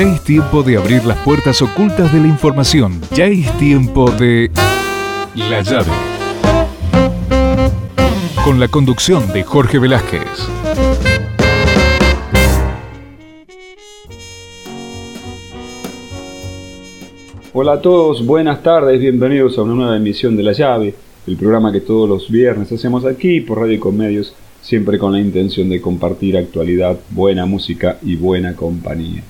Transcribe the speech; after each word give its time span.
Ya 0.00 0.14
es 0.14 0.24
tiempo 0.24 0.62
de 0.62 0.78
abrir 0.78 1.04
las 1.04 1.18
puertas 1.18 1.60
ocultas 1.60 2.10
de 2.10 2.20
la 2.20 2.26
información. 2.26 2.98
Ya 3.14 3.26
es 3.26 3.52
tiempo 3.58 4.10
de... 4.10 4.50
La 5.34 5.60
llave. 5.60 5.92
Con 8.42 8.58
la 8.58 8.68
conducción 8.68 9.30
de 9.34 9.42
Jorge 9.42 9.78
Velázquez. 9.78 10.22
Hola 17.52 17.72
a 17.74 17.82
todos, 17.82 18.24
buenas 18.24 18.62
tardes, 18.62 18.98
bienvenidos 18.98 19.58
a 19.58 19.64
una 19.64 19.74
nueva 19.74 19.96
emisión 19.98 20.34
de 20.34 20.42
La 20.44 20.52
Llave, 20.52 20.94
el 21.26 21.36
programa 21.36 21.72
que 21.72 21.82
todos 21.82 22.08
los 22.08 22.30
viernes 22.30 22.72
hacemos 22.72 23.04
aquí 23.04 23.42
por 23.42 23.58
Radio 23.58 23.78
y 23.84 23.92
Medios, 23.92 24.34
siempre 24.62 24.98
con 24.98 25.12
la 25.12 25.20
intención 25.20 25.68
de 25.68 25.82
compartir 25.82 26.38
actualidad, 26.38 26.98
buena 27.10 27.44
música 27.44 27.98
y 28.00 28.16
buena 28.16 28.56
compañía. 28.56 29.22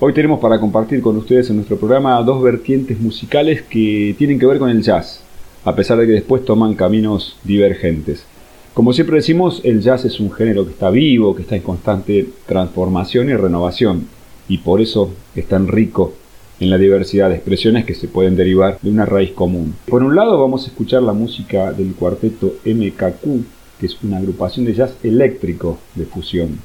Hoy 0.00 0.12
tenemos 0.12 0.40
para 0.40 0.58
compartir 0.58 1.00
con 1.00 1.16
ustedes 1.16 1.48
en 1.50 1.56
nuestro 1.56 1.76
programa 1.76 2.20
dos 2.20 2.42
vertientes 2.42 2.98
musicales 2.98 3.62
que 3.62 4.12
tienen 4.18 4.40
que 4.40 4.46
ver 4.46 4.58
con 4.58 4.68
el 4.68 4.82
jazz, 4.82 5.22
a 5.64 5.76
pesar 5.76 5.98
de 5.98 6.06
que 6.06 6.12
después 6.12 6.44
toman 6.44 6.74
caminos 6.74 7.38
divergentes. 7.44 8.26
Como 8.74 8.92
siempre 8.92 9.16
decimos, 9.16 9.60
el 9.62 9.82
jazz 9.82 10.04
es 10.04 10.18
un 10.18 10.32
género 10.32 10.64
que 10.64 10.72
está 10.72 10.90
vivo, 10.90 11.36
que 11.36 11.42
está 11.42 11.54
en 11.54 11.62
constante 11.62 12.26
transformación 12.44 13.30
y 13.30 13.34
renovación, 13.34 14.08
y 14.48 14.58
por 14.58 14.80
eso 14.80 15.10
es 15.36 15.46
tan 15.46 15.68
rico 15.68 16.14
en 16.58 16.70
la 16.70 16.78
diversidad 16.78 17.28
de 17.28 17.36
expresiones 17.36 17.84
que 17.84 17.94
se 17.94 18.08
pueden 18.08 18.34
derivar 18.34 18.80
de 18.82 18.90
una 18.90 19.06
raíz 19.06 19.30
común. 19.30 19.76
Por 19.86 20.02
un 20.02 20.16
lado 20.16 20.40
vamos 20.40 20.64
a 20.64 20.70
escuchar 20.70 21.04
la 21.04 21.12
música 21.12 21.72
del 21.72 21.94
cuarteto 21.94 22.56
MKQ, 22.64 23.78
que 23.78 23.86
es 23.86 24.02
una 24.02 24.16
agrupación 24.16 24.66
de 24.66 24.74
jazz 24.74 24.96
eléctrico 25.04 25.78
de 25.94 26.04
fusión, 26.04 26.58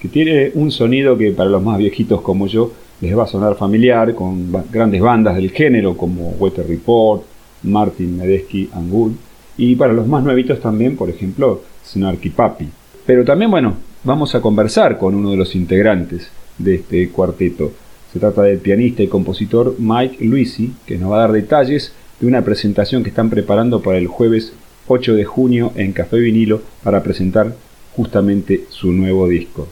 que 0.00 0.08
tiene 0.08 0.52
un 0.54 0.70
sonido 0.70 1.16
que 1.16 1.32
para 1.32 1.50
los 1.50 1.62
más 1.62 1.78
viejitos 1.78 2.20
como 2.20 2.46
yo 2.46 2.72
les 3.00 3.16
va 3.16 3.24
a 3.24 3.28
sonar 3.28 3.56
familiar, 3.56 4.14
con 4.14 4.50
grandes 4.70 5.00
bandas 5.00 5.36
del 5.36 5.50
género 5.50 5.96
como 5.96 6.30
Weather 6.38 6.66
Report, 6.66 7.22
Martin 7.62 8.16
Medesky 8.16 8.68
Angul, 8.72 9.16
y 9.56 9.76
para 9.76 9.92
los 9.92 10.06
más 10.06 10.22
nuevitos 10.22 10.60
también, 10.60 10.96
por 10.96 11.10
ejemplo, 11.10 11.62
Snarky 11.84 12.30
Papi. 12.30 12.68
Pero 13.06 13.24
también, 13.24 13.50
bueno, 13.50 13.74
vamos 14.04 14.34
a 14.34 14.40
conversar 14.40 14.98
con 14.98 15.14
uno 15.14 15.30
de 15.30 15.36
los 15.36 15.54
integrantes 15.54 16.30
de 16.58 16.76
este 16.76 17.08
cuarteto. 17.10 17.72
Se 18.12 18.18
trata 18.18 18.42
del 18.42 18.58
pianista 18.58 19.02
y 19.02 19.08
compositor 19.08 19.76
Mike 19.78 20.24
Luisi, 20.24 20.72
que 20.86 20.98
nos 20.98 21.12
va 21.12 21.16
a 21.16 21.20
dar 21.20 21.32
detalles 21.32 21.92
de 22.20 22.26
una 22.26 22.42
presentación 22.42 23.02
que 23.02 23.10
están 23.10 23.30
preparando 23.30 23.80
para 23.80 23.98
el 23.98 24.06
jueves 24.06 24.52
8 24.88 25.14
de 25.14 25.24
junio 25.24 25.72
en 25.76 25.92
Café 25.92 26.18
Vinilo 26.18 26.62
para 26.82 27.02
presentar 27.02 27.54
justamente 27.94 28.64
su 28.70 28.92
nuevo 28.92 29.28
disco. 29.28 29.68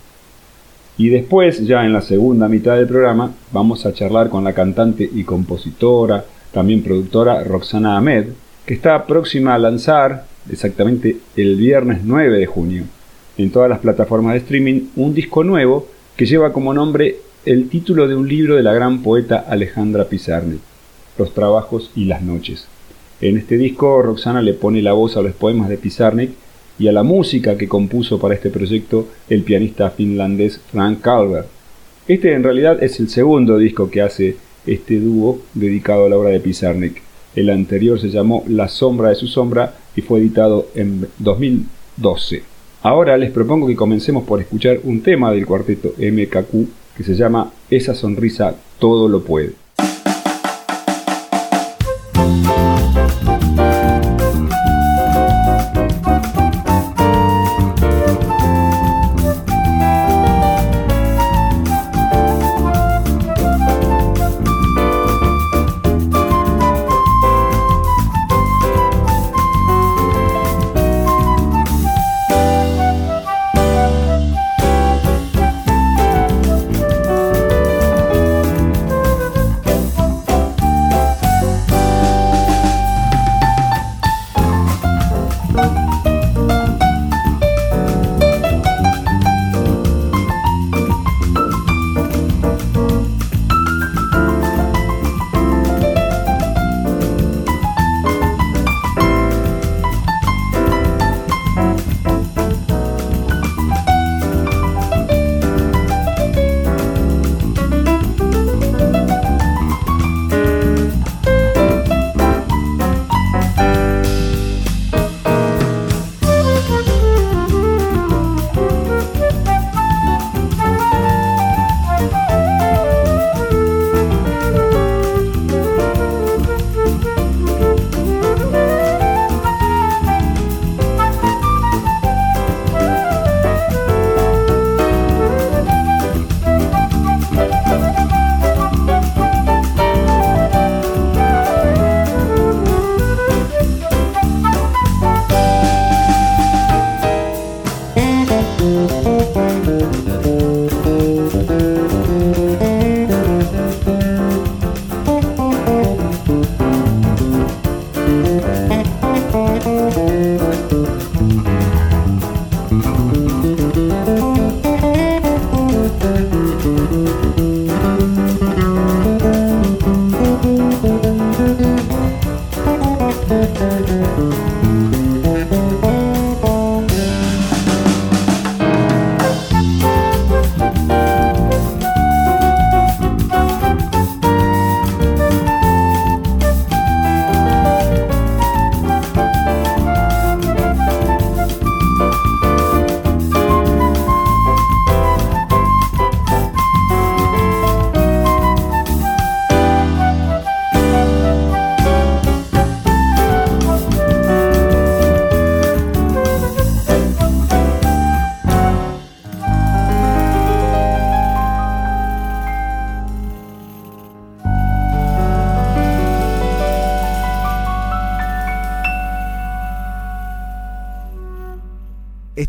Y 0.98 1.10
después, 1.10 1.66
ya 1.66 1.84
en 1.84 1.92
la 1.92 2.00
segunda 2.00 2.48
mitad 2.48 2.76
del 2.76 2.86
programa, 2.86 3.32
vamos 3.52 3.84
a 3.84 3.92
charlar 3.92 4.30
con 4.30 4.44
la 4.44 4.54
cantante 4.54 5.08
y 5.12 5.24
compositora, 5.24 6.24
también 6.52 6.82
productora 6.82 7.44
Roxana 7.44 7.96
Ahmed, 7.96 8.28
que 8.64 8.74
está 8.74 9.06
próxima 9.06 9.54
a 9.54 9.58
lanzar 9.58 10.24
exactamente 10.50 11.18
el 11.36 11.56
viernes 11.56 12.00
9 12.02 12.38
de 12.38 12.46
junio 12.46 12.84
en 13.38 13.50
todas 13.50 13.68
las 13.68 13.80
plataformas 13.80 14.32
de 14.32 14.38
streaming 14.38 14.88
un 14.96 15.14
disco 15.14 15.44
nuevo 15.44 15.86
que 16.16 16.26
lleva 16.26 16.52
como 16.52 16.72
nombre 16.72 17.16
el 17.44 17.68
título 17.68 18.08
de 18.08 18.16
un 18.16 18.28
libro 18.28 18.56
de 18.56 18.62
la 18.62 18.72
gran 18.72 19.02
poeta 19.02 19.44
Alejandra 19.48 20.06
Pizarnik, 20.06 20.60
Los 21.18 21.32
trabajos 21.34 21.90
y 21.94 22.06
las 22.06 22.22
noches. 22.22 22.66
En 23.20 23.36
este 23.36 23.56
disco 23.56 24.02
Roxana 24.02 24.42
le 24.42 24.54
pone 24.54 24.82
la 24.82 24.92
voz 24.92 25.16
a 25.16 25.22
los 25.22 25.32
poemas 25.32 25.68
de 25.68 25.78
Pizarnik 25.78 26.30
y 26.78 26.88
a 26.88 26.92
la 26.92 27.02
música 27.02 27.56
que 27.56 27.68
compuso 27.68 28.18
para 28.18 28.34
este 28.34 28.50
proyecto 28.50 29.08
el 29.28 29.42
pianista 29.42 29.90
finlandés 29.90 30.60
Frank 30.70 31.00
Calvert. 31.00 31.48
Este 32.08 32.32
en 32.32 32.42
realidad 32.42 32.82
es 32.82 33.00
el 33.00 33.08
segundo 33.08 33.58
disco 33.58 33.90
que 33.90 34.02
hace 34.02 34.36
este 34.66 35.00
dúo 35.00 35.40
dedicado 35.54 36.06
a 36.06 36.08
la 36.08 36.16
obra 36.16 36.30
de 36.30 36.40
Pizarnik. 36.40 37.02
El 37.34 37.50
anterior 37.50 38.00
se 38.00 38.08
llamó 38.08 38.44
La 38.48 38.68
sombra 38.68 39.10
de 39.10 39.14
su 39.14 39.26
sombra 39.26 39.74
y 39.94 40.00
fue 40.00 40.20
editado 40.20 40.68
en 40.74 41.06
2012. 41.18 42.42
Ahora 42.82 43.16
les 43.16 43.30
propongo 43.30 43.66
que 43.66 43.76
comencemos 43.76 44.24
por 44.24 44.40
escuchar 44.40 44.80
un 44.84 45.02
tema 45.02 45.32
del 45.32 45.46
cuarteto 45.46 45.94
MKQ 45.98 46.96
que 46.96 47.04
se 47.04 47.14
llama 47.14 47.52
Esa 47.68 47.94
sonrisa 47.94 48.54
todo 48.78 49.08
lo 49.08 49.22
puede. 49.22 49.65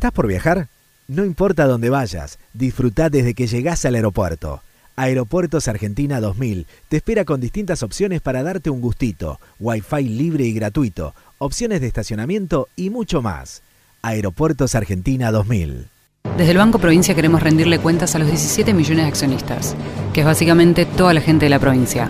¿Estás 0.08 0.16
por 0.16 0.28
viajar? 0.28 0.70
No 1.10 1.26
importa 1.26 1.66
dónde 1.66 1.90
vayas, 1.90 2.40
disfruta 2.54 3.10
desde 3.10 3.34
que 3.34 3.46
llegás 3.46 3.84
al 3.84 3.96
aeropuerto. 3.96 4.62
Aeropuertos 4.96 5.68
Argentina 5.68 6.22
2000 6.22 6.66
te 6.88 6.96
espera 6.96 7.26
con 7.26 7.42
distintas 7.42 7.84
opciones 7.84 8.22
para 8.22 8.42
darte 8.42 8.70
un 8.70 8.80
gustito, 8.80 9.42
Wi-Fi 9.60 10.04
libre 10.04 10.46
y 10.46 10.54
gratuito, 10.54 11.14
opciones 11.40 11.82
de 11.82 11.88
estacionamiento 11.88 12.70
y 12.78 12.90
mucho 12.90 13.22
más. 13.22 13.64
Aeropuertos 14.02 14.76
Argentina 14.76 15.30
2000. 15.30 15.90
Desde 16.38 16.52
el 16.52 16.58
Banco 16.58 16.80
Provincia 16.80 17.14
queremos 17.14 17.44
rendirle 17.44 17.80
cuentas 17.80 18.16
a 18.16 18.20
los 18.20 18.30
17 18.30 18.74
millones 18.74 19.04
de 19.04 19.10
accionistas, 19.10 19.76
que 20.14 20.22
es 20.22 20.26
básicamente 20.26 20.86
toda 20.86 21.14
la 21.14 21.20
gente 21.20 21.48
de 21.48 21.50
la 21.50 21.60
provincia, 21.60 22.10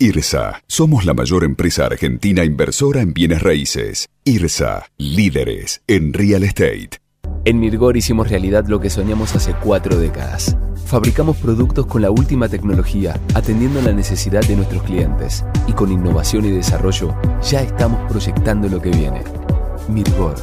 IRSA, 0.00 0.62
somos 0.68 1.04
la 1.04 1.12
mayor 1.12 1.42
empresa 1.42 1.86
argentina 1.86 2.44
inversora 2.44 3.00
en 3.00 3.12
bienes 3.12 3.42
raíces. 3.42 4.08
IRSA, 4.22 4.86
líderes 4.96 5.82
en 5.88 6.12
real 6.12 6.44
estate. 6.44 6.90
En 7.44 7.58
Mirgor 7.58 7.96
hicimos 7.96 8.28
realidad 8.28 8.68
lo 8.68 8.78
que 8.78 8.90
soñamos 8.90 9.34
hace 9.34 9.54
cuatro 9.54 9.98
décadas. 9.98 10.56
Fabricamos 10.86 11.36
productos 11.38 11.86
con 11.86 12.02
la 12.02 12.12
última 12.12 12.48
tecnología, 12.48 13.18
atendiendo 13.34 13.82
la 13.82 13.92
necesidad 13.92 14.46
de 14.46 14.54
nuestros 14.54 14.84
clientes. 14.84 15.44
Y 15.66 15.72
con 15.72 15.90
innovación 15.90 16.44
y 16.44 16.50
desarrollo, 16.50 17.16
ya 17.42 17.62
estamos 17.62 18.08
proyectando 18.08 18.68
lo 18.68 18.80
que 18.80 18.90
viene. 18.90 19.24
Mirgor, 19.88 20.36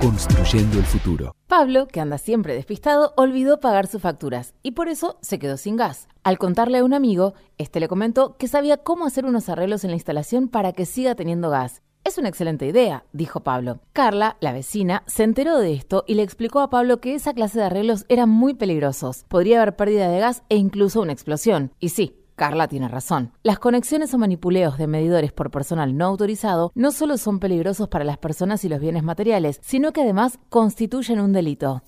construyendo 0.00 0.78
el 0.78 0.84
futuro. 0.84 1.34
Pablo, 1.46 1.86
que 1.88 2.00
anda 2.00 2.18
siempre 2.18 2.54
despistado, 2.54 3.12
olvidó 3.16 3.60
pagar 3.60 3.86
sus 3.86 4.00
facturas 4.00 4.54
y 4.62 4.72
por 4.72 4.88
eso 4.88 5.18
se 5.22 5.38
quedó 5.38 5.56
sin 5.56 5.76
gas. 5.76 6.08
Al 6.22 6.38
contarle 6.38 6.78
a 6.78 6.84
un 6.84 6.94
amigo, 6.94 7.34
este 7.58 7.80
le 7.80 7.88
comentó 7.88 8.36
que 8.36 8.48
sabía 8.48 8.78
cómo 8.78 9.06
hacer 9.06 9.24
unos 9.24 9.48
arreglos 9.48 9.84
en 9.84 9.90
la 9.90 9.96
instalación 9.96 10.48
para 10.48 10.72
que 10.72 10.86
siga 10.86 11.14
teniendo 11.14 11.50
gas. 11.50 11.82
Es 12.04 12.16
una 12.16 12.28
excelente 12.28 12.66
idea, 12.66 13.04
dijo 13.12 13.40
Pablo. 13.40 13.80
Carla, 13.92 14.36
la 14.40 14.52
vecina, 14.52 15.02
se 15.06 15.24
enteró 15.24 15.58
de 15.58 15.74
esto 15.74 16.04
y 16.06 16.14
le 16.14 16.22
explicó 16.22 16.60
a 16.60 16.70
Pablo 16.70 17.00
que 17.00 17.14
esa 17.14 17.34
clase 17.34 17.58
de 17.58 17.66
arreglos 17.66 18.06
eran 18.08 18.30
muy 18.30 18.54
peligrosos. 18.54 19.24
Podría 19.28 19.60
haber 19.60 19.76
pérdida 19.76 20.08
de 20.08 20.20
gas 20.20 20.42
e 20.48 20.56
incluso 20.56 21.02
una 21.02 21.12
explosión. 21.12 21.72
Y 21.80 21.90
sí, 21.90 22.17
Carla 22.38 22.68
tiene 22.68 22.88
razón. 22.88 23.32
Las 23.42 23.58
conexiones 23.58 24.14
o 24.14 24.18
manipuleos 24.18 24.78
de 24.78 24.86
medidores 24.86 25.32
por 25.32 25.50
personal 25.50 25.98
no 25.98 26.06
autorizado 26.06 26.72
no 26.74 26.92
solo 26.92 27.18
son 27.18 27.40
peligrosos 27.40 27.88
para 27.88 28.04
las 28.04 28.16
personas 28.16 28.64
y 28.64 28.70
los 28.70 28.80
bienes 28.80 29.02
materiales, 29.02 29.60
sino 29.62 29.92
que 29.92 30.00
además 30.00 30.38
constituyen 30.48 31.20
un 31.20 31.34
delito. 31.34 31.82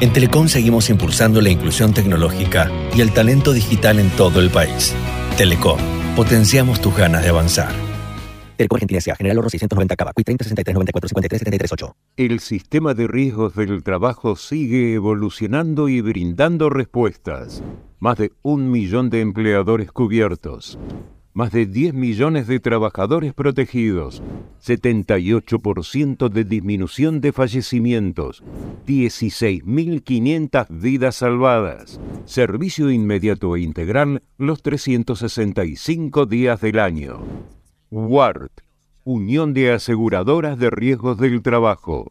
En 0.00 0.12
Telecom 0.12 0.48
seguimos 0.48 0.90
impulsando 0.90 1.40
la 1.40 1.50
inclusión 1.50 1.94
tecnológica 1.94 2.68
y 2.96 3.00
el 3.00 3.12
talento 3.12 3.52
digital 3.52 4.00
en 4.00 4.10
todo 4.10 4.40
el 4.40 4.50
país. 4.50 4.92
Telecom, 5.36 5.78
potenciamos 6.16 6.80
tus 6.80 6.96
ganas 6.96 7.22
de 7.22 7.28
avanzar. 7.28 7.72
Telecom 8.56 8.74
Argentina 8.76 8.98
S.A. 8.98 9.14
General 9.14 9.38
Oro 9.38 9.50
690 9.50 9.94
Cava, 9.94 10.12
30 10.12 10.42
63 10.42 10.74
94 10.74 11.08
53 11.08 11.38
73 11.38 11.72
8. 11.72 11.96
El 12.16 12.40
sistema 12.40 12.94
de 12.94 13.06
riesgos 13.06 13.54
del 13.54 13.84
trabajo 13.84 14.34
sigue 14.34 14.94
evolucionando 14.94 15.88
y 15.88 16.00
brindando 16.00 16.70
respuestas. 16.70 17.62
Más 18.00 18.18
de 18.18 18.32
un 18.42 18.72
millón 18.72 19.10
de 19.10 19.20
empleadores 19.20 19.92
cubiertos 19.92 20.76
más 21.34 21.50
de 21.50 21.66
10 21.66 21.94
millones 21.94 22.46
de 22.46 22.60
trabajadores 22.60 23.34
protegidos, 23.34 24.22
78% 24.64 26.28
de 26.28 26.44
disminución 26.44 27.20
de 27.20 27.32
fallecimientos, 27.32 28.44
16.500 28.86 30.66
vidas 30.70 31.16
salvadas, 31.16 32.00
servicio 32.24 32.88
inmediato 32.88 33.56
e 33.56 33.62
integral 33.62 34.22
los 34.38 34.62
365 34.62 36.26
días 36.26 36.60
del 36.60 36.78
año. 36.78 37.18
WART, 37.90 38.52
Unión 39.02 39.54
de 39.54 39.72
Aseguradoras 39.72 40.56
de 40.56 40.70
Riesgos 40.70 41.18
del 41.18 41.42
Trabajo. 41.42 42.06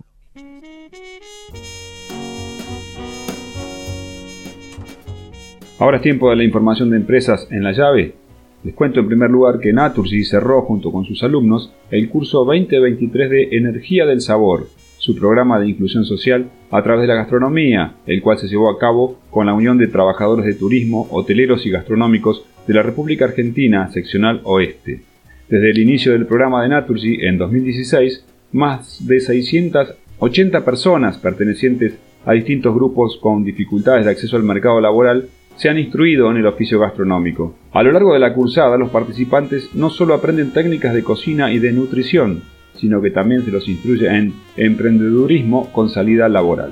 Ahora 5.79 5.97
es 5.97 6.03
tiempo 6.03 6.29
de 6.29 6.35
la 6.35 6.43
información 6.43 6.89
de 6.89 6.97
empresas 6.97 7.47
en 7.49 7.63
la 7.63 7.71
llave 7.71 8.22
les 8.63 8.73
cuento 8.73 9.01
en 9.01 9.07
primer 9.07 9.29
lugar 9.29 9.59
que 9.59 9.73
Naturgy 9.73 10.23
cerró 10.23 10.61
junto 10.61 10.91
con 10.91 11.05
sus 11.05 11.21
alumnos 11.23 11.73
el 11.91 12.07
curso 12.09 12.45
2023 12.45 13.29
de 13.29 13.57
Energía 13.57 14.05
del 14.05 14.21
Sabor, 14.21 14.67
su 14.97 15.15
programa 15.15 15.59
de 15.59 15.67
inclusión 15.67 16.05
social 16.05 16.49
a 16.71 16.81
través 16.81 17.01
de 17.01 17.07
la 17.07 17.15
gastronomía, 17.15 17.95
el 18.07 18.21
cual 18.21 18.37
se 18.37 18.47
llevó 18.47 18.69
a 18.69 18.79
cabo 18.79 19.19
con 19.29 19.47
la 19.47 19.53
Unión 19.53 19.77
de 19.77 19.87
Trabajadores 19.87 20.45
de 20.45 20.53
Turismo, 20.53 21.07
Hoteleros 21.11 21.65
y 21.65 21.71
Gastronómicos 21.71 22.45
de 22.65 22.73
la 22.73 22.83
República 22.83 23.25
Argentina, 23.25 23.91
seccional 23.91 24.39
Oeste. 24.45 25.01
Desde 25.49 25.71
el 25.71 25.79
inicio 25.79 26.13
del 26.13 26.25
programa 26.25 26.63
de 26.63 26.69
Naturgy 26.69 27.17
en 27.21 27.37
2016, 27.37 28.25
más 28.53 29.05
de 29.05 29.19
680 29.19 30.63
personas 30.63 31.17
pertenecientes 31.17 31.95
a 32.25 32.31
distintos 32.31 32.73
grupos 32.73 33.17
con 33.17 33.43
dificultades 33.43 34.05
de 34.05 34.11
acceso 34.11 34.37
al 34.37 34.43
mercado 34.43 34.79
laboral 34.79 35.27
se 35.55 35.69
han 35.69 35.77
instruido 35.77 36.29
en 36.31 36.37
el 36.37 36.47
oficio 36.47 36.79
gastronómico. 36.79 37.55
A 37.71 37.83
lo 37.83 37.91
largo 37.91 38.13
de 38.13 38.19
la 38.19 38.33
cursada, 38.33 38.77
los 38.77 38.89
participantes 38.89 39.73
no 39.75 39.89
solo 39.89 40.13
aprenden 40.13 40.51
técnicas 40.51 40.93
de 40.93 41.03
cocina 41.03 41.51
y 41.51 41.59
de 41.59 41.71
nutrición, 41.71 42.41
sino 42.75 43.01
que 43.01 43.11
también 43.11 43.43
se 43.43 43.51
los 43.51 43.67
instruye 43.67 44.07
en 44.07 44.33
emprendedurismo 44.57 45.71
con 45.71 45.89
salida 45.89 46.27
laboral. 46.27 46.71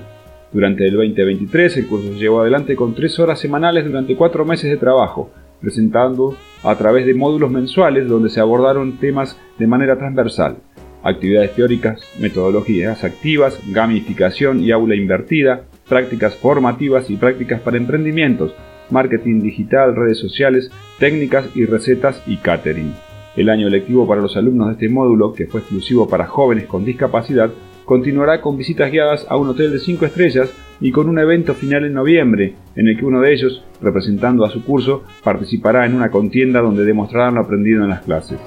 Durante 0.52 0.86
el 0.86 0.96
2023, 0.96 1.78
el 1.78 1.88
curso 1.88 2.14
se 2.14 2.20
llevó 2.20 2.42
adelante 2.42 2.76
con 2.76 2.94
tres 2.94 3.18
horas 3.20 3.40
semanales 3.40 3.86
durante 3.86 4.16
cuatro 4.16 4.44
meses 4.44 4.70
de 4.70 4.78
trabajo, 4.78 5.32
presentando 5.62 6.36
a 6.64 6.76
través 6.76 7.06
de 7.06 7.14
módulos 7.14 7.52
mensuales 7.52 8.08
donde 8.08 8.30
se 8.30 8.42
abordaron 8.42 8.98
temas 8.98 9.40
de 9.58 9.68
manera 9.68 9.98
transversal. 9.98 10.58
Actividades 11.04 11.56
teóricas, 11.56 12.02
metodologías 12.20 13.04
activas, 13.04 13.60
gamificación 13.70 14.60
y 14.60 14.72
aula 14.72 14.96
invertida, 14.96 15.64
prácticas 15.88 16.36
formativas 16.36 17.10
y 17.10 17.16
prácticas 17.16 17.62
para 17.62 17.78
emprendimientos, 17.78 18.54
marketing 18.92 19.42
digital, 19.42 19.96
redes 19.96 20.20
sociales, 20.20 20.72
técnicas 21.00 21.50
y 21.56 21.66
recetas 21.66 22.22
y 22.28 22.38
catering. 22.38 22.94
El 23.36 23.50
año 23.50 23.70
lectivo 23.70 24.08
para 24.08 24.22
los 24.22 24.36
alumnos 24.36 24.68
de 24.68 24.74
este 24.74 24.90
módulo, 24.90 25.34
que 25.34 25.48
fue 25.48 25.62
exclusivo 25.62 26.10
para 26.10 26.28
jóvenes 26.28 26.66
con 26.66 26.84
discapacidad, 26.84 27.50
continuará 27.86 28.42
con 28.42 28.58
visitas 28.58 28.92
guiadas 28.92 29.26
a 29.30 29.38
un 29.38 29.50
hotel 29.50 29.72
de 29.72 29.80
5 29.80 30.06
estrellas 30.06 30.54
y 30.80 30.92
con 30.92 31.10
un 31.10 31.20
evento 31.20 31.54
final 31.54 31.86
en 31.86 31.94
noviembre, 31.94 32.56
en 32.76 32.88
el 32.88 32.98
que 32.98 33.06
uno 33.06 33.22
de 33.22 33.34
ellos, 33.34 33.64
representando 33.82 34.44
a 34.46 34.50
su 34.50 34.64
curso, 34.64 35.04
participará 35.24 35.86
en 35.86 35.96
una 35.96 36.10
contienda 36.10 36.62
donde 36.62 36.84
demostrarán 36.84 37.36
lo 37.36 37.42
aprendido 37.42 37.84
en 37.84 37.90
las 37.90 38.02
clases. 38.02 38.40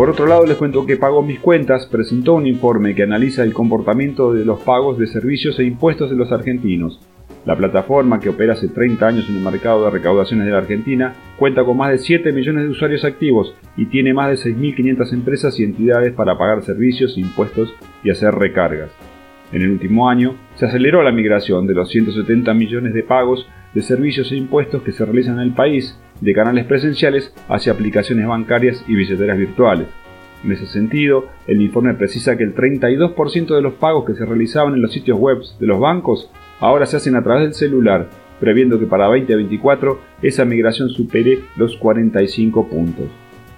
Por 0.00 0.08
otro 0.08 0.26
lado, 0.26 0.46
les 0.46 0.56
cuento 0.56 0.86
que 0.86 0.96
Pago 0.96 1.22
Mis 1.22 1.40
Cuentas 1.40 1.84
presentó 1.84 2.32
un 2.32 2.46
informe 2.46 2.94
que 2.94 3.02
analiza 3.02 3.42
el 3.42 3.52
comportamiento 3.52 4.32
de 4.32 4.46
los 4.46 4.60
pagos 4.60 4.96
de 4.96 5.06
servicios 5.06 5.58
e 5.58 5.64
impuestos 5.64 6.08
de 6.08 6.16
los 6.16 6.32
argentinos. 6.32 6.98
La 7.44 7.54
plataforma, 7.54 8.18
que 8.18 8.30
opera 8.30 8.54
hace 8.54 8.68
30 8.68 9.06
años 9.06 9.28
en 9.28 9.36
el 9.36 9.42
mercado 9.42 9.84
de 9.84 9.90
recaudaciones 9.90 10.46
de 10.46 10.52
la 10.52 10.58
Argentina, 10.60 11.12
cuenta 11.38 11.64
con 11.64 11.76
más 11.76 11.90
de 11.90 11.98
7 11.98 12.32
millones 12.32 12.64
de 12.64 12.70
usuarios 12.70 13.04
activos 13.04 13.54
y 13.76 13.90
tiene 13.90 14.14
más 14.14 14.30
de 14.30 14.50
6.500 14.50 15.12
empresas 15.12 15.60
y 15.60 15.64
entidades 15.64 16.14
para 16.14 16.38
pagar 16.38 16.62
servicios, 16.62 17.18
impuestos 17.18 17.74
y 18.02 18.08
hacer 18.08 18.34
recargas. 18.34 18.88
En 19.52 19.60
el 19.60 19.70
último 19.70 20.08
año, 20.08 20.34
se 20.54 20.64
aceleró 20.64 21.02
la 21.02 21.12
migración 21.12 21.66
de 21.66 21.74
los 21.74 21.90
170 21.90 22.54
millones 22.54 22.94
de 22.94 23.02
pagos 23.02 23.46
de 23.74 23.82
servicios 23.82 24.32
e 24.32 24.36
impuestos 24.36 24.82
que 24.82 24.92
se 24.92 25.04
realizan 25.04 25.34
en 25.34 25.48
el 25.48 25.52
país 25.52 26.00
de 26.20 26.32
canales 26.34 26.66
presenciales 26.66 27.32
hacia 27.48 27.72
aplicaciones 27.72 28.26
bancarias 28.26 28.84
y 28.86 28.94
billeteras 28.94 29.38
virtuales. 29.38 29.86
En 30.44 30.52
ese 30.52 30.66
sentido, 30.66 31.26
el 31.46 31.60
informe 31.60 31.94
precisa 31.94 32.36
que 32.36 32.44
el 32.44 32.54
32% 32.54 33.54
de 33.54 33.62
los 33.62 33.74
pagos 33.74 34.04
que 34.06 34.14
se 34.14 34.24
realizaban 34.24 34.74
en 34.74 34.82
los 34.82 34.92
sitios 34.92 35.18
web 35.18 35.38
de 35.58 35.66
los 35.66 35.80
bancos 35.80 36.30
ahora 36.60 36.86
se 36.86 36.96
hacen 36.96 37.16
a 37.16 37.22
través 37.22 37.42
del 37.42 37.54
celular 37.54 38.08
previendo 38.40 38.78
que 38.78 38.86
para 38.86 39.06
2024 39.06 40.00
esa 40.22 40.44
migración 40.44 40.88
supere 40.88 41.40
los 41.56 41.76
45 41.76 42.68
puntos. 42.68 43.06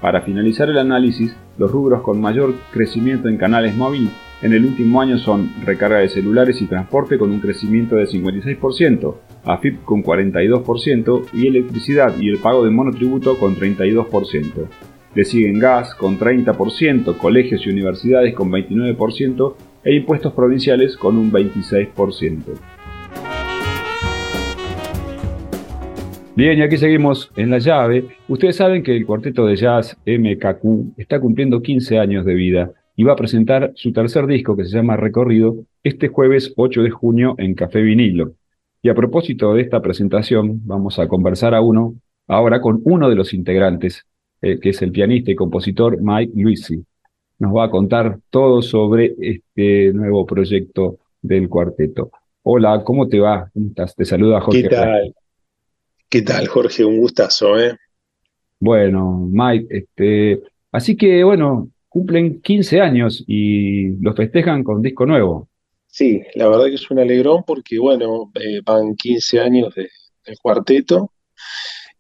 Para 0.01 0.23
finalizar 0.23 0.69
el 0.69 0.79
análisis, 0.79 1.35
los 1.57 1.71
rubros 1.71 2.03
con 2.03 2.21
mayor 2.21 2.55
crecimiento 2.73 3.29
en 3.29 3.39
canales 3.39 3.75
móviles 3.77 4.11
en 4.43 4.53
el 4.53 4.65
último 4.65 5.01
año 5.01 5.19
son 5.19 5.53
recarga 5.65 5.99
de 5.99 6.09
celulares 6.09 6.61
y 6.61 6.67
transporte 6.67 7.17
con 7.17 7.31
un 7.31 7.39
crecimiento 7.39 7.95
de 7.95 8.07
56%, 8.07 9.15
AFIP 9.45 9.85
con 9.85 10.03
42% 10.03 11.27
y 11.33 11.47
electricidad 11.47 12.19
y 12.19 12.29
el 12.29 12.39
pago 12.39 12.65
de 12.65 12.73
monotributo 12.73 13.39
con 13.39 13.55
32%. 13.55 14.67
Le 15.15 15.25
siguen 15.25 15.61
gas 15.61 15.95
con 15.95 16.19
30%, 16.19 17.17
colegios 17.19 17.65
y 17.65 17.71
universidades 17.71 18.35
con 18.35 18.51
29% 18.51 19.55
e 19.85 19.95
impuestos 19.95 20.33
provinciales 20.33 20.97
con 20.97 21.19
un 21.19 21.31
26%. 21.31 22.43
Bien, 26.35 26.59
y 26.59 26.63
aquí 26.63 26.79
seguimos 26.79 27.31
en 27.37 27.51
la 27.51 27.59
llave. 27.59 28.07
Ustedes 28.27 28.57
saben 28.57 28.83
que 28.83 28.97
el 28.97 29.07
cuarteto 29.07 29.47
de 29.47 29.55
jazz 29.55 29.97
MKQ 30.05 30.99
está 30.99 31.21
cumpliendo 31.21 31.63
15 31.63 31.99
años 31.99 32.25
de 32.25 32.35
vida 32.35 32.73
y 32.97 33.05
va 33.05 33.15
a 33.15 33.17
presentar 33.17 33.73
su 33.75 33.93
tercer 33.93 34.27
disco 34.27 34.57
que 34.57 34.65
se 34.65 34.77
llama 34.77 34.97
Recorrido 34.97 35.65
este 35.83 36.09
jueves 36.09 36.53
8 36.57 36.83
de 36.83 36.91
junio 36.91 37.35
en 37.39 37.55
Café 37.55 37.81
Vinilo. 37.81 38.35
Y 38.83 38.89
a 38.89 38.95
propósito 38.95 39.55
de 39.55 39.63
esta 39.63 39.81
presentación, 39.81 40.61
vamos 40.65 40.99
a 40.99 41.09
conversar 41.09 41.55
a 41.55 41.61
uno, 41.61 41.95
ahora 42.27 42.61
con 42.61 42.81
uno 42.85 43.09
de 43.09 43.15
los 43.15 43.33
integrantes, 43.33 44.05
eh, 44.41 44.59
que 44.59 44.71
es 44.71 44.83
el 44.83 44.93
pianista 44.93 45.31
y 45.31 45.37
compositor 45.37 45.99
Mike 46.01 46.33
Luisi. 46.35 46.85
Nos 47.39 47.55
va 47.55 47.65
a 47.65 47.71
contar 47.71 48.19
todo 48.31 48.61
sobre 48.61 49.15
este 49.21 49.93
nuevo 49.93 50.27
proyecto 50.27 50.99
del 51.21 51.49
cuarteto. 51.49 52.11
Hola, 52.43 52.83
¿cómo 52.85 53.09
te 53.09 53.21
va? 53.21 53.49
¿Cómo 53.55 53.69
estás? 53.69 53.95
Te 53.95 54.05
saluda 54.05 54.41
Jorge. 54.41 54.63
¿Qué 54.63 54.69
tal? 54.69 55.15
¿Qué 56.09 56.23
tal, 56.23 56.47
Jorge? 56.49 56.85
Un 56.85 56.99
gustazo, 56.99 57.59
¿eh? 57.59 57.77
Bueno, 58.59 59.29
Mike, 59.31 59.67
este, 59.71 60.43
así 60.71 60.97
que 60.97 61.25
bueno, 61.25 61.69
cumplen 61.93 62.41
15 62.41 62.81
años 62.81 63.23
y 63.27 63.97
los 64.03 64.17
festejan 64.17 64.65
con 64.65 64.83
disco 64.83 65.05
nuevo. 65.07 65.49
Sí, 65.87 66.23
la 66.35 66.49
verdad 66.49 66.67
que 66.67 66.77
es 66.77 66.91
un 66.91 66.99
alegrón 66.99 67.45
porque, 67.47 67.79
bueno, 67.79 68.33
eh, 68.35 68.61
van 68.65 68.95
15 68.97 69.41
años 69.41 69.75
de, 69.75 69.89
del 70.25 70.39
cuarteto 70.41 71.13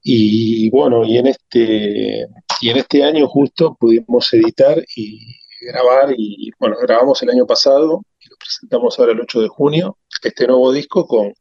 y 0.02 0.70
bueno, 0.70 1.04
y 1.04 1.18
en 1.18 1.26
este 1.28 2.26
y 2.60 2.70
en 2.70 2.76
este 2.76 3.04
año 3.04 3.28
justo 3.28 3.76
pudimos 3.78 4.32
editar 4.32 4.82
y 4.96 5.36
grabar 5.60 6.14
y 6.16 6.50
bueno, 6.58 6.76
grabamos 6.82 7.22
el 7.22 7.30
año 7.30 7.46
pasado 7.46 8.02
y 8.18 8.28
lo 8.30 8.36
presentamos 8.36 8.98
ahora 8.98 9.12
el 9.12 9.20
8 9.20 9.40
de 9.42 9.48
junio, 9.48 9.98
este 10.22 10.46
nuevo 10.46 10.72
disco 10.72 11.06
con 11.06 11.32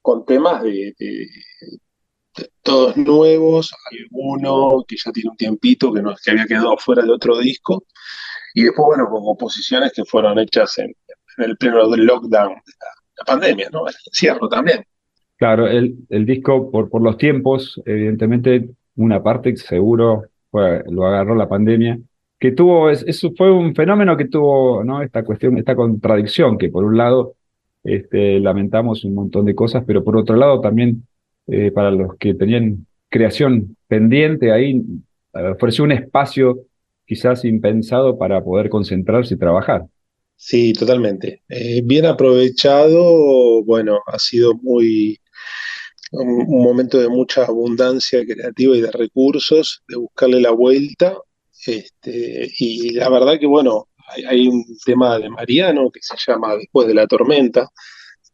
con 0.00 0.24
temas 0.24 0.62
de, 0.62 0.94
todos 2.62 2.96
nuevos, 2.96 3.72
alguno 3.90 4.84
que 4.86 4.96
ya 4.96 5.12
tiene 5.12 5.30
un 5.30 5.36
tiempito 5.36 5.92
que, 5.92 6.02
no, 6.02 6.14
que 6.22 6.30
había 6.30 6.46
quedado 6.46 6.76
fuera 6.78 7.02
de 7.02 7.10
otro 7.10 7.38
disco, 7.38 7.84
y 8.54 8.64
después, 8.64 8.86
bueno, 8.86 9.08
con 9.08 9.24
composiciones 9.24 9.92
que 9.92 10.04
fueron 10.04 10.38
hechas 10.38 10.78
en, 10.78 10.94
el 11.38 11.56
pleno 11.58 11.88
del 11.90 12.06
lockdown 12.06 12.54
de 12.54 12.72
la, 13.18 13.24
pandemia, 13.26 13.68
¿no? 13.70 13.86
El 13.86 13.94
encierro 14.06 14.48
también. 14.48 14.84
Claro, 15.36 15.66
el, 15.66 15.96
el 16.08 16.24
disco, 16.24 16.70
por, 16.70 16.88
por 16.88 17.02
los 17.02 17.18
tiempos, 17.18 17.80
evidentemente, 17.84 18.70
una 18.96 19.22
parte 19.22 19.54
seguro 19.56 20.24
fue, 20.50 20.82
lo 20.90 21.06
agarró 21.06 21.34
la 21.34 21.48
pandemia, 21.48 21.98
que 22.38 22.52
tuvo, 22.52 22.90
eso 22.90 23.32
fue 23.36 23.50
un 23.50 23.74
fenómeno 23.74 24.16
que 24.16 24.26
tuvo, 24.26 24.84
¿no? 24.84 25.02
Esta 25.02 25.24
cuestión, 25.24 25.56
esta 25.58 25.74
contradicción, 25.74 26.58
que 26.58 26.68
por 26.68 26.84
un 26.84 26.96
lado 26.96 27.34
este, 27.84 28.40
lamentamos 28.40 29.04
un 29.04 29.14
montón 29.14 29.44
de 29.44 29.54
cosas, 29.54 29.84
pero 29.86 30.02
por 30.04 30.16
otro 30.16 30.36
lado 30.36 30.60
también 30.60 31.06
eh, 31.46 31.70
para 31.70 31.90
los 31.90 32.16
que 32.16 32.34
tenían 32.34 32.86
creación 33.08 33.76
pendiente 33.88 34.52
ahí, 34.52 34.82
ofreció 35.32 35.84
un 35.84 35.92
espacio 35.92 36.60
quizás 37.06 37.44
impensado 37.44 38.18
para 38.18 38.42
poder 38.42 38.68
concentrarse 38.68 39.34
y 39.34 39.38
trabajar. 39.38 39.86
Sí, 40.36 40.72
totalmente. 40.72 41.42
Eh, 41.48 41.80
bien 41.84 42.04
aprovechado, 42.04 43.62
bueno, 43.64 44.00
ha 44.06 44.18
sido 44.18 44.54
muy 44.54 45.18
un, 46.12 46.62
momento 46.62 46.98
de 47.00 47.08
mucha 47.08 47.44
abundancia 47.44 48.24
creativa 48.24 48.76
y 48.76 48.80
de 48.80 48.90
recursos, 48.90 49.82
de 49.88 49.96
buscarle 49.96 50.40
la 50.40 50.50
vuelta. 50.50 51.16
Este, 51.66 52.50
y 52.58 52.90
la 52.94 53.08
verdad 53.08 53.38
que, 53.40 53.46
bueno, 53.46 53.88
hay, 54.28 54.46
un 54.46 54.64
tema 54.84 55.18
de 55.18 55.30
Mariano 55.30 55.90
que 55.90 56.00
se 56.02 56.16
llama 56.26 56.56
Después 56.56 56.86
de 56.86 56.94
la 56.94 57.06
tormenta 57.06 57.68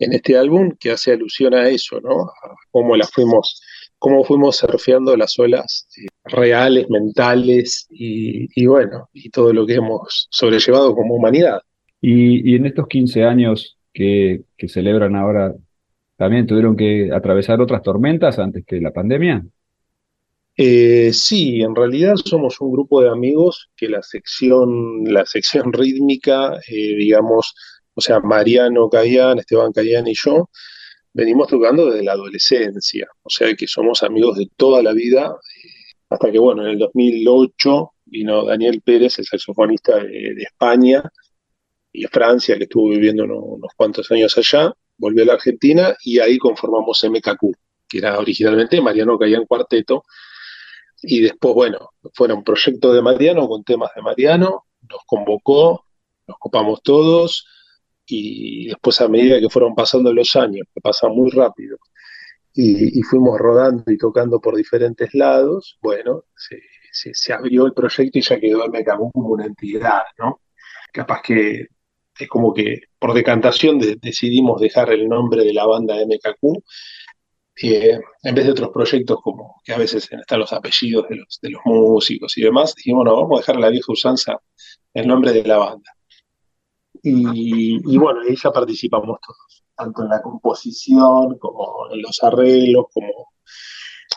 en 0.04 0.12
este 0.12 0.36
álbum 0.36 0.72
que 0.78 0.90
hace 0.90 1.12
alusión 1.12 1.54
a 1.54 1.68
eso, 1.68 2.00
¿no? 2.00 2.22
A 2.22 2.56
cómo 2.70 2.96
la 2.96 3.06
fuimos, 3.06 3.62
cómo 3.98 4.24
fuimos 4.24 4.56
surfeando 4.56 5.16
las 5.16 5.38
olas 5.38 5.88
eh, 5.96 6.06
reales, 6.24 6.90
mentales 6.90 7.86
y, 7.90 8.66
bueno, 8.66 9.08
y 9.12 9.30
todo 9.30 9.52
lo 9.52 9.66
que 9.66 9.74
hemos 9.74 10.28
sobrellevado 10.30 10.94
como 10.94 11.14
humanidad. 11.14 11.60
Y, 12.00 12.56
en 12.56 12.66
estos 12.66 12.88
15 12.88 13.24
años 13.24 13.78
que, 13.92 14.42
que 14.56 14.68
celebran 14.68 15.14
ahora, 15.14 15.54
¿también 16.16 16.46
tuvieron 16.46 16.76
que 16.76 17.10
atravesar 17.12 17.60
otras 17.60 17.82
tormentas 17.82 18.38
antes 18.38 18.64
que 18.66 18.80
la 18.80 18.92
pandemia? 18.92 19.44
Eh, 20.56 21.12
sí, 21.14 21.62
en 21.62 21.74
realidad 21.74 22.14
somos 22.16 22.60
un 22.60 22.72
grupo 22.72 23.00
de 23.00 23.08
amigos 23.08 23.70
que 23.74 23.88
la 23.88 24.02
sección, 24.02 25.04
la 25.04 25.24
sección 25.24 25.72
rítmica, 25.72 26.56
eh, 26.68 26.96
digamos, 26.96 27.54
o 27.94 28.00
sea, 28.00 28.20
Mariano 28.20 28.88
Cayán, 28.88 29.38
Esteban 29.38 29.72
Cayán 29.72 30.06
y 30.06 30.14
yo, 30.14 30.48
venimos 31.12 31.48
tocando 31.48 31.90
desde 31.90 32.04
la 32.04 32.12
adolescencia, 32.12 33.06
o 33.22 33.30
sea 33.30 33.54
que 33.54 33.66
somos 33.66 34.02
amigos 34.02 34.38
de 34.38 34.48
toda 34.56 34.82
la 34.82 34.92
vida, 34.92 35.26
eh, 35.26 35.68
hasta 36.08 36.30
que, 36.30 36.38
bueno, 36.38 36.62
en 36.62 36.72
el 36.72 36.78
2008 36.78 37.92
vino 38.04 38.44
Daniel 38.44 38.82
Pérez, 38.82 39.18
el 39.18 39.26
saxofonista 39.26 39.96
de, 39.96 40.34
España 40.38 41.02
y 41.92 42.04
Francia, 42.04 42.56
que 42.56 42.64
estuvo 42.64 42.88
viviendo 42.90 43.24
unos, 43.24 43.72
cuantos 43.76 44.10
años 44.10 44.36
allá, 44.36 44.72
volvió 44.96 45.22
a 45.22 45.26
la 45.26 45.32
Argentina 45.34 45.94
y 46.04 46.18
ahí 46.18 46.38
conformamos 46.38 47.02
MKQ, 47.04 47.40
que 47.88 47.98
era 47.98 48.18
originalmente 48.18 48.80
Mariano 48.80 49.18
Cayán 49.18 49.46
Cuarteto, 49.46 50.04
y 51.02 51.20
después, 51.20 51.54
bueno, 51.54 51.90
fueron 52.14 52.44
proyectos 52.44 52.94
de 52.94 53.02
Mariano 53.02 53.48
con 53.48 53.64
temas 53.64 53.90
de 53.96 54.02
Mariano, 54.02 54.66
nos 54.88 55.00
convocó, 55.06 55.84
nos 56.26 56.38
copamos 56.38 56.82
todos 56.82 57.46
y 58.06 58.68
después 58.68 59.00
a 59.00 59.08
medida 59.08 59.40
que 59.40 59.48
fueron 59.48 59.74
pasando 59.74 60.12
los 60.12 60.34
años, 60.36 60.66
que 60.74 60.80
pasan 60.80 61.12
muy 61.14 61.30
rápido, 61.30 61.78
y, 62.54 63.02
fuimos 63.02 63.38
rodando 63.38 63.84
y 63.90 63.96
tocando 63.96 64.40
por 64.40 64.56
diferentes 64.56 65.14
lados, 65.14 65.78
bueno, 65.80 66.24
se, 66.34 67.32
abrió 67.32 67.66
el 67.66 67.72
proyecto 67.72 68.18
y 68.18 68.22
ya 68.22 68.38
quedó 68.38 68.64
el 68.64 68.70
Mecamú 68.70 69.10
como 69.10 69.30
una 69.30 69.46
entidad, 69.46 70.02
¿no? 70.18 70.42
Capaz 70.92 71.22
que 71.22 71.68
es 72.18 72.28
como 72.28 72.52
que 72.52 72.82
por 72.98 73.14
decantación 73.14 73.78
decidimos 73.78 74.60
dejar 74.60 74.92
el 74.92 75.08
nombre 75.08 75.44
de 75.44 75.54
la 75.54 75.64
banda 75.66 75.96
MKQ 75.96 76.62
en 77.56 78.34
vez 78.34 78.44
de 78.44 78.50
otros 78.50 78.70
proyectos 78.70 79.18
como 79.22 79.60
que 79.64 79.72
a 79.72 79.78
veces 79.78 80.08
están 80.10 80.40
los 80.40 80.52
apellidos 80.52 81.08
de 81.08 81.16
los, 81.16 81.38
de 81.40 81.50
los 81.50 81.62
músicos 81.64 82.36
y 82.38 82.42
demás, 82.42 82.74
dijimos, 82.74 83.04
no, 83.04 83.16
vamos 83.16 83.38
a 83.38 83.40
dejar 83.40 83.56
la 83.56 83.70
vieja 83.70 83.92
usanza 83.92 84.40
el 84.94 85.06
nombre 85.06 85.32
de 85.32 85.44
la 85.44 85.58
banda. 85.58 85.90
Y, 87.02 87.98
bueno, 87.98 88.20
ahí 88.20 88.36
ya 88.36 88.52
participamos 88.52 89.18
todos, 89.26 89.64
tanto 89.76 90.02
en 90.02 90.08
la 90.08 90.22
composición 90.22 91.38
como 91.38 91.92
en 91.92 92.02
los 92.02 92.22
arreglos, 92.22 92.86
como... 92.92 93.32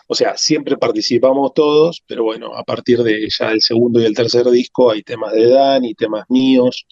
O 0.08 0.14
sea, 0.14 0.36
siempre 0.36 0.76
participamos 0.76 1.52
todos, 1.52 2.02
pero 2.06 2.24
bueno, 2.24 2.54
a 2.54 2.62
partir 2.62 3.02
de 3.02 3.28
ya 3.28 3.50
el 3.50 3.60
segundo 3.60 4.00
y 4.00 4.04
el 4.04 4.14
tercer 4.14 4.48
disco 4.50 4.90
hay 4.90 5.02
temas 5.02 5.32
de 5.32 5.48
Dani, 5.48 5.94
temas 5.94 6.26
míos, 6.28 6.86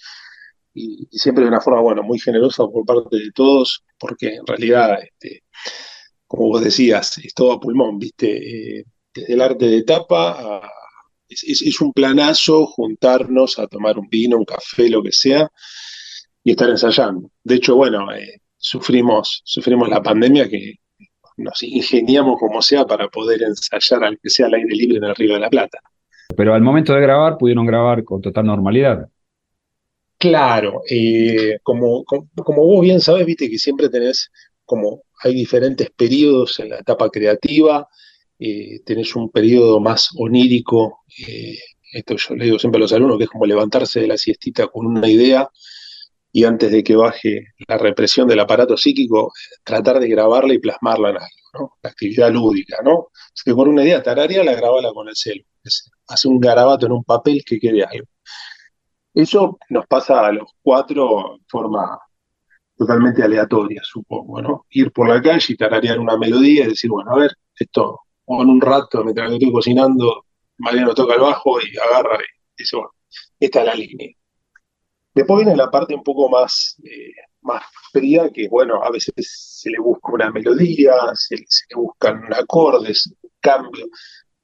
y, 0.72 1.06
siempre 1.12 1.44
de 1.44 1.48
una 1.50 1.60
forma, 1.60 1.80
bueno, 1.80 2.02
muy 2.02 2.18
generosa 2.18 2.64
por 2.66 2.84
parte 2.84 3.16
de 3.16 3.30
todos, 3.32 3.84
porque 3.98 4.34
en 4.34 4.46
realidad 4.46 4.98
este, 5.00 5.44
como 6.26 6.48
vos 6.48 6.64
decías, 6.64 7.18
es 7.18 7.34
todo 7.34 7.52
a 7.52 7.60
pulmón, 7.60 7.98
¿viste? 7.98 8.80
Eh, 8.80 8.84
desde 9.14 9.34
el 9.34 9.40
arte 9.40 9.66
de 9.66 9.82
tapa 9.84 10.68
es, 11.28 11.80
un 11.80 11.92
planazo 11.92 12.66
juntarnos 12.66 13.58
a 13.58 13.66
tomar 13.66 13.98
un 13.98 14.08
vino, 14.08 14.36
un 14.36 14.44
café, 14.44 14.88
lo 14.88 15.02
que 15.02 15.12
sea, 15.12 15.50
y 16.42 16.52
estar 16.52 16.68
ensayando. 16.68 17.30
De 17.42 17.56
hecho, 17.56 17.76
bueno, 17.76 18.12
eh, 18.14 18.40
sufrimos, 18.56 19.42
sufrimos 19.44 19.88
la 19.88 20.02
pandemia 20.02 20.48
que 20.48 20.74
nos 21.36 21.62
ingeniamos 21.62 22.38
como 22.38 22.62
sea 22.62 22.84
para 22.84 23.08
poder 23.08 23.42
ensayar 23.42 24.04
al 24.04 24.18
que 24.18 24.30
sea 24.30 24.46
al 24.46 24.54
aire 24.54 24.74
libre 24.74 24.98
en 24.98 25.04
el 25.04 25.14
Río 25.16 25.34
de 25.34 25.40
la 25.40 25.50
Plata. 25.50 25.80
Pero 26.36 26.54
al 26.54 26.62
momento 26.62 26.94
de 26.94 27.00
grabar 27.00 27.36
pudieron 27.38 27.66
grabar 27.66 28.04
con 28.04 28.20
total 28.20 28.46
normalidad. 28.46 29.08
Claro, 30.18 30.82
eh, 30.88 31.58
como, 31.62 32.04
como, 32.04 32.28
como, 32.36 32.64
vos 32.64 32.80
bien 32.80 33.00
sabes, 33.00 33.26
viste 33.26 33.50
que 33.50 33.58
siempre 33.58 33.88
tenés 33.88 34.30
como 34.64 35.02
hay 35.22 35.34
diferentes 35.34 35.90
periodos 35.90 36.58
en 36.60 36.70
la 36.70 36.78
etapa 36.78 37.10
creativa, 37.10 37.88
eh, 38.38 38.80
tenés 38.84 39.14
un 39.16 39.30
periodo 39.30 39.80
más 39.80 40.10
onírico, 40.18 41.04
eh, 41.26 41.56
esto 41.92 42.16
yo 42.16 42.34
le 42.34 42.46
digo 42.46 42.58
siempre 42.58 42.78
a 42.78 42.82
los 42.82 42.92
alumnos, 42.92 43.18
que 43.18 43.24
es 43.24 43.30
como 43.30 43.46
levantarse 43.46 44.00
de 44.00 44.08
la 44.08 44.18
siestita 44.18 44.66
con 44.68 44.86
una 44.86 45.08
idea 45.08 45.48
y 46.32 46.44
antes 46.44 46.72
de 46.72 46.82
que 46.82 46.96
baje 46.96 47.54
la 47.68 47.78
represión 47.78 48.26
del 48.26 48.40
aparato 48.40 48.76
psíquico, 48.76 49.32
tratar 49.62 50.00
de 50.00 50.08
grabarla 50.08 50.52
y 50.52 50.58
plasmarla 50.58 51.10
en 51.10 51.16
algo, 51.16 51.28
¿no? 51.54 51.72
La 51.80 51.90
actividad 51.90 52.32
lúdica, 52.32 52.78
¿no? 52.82 53.08
Es 53.32 53.42
que 53.44 53.54
por 53.54 53.68
una 53.68 53.84
idea 53.84 54.02
tararia 54.02 54.42
la 54.42 54.54
grabala 54.54 54.92
con 54.92 55.08
el 55.08 55.14
celu, 55.14 55.44
hace 56.08 56.28
un 56.28 56.40
garabato 56.40 56.86
en 56.86 56.92
un 56.92 57.04
papel 57.04 57.44
que 57.46 57.60
quede 57.60 57.84
algo. 57.84 58.06
Eso 59.14 59.58
nos 59.68 59.86
pasa 59.86 60.26
a 60.26 60.32
los 60.32 60.50
cuatro 60.60 61.36
de 61.38 61.44
forma 61.48 62.00
totalmente 62.76 63.22
aleatoria, 63.22 63.80
supongo, 63.84 64.42
¿no? 64.42 64.66
Ir 64.70 64.90
por 64.92 65.08
la 65.08 65.22
calle 65.22 65.46
y 65.52 65.56
tararear 65.56 66.00
una 66.00 66.16
melodía 66.16 66.64
y 66.64 66.68
decir, 66.70 66.90
bueno, 66.90 67.12
a 67.12 67.18
ver, 67.18 67.36
esto, 67.54 68.00
o 68.26 68.42
en 68.42 68.48
un 68.48 68.60
rato, 68.60 69.04
mientras 69.04 69.32
estoy 69.32 69.52
cocinando, 69.52 70.24
Mariano 70.58 70.94
toca 70.94 71.14
el 71.14 71.20
bajo 71.20 71.60
y 71.60 71.76
agarra 71.76 72.18
y 72.18 72.62
dice, 72.62 72.76
bueno, 72.76 72.90
esta 73.40 73.60
es 73.60 73.66
la 73.66 73.74
línea. 73.74 74.10
Después 75.14 75.44
viene 75.44 75.56
la 75.56 75.70
parte 75.70 75.94
un 75.94 76.02
poco 76.02 76.28
más, 76.28 76.76
eh, 76.84 77.12
más 77.42 77.62
fría, 77.92 78.30
que 78.30 78.48
bueno, 78.48 78.82
a 78.82 78.90
veces 78.90 79.14
se 79.16 79.70
le 79.70 79.78
busca 79.78 80.12
una 80.12 80.30
melodía, 80.30 80.94
se, 81.14 81.36
le 81.36 81.76
buscan 81.76 82.32
acordes, 82.34 83.06
un 83.06 83.30
cambio. 83.40 83.86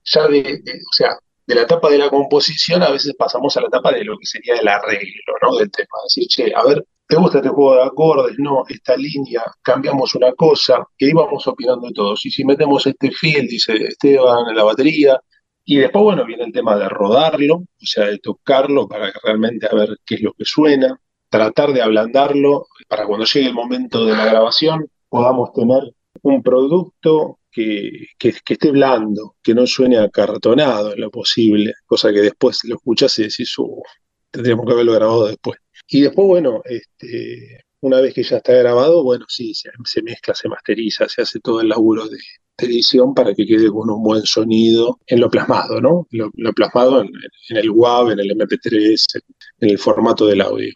Ya 0.05 0.29
de, 0.29 0.63
o 0.65 0.93
sea, 0.93 1.17
de 1.47 1.55
la 1.55 1.63
etapa 1.63 1.91
de 1.91 1.99
la 1.99 2.09
composición 2.11 2.83
a 2.83 2.91
veces 2.91 3.15
pasamos 3.19 3.57
a 3.57 3.63
la 3.63 3.69
etapa 3.69 3.93
de 3.93 4.05
lo 4.05 4.17
que 4.19 4.27
sería 4.27 4.55
el 4.55 4.69
arreglo, 4.69 5.35
¿no? 5.43 5.57
Del 5.57 5.71
tema. 5.71 5.89
Decir, 6.05 6.29
che, 6.29 6.53
a 6.55 6.65
ver, 6.65 6.85
¿te 7.11 7.17
gusta 7.17 7.39
este 7.39 7.51
juego 7.51 7.75
de 7.75 7.83
acordes? 7.83 8.37
No, 8.39 8.63
esta 8.69 8.97
línea, 8.97 9.43
cambiamos 9.63 10.15
una 10.15 10.33
cosa, 10.33 10.87
que 10.97 11.07
íbamos 11.07 11.47
opinando 11.47 11.91
todos. 11.91 12.25
Y 12.25 12.31
si 12.31 12.45
metemos 12.45 12.87
este 12.87 13.11
field, 13.11 13.49
dice 13.51 13.75
Esteban, 13.75 14.49
en 14.49 14.57
la 14.57 14.65
batería, 14.65 15.21
y 15.65 15.77
después, 15.79 16.05
bueno, 16.05 16.25
viene 16.25 16.45
el 16.45 16.53
tema 16.53 16.77
de 16.77 16.89
rodarlo, 16.89 17.57
o 17.57 17.87
sea, 17.87 18.07
de 18.07 18.19
tocarlo 18.19 18.89
para 18.89 19.13
realmente 19.25 19.69
ver 19.73 19.97
qué 20.07 20.15
es 20.17 20.23
lo 20.23 20.33
que 20.33 20.45
suena, 20.45 20.99
tratar 21.29 21.73
de 21.73 21.83
ablandarlo 21.83 22.67
para 22.89 23.07
cuando 23.07 23.27
llegue 23.27 23.49
el 23.49 23.55
momento 23.55 24.05
de 24.05 24.17
la 24.17 24.27
grabación 24.27 24.87
podamos 25.09 25.53
tener 25.53 25.83
un 26.23 26.43
producto 26.43 27.39
que, 27.51 27.91
que, 28.19 28.33
esté 28.47 28.71
blando, 28.71 29.35
que 29.43 29.55
no 29.55 29.67
suene 29.67 29.99
acartonado 29.99 30.93
en 30.93 31.01
lo 31.01 31.11
posible, 31.11 31.75
cosa 31.87 32.13
que 32.13 32.21
después 32.21 32.61
lo 32.65 32.77
escuchas 32.77 33.19
y 33.19 33.23
decís, 33.25 33.59
uh, 33.59 33.83
tendríamos 34.31 34.67
que 34.67 34.73
haberlo 34.73 34.93
grabado 34.93 35.27
después. 35.27 35.59
Y 35.93 36.03
después, 36.03 36.27
bueno, 36.27 36.63
este, 36.65 37.65
una 37.81 38.01
vez 38.01 38.15
que 38.15 38.23
ya 38.23 38.37
está 38.37 38.53
grabado, 38.53 39.03
bueno, 39.03 39.25
sí, 39.29 39.53
se, 39.55 39.71
mezcla, 40.03 40.35
se 40.35 40.49
masteriza, 40.49 41.09
se 41.09 41.23
hace 41.23 41.41
todo 41.41 41.61
el 41.61 41.69
laburo 41.69 42.07
de, 42.09 42.17
edición 42.59 43.15
para 43.15 43.35
que 43.35 43.47
quede 43.47 43.71
con 43.71 43.91
un 43.91 44.03
buen 44.03 44.23
sonido 44.23 44.99
en 45.07 45.21
lo 45.21 45.31
plasmado, 45.31 45.81
¿no? 45.81 46.07
Lo, 46.11 46.53
plasmado 46.53 47.01
en, 47.01 47.11
el 47.49 47.71
WAV, 47.71 48.13
en 48.13 48.21
el 48.21 48.37
MP3, 48.37 49.23
en 49.61 49.71
el 49.71 49.79
formato 49.79 50.27
del 50.27 50.43
audio. 50.43 50.71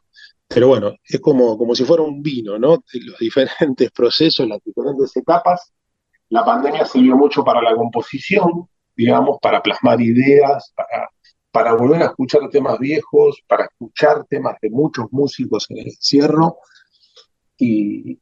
Pero 0.48 0.68
bueno, 0.68 0.94
es 1.04 1.20
como, 1.20 1.58
como 1.58 1.74
si 1.74 1.84
fuera 1.84 2.02
un 2.02 2.22
vino, 2.22 2.58
¿no? 2.58 2.82
Los 2.92 3.18
diferentes 3.20 3.90
procesos, 3.92 4.48
las 4.48 4.60
diferentes 4.64 5.14
etapas. 5.16 5.72
La 6.30 6.44
pandemia 6.44 6.86
sirvió 6.86 7.16
mucho 7.16 7.44
para 7.44 7.60
la 7.60 7.76
composición, 7.76 8.66
digamos, 8.96 9.38
para 9.42 9.62
plasmar 9.62 10.00
ideas, 10.00 10.72
para, 10.74 11.08
para 11.54 11.72
volver 11.74 12.02
a 12.02 12.06
escuchar 12.06 12.50
temas 12.50 12.80
viejos, 12.80 13.40
para 13.46 13.66
escuchar 13.66 14.24
temas 14.28 14.56
de 14.60 14.70
muchos 14.70 15.06
músicos 15.12 15.66
en 15.70 15.78
el 15.78 15.86
encierro. 15.86 16.58
y, 17.56 18.18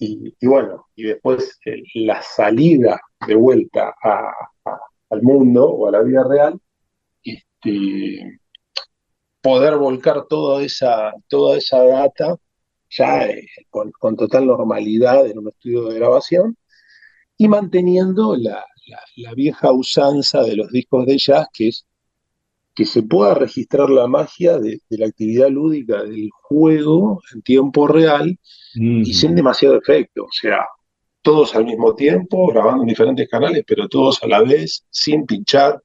y, 0.00 0.46
bueno, 0.46 0.86
y 0.96 1.04
después 1.04 1.58
eh, 1.64 1.82
la 1.94 2.22
salida 2.22 3.00
de 3.26 3.34
vuelta 3.34 3.94
al 5.10 5.22
mundo 5.22 5.66
o 5.66 5.88
a 5.88 5.92
la 5.92 6.02
vida 6.02 6.24
real, 6.26 6.58
este, 7.22 8.40
poder 9.42 9.76
volcar 9.76 10.26
toda 10.26 10.62
esa, 10.62 11.12
toda 11.28 11.58
esa 11.58 11.82
data 11.82 12.36
ya 12.90 13.26
eh, 13.26 13.46
con, 13.70 14.16
total 14.16 14.46
normalidad 14.46 15.26
en 15.26 15.38
un 15.38 15.48
estudio 15.48 15.84
de 15.88 15.96
grabación 15.96 16.56
y 17.36 17.48
manteniendo 17.48 18.36
la, 18.36 18.64
vieja 19.36 19.72
usanza 19.72 20.42
de 20.42 20.56
los 20.56 20.70
discos 20.72 21.06
de 21.06 21.16
jazz, 21.18 21.46
que 21.52 21.68
es 21.68 21.86
que 22.74 22.84
se 22.84 23.02
pueda 23.02 23.34
registrar 23.34 23.90
la 23.90 24.06
magia 24.06 24.58
de, 24.58 24.80
la 24.90 25.06
actividad 25.06 25.48
lúdica 25.48 26.02
del 26.02 26.30
juego 26.32 27.20
en 27.34 27.42
tiempo 27.42 27.86
real 27.86 28.38
y 28.74 29.12
sin 29.12 29.34
demasiado 29.34 29.76
efecto. 29.76 30.24
O 30.24 30.32
sea, 30.32 30.64
todos 31.22 31.54
al 31.54 31.64
mismo 31.64 31.94
tiempo, 31.94 32.46
grabando 32.48 32.82
en 32.82 32.88
diferentes 32.88 33.28
canales, 33.28 33.64
pero 33.66 33.88
todos 33.88 34.22
a 34.22 34.26
la 34.26 34.42
vez, 34.42 34.86
sin 34.90 35.26
pinchar, 35.26 35.80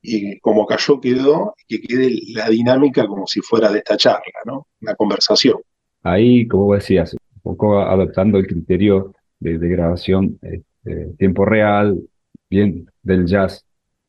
y 0.00 0.38
como 0.38 0.66
cayó 0.66 1.00
quedó, 1.00 1.54
que 1.66 1.80
quede 1.80 2.18
la 2.32 2.48
dinámica 2.48 3.06
como 3.06 3.26
si 3.26 3.40
fuera 3.40 3.70
de 3.70 3.78
esta 3.78 3.96
charla, 3.96 4.40
¿no? 4.46 4.68
Una 4.80 4.94
conversación. 4.94 5.58
Ahí, 6.02 6.46
como 6.46 6.66
vos 6.66 6.78
decías, 6.78 7.14
un 7.14 7.40
poco 7.42 7.80
adaptando 7.80 8.38
el 8.38 8.46
criterio 8.46 9.12
de, 9.40 9.58
grabación 9.58 10.38
este, 10.42 11.14
tiempo 11.18 11.44
real, 11.44 12.00
bien 12.48 12.88
del 13.02 13.26
jazz 13.26 13.64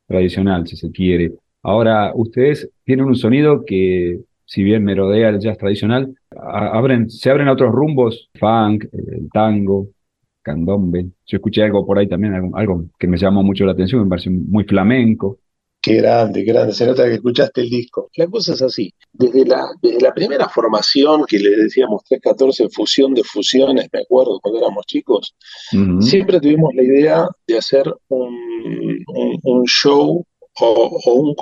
tradicional, 0.07 0.67
si 0.67 0.77
se 0.77 0.91
quiere. 0.91 1.33
Ahora, 1.61 2.13
ustedes 2.15 2.69
tienen 2.83 3.05
un 3.05 3.15
sonido 3.15 3.63
que 3.65 4.21
si 4.45 4.63
bien 4.63 4.83
merodea 4.83 5.29
el 5.29 5.39
jazz 5.39 5.57
tradicional, 5.57 6.15
abren, 6.31 7.09
se 7.09 7.29
abren 7.29 7.47
a 7.47 7.53
otros 7.53 7.71
rumbos, 7.71 8.29
funk, 8.39 8.85
el 8.91 9.29
tango, 9.31 9.89
candombe. 10.41 11.05
Yo 11.27 11.37
escuché 11.37 11.63
algo 11.63 11.85
por 11.85 11.99
ahí 11.99 12.07
también, 12.07 12.51
algo, 12.55 12.85
que 12.97 13.07
me 13.07 13.17
llamó 13.17 13.43
mucho 13.43 13.65
la 13.65 13.73
atención, 13.73 14.03
me 14.03 14.09
pareció 14.09 14.31
muy 14.31 14.63
flamenco. 14.63 15.37
Qué 15.81 15.95
grande, 15.95 16.43
qué 16.43 16.51
grande, 16.51 16.73
se 16.73 16.85
nota 16.87 17.05
que 17.05 17.13
escuchaste 17.13 17.61
el 17.61 17.69
disco. 17.69 18.09
La 18.15 18.27
cosa 18.27 18.53
es 18.53 18.61
así, 18.61 18.91
desde 19.13 19.45
la, 19.45 19.67
desde 19.81 20.01
la 20.01 20.13
primera 20.13 20.49
formación 20.49 21.23
que 21.27 21.39
le 21.39 21.51
decíamos 21.51 22.03
314, 22.05 22.69
fusión 22.69 23.13
de 23.13 23.23
fusiones, 23.23 23.87
me 23.93 23.99
acuerdo 23.99 24.39
cuando 24.41 24.59
éramos 24.59 24.85
chicos, 24.87 25.35
siempre 26.01 26.41
tuvimos 26.41 26.73
la 26.73 26.83
idea 26.83 27.27
de 27.47 27.57
hacer 27.57 27.85
un, 28.07 29.03
un 29.43 29.63
show 29.65 30.25
o, 30.61 31.13
un 31.13 31.35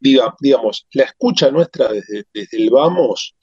diga, 0.00 0.34
digamos, 0.40 0.86
la 0.92 1.04
escucha 1.04 1.50
nuestra 1.50 1.88
desde, 1.88 2.26
el 2.52 2.70
vamos, 2.70 3.34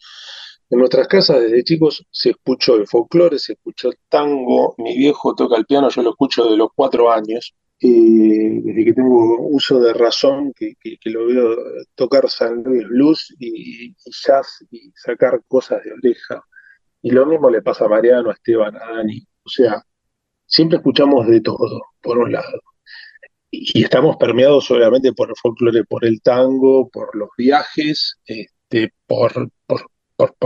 en 0.69 0.79
nuestras 0.79 1.07
casas 1.07 1.41
desde 1.41 1.63
chicos 1.63 2.05
se 2.11 2.31
escuchó 2.31 2.75
el 2.75 2.87
folclore, 2.87 3.39
se 3.39 3.53
escuchó 3.53 3.89
el 3.89 3.97
tango, 4.09 4.75
mi 4.77 4.97
viejo 4.97 5.35
toca 5.35 5.57
el 5.57 5.65
piano, 5.65 5.89
yo 5.89 6.01
lo 6.01 6.11
escucho 6.11 6.49
de 6.49 6.57
los 6.57 6.69
cuatro 6.75 7.11
años, 7.11 7.53
desde 7.79 8.85
que 8.85 8.93
tengo 8.93 9.47
uso 9.49 9.79
de 9.79 9.93
razón, 9.93 10.53
que, 10.53 10.75
lo 11.05 11.27
veo 11.27 11.55
tocar 11.93 12.29
San 12.29 12.63
Luis 12.63 12.87
Blues 12.87 13.35
y, 13.37 13.89
y, 13.89 13.95
jazz 14.25 14.65
y 14.71 14.91
sacar 14.95 15.41
cosas 15.47 15.83
de 15.83 15.91
oreja. 15.91 16.43
Y 17.01 17.11
lo 17.11 17.25
mismo 17.27 17.49
le 17.49 17.61
pasa 17.61 17.85
a 17.85 17.89
Mariano, 17.89 18.31
a 18.31 18.33
Esteban, 18.33 18.75
a 18.75 18.95
Dani. 18.95 19.21
O 19.43 19.49
sea, 19.49 19.83
siempre 20.47 20.77
escuchamos 20.77 21.27
de 21.27 21.41
todo, 21.41 21.81
por 22.01 22.17
un 22.17 22.31
lado 22.31 22.61
y 23.51 23.83
estamos 23.83 24.17
permeados 24.17 24.69
obviamente 24.71 25.13
por 25.13 25.29
el 25.29 25.35
folclore, 25.41 25.83
por 25.85 26.05
el 26.05 26.21
tango, 26.21 26.89
por 26.89 27.15
los 27.15 27.29
viajes, 27.37 28.17
este, 28.25 28.93
por, 29.07 29.51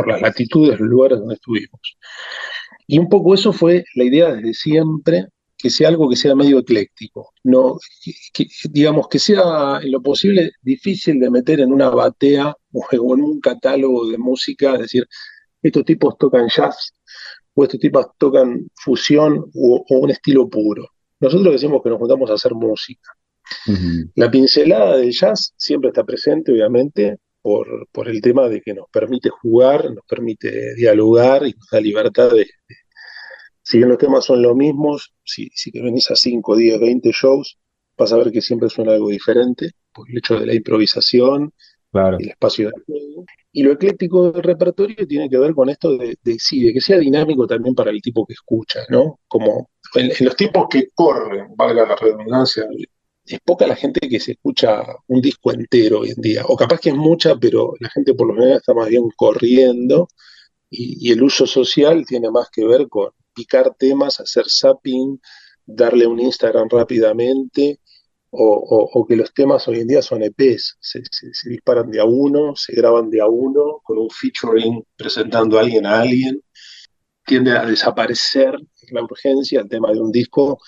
las 0.08 0.22
latitudes, 0.22 0.80
los 0.80 0.90
lugares 0.90 1.20
donde 1.20 1.36
estuvimos. 1.36 1.98
Y 2.88 3.00
un 3.00 3.10
poco 3.10 3.34
eso 3.34 3.54
fue 3.54 3.84
la 3.96 4.04
idea 4.04 4.34
desde 4.34 4.54
siempre, 4.54 5.28
que 5.58 5.70
sea 5.70 5.90
algo 5.90 6.10
que 6.10 6.16
sea 6.16 6.36
medio 6.36 6.60
ecléctico, 6.60 7.34
no, 7.44 7.78
que, 8.34 8.46
digamos 8.70 9.08
que 9.10 9.20
sea 9.20 9.80
en 9.82 9.92
lo 9.92 10.02
posible 10.02 10.52
difícil 10.62 11.20
de 11.20 11.30
meter 11.30 11.60
en 11.60 11.74
una 11.74 11.90
batea 11.90 12.56
o 12.72 13.14
en 13.14 13.22
un 13.22 13.40
catálogo 13.42 14.08
de 14.08 14.18
música, 14.18 14.76
es 14.76 14.82
decir, 14.82 15.08
estos 15.62 15.84
tipos 15.84 16.18
tocan 16.18 16.48
jazz 16.48 16.94
o 17.54 17.64
estos 17.64 17.80
tipos 17.80 18.08
tocan 18.18 18.70
fusión 18.76 19.52
o 19.54 19.86
un 19.90 20.12
estilo 20.12 20.48
puro 20.50 20.90
nosotros 21.20 21.54
decimos 21.54 21.82
que 21.84 21.90
nos 21.90 22.00
juntamos 22.00 22.30
a 22.30 22.34
hacer 22.34 22.54
música. 22.54 23.12
La 24.16 24.30
pincelada 24.30 24.98
del 24.98 25.12
jazz 25.12 25.54
siempre 25.58 25.90
está 25.90 26.04
presente, 26.04 26.52
obviamente, 26.52 27.18
por, 27.42 27.88
por, 27.92 28.08
el 28.08 28.22
tema 28.22 28.48
de 28.48 28.62
que 28.62 28.74
nos 28.74 28.88
permite 28.92 29.30
jugar, 29.30 29.86
nos 29.86 30.06
permite 30.08 30.76
dialogar 30.76 31.48
y 31.48 31.54
nos 31.54 31.68
da 31.72 31.80
libertad 31.80 32.32
de, 32.32 32.46
si 33.70 33.78
bien 33.78 33.90
los 33.90 33.98
temas 33.98 34.26
son 34.26 34.42
los 34.42 34.56
mismos, 34.56 35.14
si, 35.24 35.50
si 35.54 35.72
te 35.72 35.82
venís 35.82 36.10
a 36.10 36.16
5, 36.16 36.56
10, 36.56 36.80
20 36.80 37.12
shows, 37.12 37.58
vas 37.98 38.12
a 38.12 38.18
ver 38.18 38.32
que 38.32 38.42
siempre 38.42 38.70
suena 38.70 38.94
algo 38.94 39.10
diferente, 39.10 39.72
por 39.94 40.10
el 40.10 40.18
hecho 40.18 40.40
de 40.40 40.48
la 40.48 40.56
improvisación, 40.56 41.54
claro. 41.92 42.18
el 42.20 42.30
espacio 42.30 42.70
de 42.70 42.82
juego. 42.86 43.26
Y 43.52 43.64
lo 43.64 43.74
ecléctico 43.74 44.32
del 44.32 44.44
repertorio 44.44 45.08
tiene 45.08 45.30
que 45.30 45.38
ver 45.38 45.54
con 45.54 45.70
esto 45.70 45.98
de, 45.98 46.18
de, 46.24 46.38
de 46.52 46.74
que 46.74 46.82
sea 46.82 46.98
dinámico 46.98 47.46
también 47.46 47.76
para 47.76 47.92
el 47.92 48.02
tipo 48.02 48.26
que 48.26 48.34
escucha, 48.34 48.82
¿no? 48.90 49.20
Como 49.28 49.70
en, 49.96 50.26
los 50.26 50.36
tiempos 50.36 50.68
que 50.70 50.90
corren, 50.94 51.48
valga 51.56 51.86
la 51.86 51.96
redundancia, 51.96 52.66
es 53.26 53.40
poca 53.42 53.68
la 53.68 53.76
gente 53.76 54.08
que 54.10 54.20
se 54.20 54.32
escucha 54.34 54.84
un 55.08 55.22
disco 55.22 55.52
entero 55.52 56.00
hoy 56.00 56.12
en 56.12 56.22
día, 56.22 56.44
o 56.48 56.56
capaz 56.56 56.80
que 56.80 56.90
es 56.90 56.96
mucha, 56.96 57.36
pero 57.36 57.74
la 57.80 57.90
gente 57.90 58.14
por 58.14 58.28
lo 58.28 58.34
menos 58.34 58.58
está 58.58 58.74
más 58.74 58.88
bien 58.90 59.10
corriendo 59.16 60.08
y, 60.70 61.12
el 61.12 61.24
uso 61.24 61.46
social 61.48 62.06
tiene 62.06 62.32
más 62.32 62.50
que 62.50 62.66
ver 62.66 62.88
con 62.90 63.10
picar 63.34 63.76
temas, 63.78 64.20
hacer 64.20 64.46
zapping, 64.50 65.20
darle 65.66 66.08
un 66.08 66.20
Instagram 66.20 66.68
rápidamente 66.70 67.80
o, 68.32 69.06
que 69.08 69.16
los 69.16 69.34
temas 69.34 69.68
hoy 69.68 69.80
en 69.80 69.88
día 69.88 70.02
son 70.02 70.22
EPs, 70.22 70.78
se, 70.80 71.02
disparan 71.50 71.90
de 71.90 72.00
a 72.00 72.06
uno, 72.06 72.56
se 72.56 72.76
graban 72.76 73.10
de 73.10 73.22
a 73.22 73.28
uno, 73.28 73.82
con 73.84 73.98
un 73.98 74.10
featuring 74.10 74.84
presentando 74.96 75.58
a 75.58 75.62
alguien 75.62 75.86
a 75.86 76.02
alguien, 76.02 76.42
tiende 77.30 77.52
a 77.52 77.64
desaparecer 77.64 78.58
la 78.92 79.04
urgencia 79.04 79.62
el 79.62 79.70
tema 79.70 79.92
de 79.92 80.02
un 80.02 80.12
disco 80.12 80.60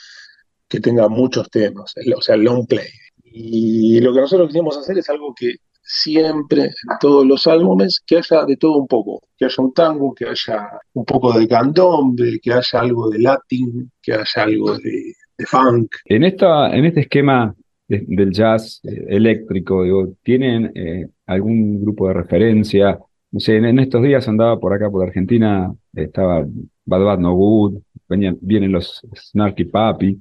que 0.69 0.79
tenga 0.79 1.09
muchos 1.09 1.49
temas, 1.49 1.93
o 2.15 2.21
sea, 2.21 2.37
long 2.37 2.67
play. 2.67 2.87
Y 3.23 3.99
lo 3.99 4.13
que 4.13 4.21
nosotros 4.21 4.47
quisimos 4.49 4.77
hacer 4.77 4.97
es 4.99 5.09
algo 5.09 5.33
que 5.35 5.55
siempre 5.81 6.65
en 6.65 6.97
todos 6.99 7.25
los 7.25 7.47
álbumes, 7.47 8.01
que 8.05 8.17
haya 8.17 8.45
de 8.45 8.57
todo 8.57 8.77
un 8.77 8.87
poco, 8.87 9.21
que 9.35 9.45
haya 9.45 9.55
un 9.57 9.73
tango, 9.73 10.13
que 10.13 10.25
haya 10.25 10.69
un 10.93 11.03
poco 11.03 11.37
de 11.37 11.47
candombe, 11.47 12.39
que 12.41 12.53
haya 12.53 12.79
algo 12.79 13.09
de 13.09 13.19
latín, 13.19 13.91
que 14.01 14.13
haya 14.13 14.43
algo 14.43 14.77
de, 14.77 15.15
funk. 15.45 15.95
En, 16.05 16.23
esta, 16.23 16.69
en 16.69 16.85
este 16.85 17.01
esquema 17.01 17.55
del 17.87 18.31
jazz 18.31 18.79
eh, 18.83 19.05
eléctrico, 19.09 19.83
digo, 19.83 20.13
¿tienen 20.21 20.71
eh, 20.75 21.07
algún 21.25 21.81
grupo 21.81 22.07
de 22.07 22.13
referencia? 22.13 22.99
No 23.31 23.39
sé, 23.39 23.55
en, 23.55 23.79
estos 23.79 24.03
días 24.03 24.27
andaba 24.27 24.59
por 24.59 24.73
acá, 24.73 24.89
por 24.89 25.07
Argentina, 25.07 25.73
estaba 25.93 26.45
Bad 26.85 27.03
Bad 27.03 27.19
No 27.19 27.33
Good, 27.33 27.81
vienen 28.07 28.71
los 28.71 29.01
Snarky 29.15 29.65
Papi. 29.65 30.19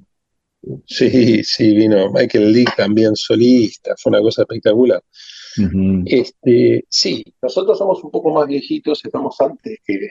Sí, 0.85 1.43
sí, 1.43 1.75
vino 1.75 2.11
Michael 2.11 2.53
Lee 2.53 2.65
también 2.77 3.15
solista, 3.15 3.95
fue 3.97 4.11
una 4.11 4.21
cosa 4.21 4.43
espectacular. 4.43 5.03
este, 6.05 6.85
sí, 6.87 7.23
nosotros 7.41 7.77
somos 7.77 8.03
un 8.03 8.11
poco 8.11 8.31
más 8.31 8.47
viejitos, 8.47 9.03
estamos 9.03 9.35
antes 9.41 9.79
que, 9.85 10.07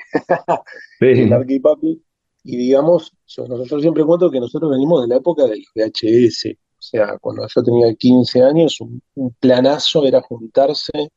Snarky 1.01 1.61
Papi, 1.61 2.03
y 2.45 2.57
digamos, 2.57 3.13
nosotros 3.39 3.81
siempre 3.81 4.05
cuento 4.05 4.31
que 4.31 4.41
nosotros 4.41 4.73
venimos 4.73 5.03
de 5.03 5.09
la 5.09 5.17
época 5.17 5.47
del 5.47 5.65
VHS, 5.75 6.57
o 6.81 6.83
sea, 6.83 7.19
cuando 7.19 7.47
yo 7.47 7.63
tenía 7.63 7.95
15 7.95 8.43
años, 8.43 8.81
un, 8.81 9.03
planazo 9.39 10.07
era 10.07 10.23
juntarse 10.23 11.11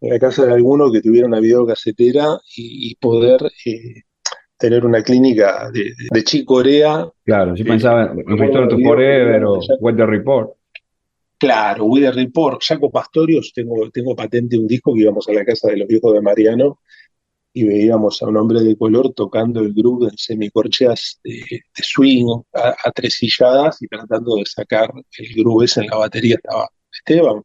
en 0.00 0.10
la 0.10 0.18
casa 0.18 0.46
de 0.46 0.52
alguno 0.52 0.92
que 0.92 1.00
tuviera 1.00 1.26
una 1.26 1.40
videocasetera 1.40 2.38
y, 2.56 2.90
y 2.90 2.94
poder 2.96 3.50
eh, 3.64 4.02
tener 4.56 4.84
una 4.84 5.02
clínica 5.02 5.70
de, 5.72 5.92
de, 6.10 6.24
Chicorea. 6.24 7.08
Claro, 7.24 7.54
yo 7.54 7.64
pensaba 7.64 8.12
en 8.12 8.38
Return 8.38 8.68
to 8.68 8.78
Forever 8.78 9.44
o 9.44 9.60
Weather 9.80 10.08
Report. 10.08 10.50
Claro, 11.38 11.84
Weather 11.84 12.14
Report, 12.14 12.60
Jaco 12.62 12.90
Pastorius, 12.90 13.52
tengo, 13.52 13.88
tengo 13.90 14.16
patente 14.16 14.58
un 14.58 14.66
disco 14.66 14.92
que 14.92 15.02
íbamos 15.02 15.28
a 15.28 15.32
la 15.32 15.44
casa 15.44 15.68
de 15.68 15.76
los 15.76 15.86
viejos 15.86 16.12
de 16.12 16.20
Mariano 16.20 16.80
y 17.52 17.64
veíamos 17.64 18.20
a 18.22 18.26
un 18.26 18.36
hombre 18.36 18.60
de 18.60 18.76
color 18.76 19.14
tocando 19.14 19.60
el 19.60 19.72
groove 19.72 20.08
en 20.08 20.18
semicorcheas 20.18 21.20
de, 21.22 21.40
de 21.50 21.82
swing 21.82 22.26
a, 22.52 22.90
tres 22.92 23.14
silladas 23.14 23.80
y 23.80 23.86
tratando 23.86 24.36
de 24.36 24.44
sacar 24.46 24.92
el 25.18 25.34
groove 25.36 25.64
ese 25.64 25.80
en 25.80 25.86
la 25.86 25.96
batería 25.96 26.34
estaba 26.34 26.68
Esteban, 26.92 27.42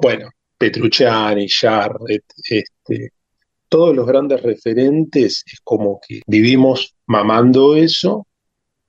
bueno, 0.00 0.30
Petrucciani, 0.64 1.46
Jarrett, 1.46 2.24
este, 2.48 3.10
todos 3.68 3.94
los 3.94 4.06
grandes 4.06 4.42
referentes, 4.42 5.44
es 5.46 5.60
como 5.62 6.00
que 6.06 6.22
vivimos 6.26 6.94
mamando 7.06 7.76
eso, 7.76 8.26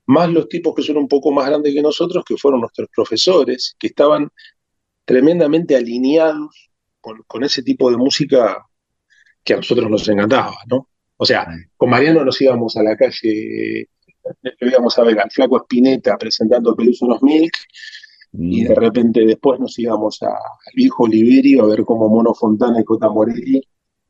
más 0.05 0.29
los 0.29 0.47
tipos 0.47 0.73
que 0.73 0.83
son 0.83 0.97
un 0.97 1.09
poco 1.09 1.33
más 1.33 1.47
grandes 1.47 1.73
que 1.73 1.81
nosotros, 1.81 2.23
que 2.25 2.37
fueron 2.37 2.61
nuestros 2.61 2.87
profesores, 2.95 3.75
que 3.77 3.87
estaban 3.87 4.29
tremendamente 5.03 5.75
alineados 5.75 6.71
con, 7.01 7.43
ese 7.43 7.61
tipo 7.61 7.91
de 7.91 7.97
música 7.97 8.65
que 9.43 9.53
a 9.53 9.57
nosotros 9.57 9.89
nos 9.89 10.07
encantaba, 10.07 10.55
¿no? 10.67 10.87
O 11.17 11.25
sea, 11.25 11.45
con 11.75 11.89
Mariano 11.89 12.23
nos 12.23 12.39
íbamos 12.41 12.77
a 12.77 12.83
la 12.83 12.95
calle, 12.95 13.89
íbamos 14.61 14.97
a 14.97 15.03
ver 15.03 15.19
al 15.19 15.29
flaco 15.29 15.57
Espineta 15.57 16.17
presentando 16.17 16.73
Peluso 16.73 17.05
Milk, 17.21 17.53
y 18.37 18.63
de 18.63 18.75
repente 18.75 19.25
después 19.25 19.59
nos 19.59 19.77
íbamos 19.79 20.21
al 20.23 20.33
viejo 20.75 21.03
Oliverio 21.03 21.63
a 21.63 21.67
ver 21.67 21.83
cómo 21.83 22.09
Mono 22.09 22.33
Fontana 22.33 22.81
y 22.81 22.83
Cota 22.83 23.09
Morelli 23.09 23.61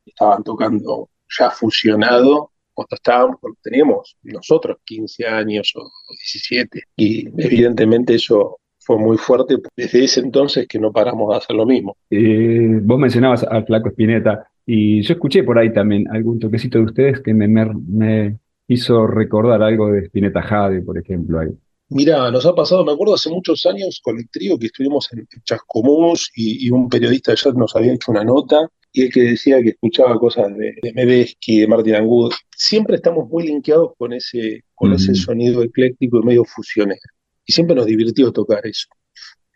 estaban 0.05 0.43
tocando 0.43 1.09
ya 1.37 1.49
fusionado 1.49 2.51
cuando 2.73 2.95
estábamos, 2.95 3.37
cuando 3.39 3.57
teníamos 3.63 4.17
nosotros 4.23 4.77
15 4.83 5.25
años 5.25 5.73
o 5.75 5.89
17. 6.09 6.81
Y 6.97 7.27
evidentemente 7.41 8.15
eso 8.15 8.59
fue 8.79 8.99
muy 8.99 9.17
fuerte 9.17 9.55
desde 9.75 10.03
ese 10.03 10.19
entonces 10.19 10.67
que 10.67 10.77
no 10.77 10.91
paramos 10.91 11.29
de 11.29 11.37
hacer 11.37 11.55
lo 11.55 11.65
mismo. 11.65 11.97
Eh, 12.09 12.79
vos 12.83 12.99
mencionabas 12.99 13.43
al 13.43 13.65
Flaco 13.65 13.89
Espineta 13.89 14.47
y 14.65 15.01
yo 15.01 15.13
escuché 15.13 15.43
por 15.43 15.57
ahí 15.57 15.73
también 15.73 16.05
algún 16.11 16.37
toquecito 16.39 16.77
de 16.77 16.85
ustedes 16.85 17.21
que 17.21 17.33
me, 17.33 17.47
me, 17.47 18.37
hizo 18.67 19.05
recordar 19.07 19.61
algo 19.61 19.91
de 19.91 20.05
Spinetta 20.05 20.41
Jade, 20.41 20.81
por 20.81 20.97
ejemplo. 20.97 21.39
Ahí. 21.39 21.49
Mira, 21.89 22.31
nos 22.31 22.45
ha 22.45 22.53
pasado, 22.55 22.83
me 22.83 22.93
acuerdo 22.93 23.13
hace 23.13 23.29
muchos 23.29 23.65
años 23.65 23.99
con 24.03 24.17
el 24.17 24.27
trío 24.29 24.57
que 24.57 24.67
estuvimos 24.67 25.07
en 25.13 25.27
Chascomús 25.43 26.31
y, 26.35 26.67
y 26.67 26.71
un 26.71 26.89
periodista 26.89 27.33
ya 27.35 27.51
nos 27.51 27.75
había 27.75 27.93
hecho 27.93 28.11
una 28.11 28.23
nota 28.23 28.67
y 28.95 29.03
el 29.03 29.11
que 29.11 29.21
decía 29.21 29.61
que 29.61 29.69
escuchaba 29.69 30.17
cosas 30.17 30.55
de, 30.55 30.73
de 30.81 31.35
de 31.47 31.67
Martin 31.67 31.95
Angud, 31.95 32.31
siempre 32.55 32.95
estamos 32.95 33.27
muy 33.27 33.45
linkeados 33.45 33.91
con 33.97 34.13
ese, 34.13 34.63
con 34.73 34.93
ese 34.93 35.13
sonido 35.15 35.61
ecléctico 35.63 36.19
y 36.19 36.25
medio 36.25 36.45
fusionero. 36.45 37.01
Y 37.45 37.51
siempre 37.51 37.75
nos 37.75 37.85
divirtió 37.85 38.31
tocar 38.31 38.65
eso. 38.65 38.87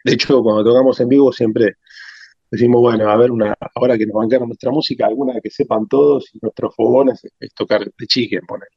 De 0.04 0.14
hecho, 0.14 0.44
cuando 0.44 0.66
tocamos 0.66 1.00
en 1.00 1.08
vivo 1.08 1.32
siempre 1.32 1.76
decimos, 2.52 2.82
bueno, 2.82 3.10
a 3.10 3.16
ver, 3.16 3.32
una, 3.32 3.56
ahora 3.76 3.98
que 3.98 4.06
nos 4.06 4.16
bancaron 4.16 4.50
nuestra 4.50 4.72
música, 4.72 5.06
alguna 5.06 5.40
que 5.40 5.50
sepan 5.50 5.88
todos 5.88 6.30
y 6.34 6.40
nuestros 6.42 6.76
fogones 6.76 7.22
es, 7.40 7.54
tocar 7.54 7.86
de 7.86 8.08
chicken, 8.08 8.42
poner. 8.46 8.68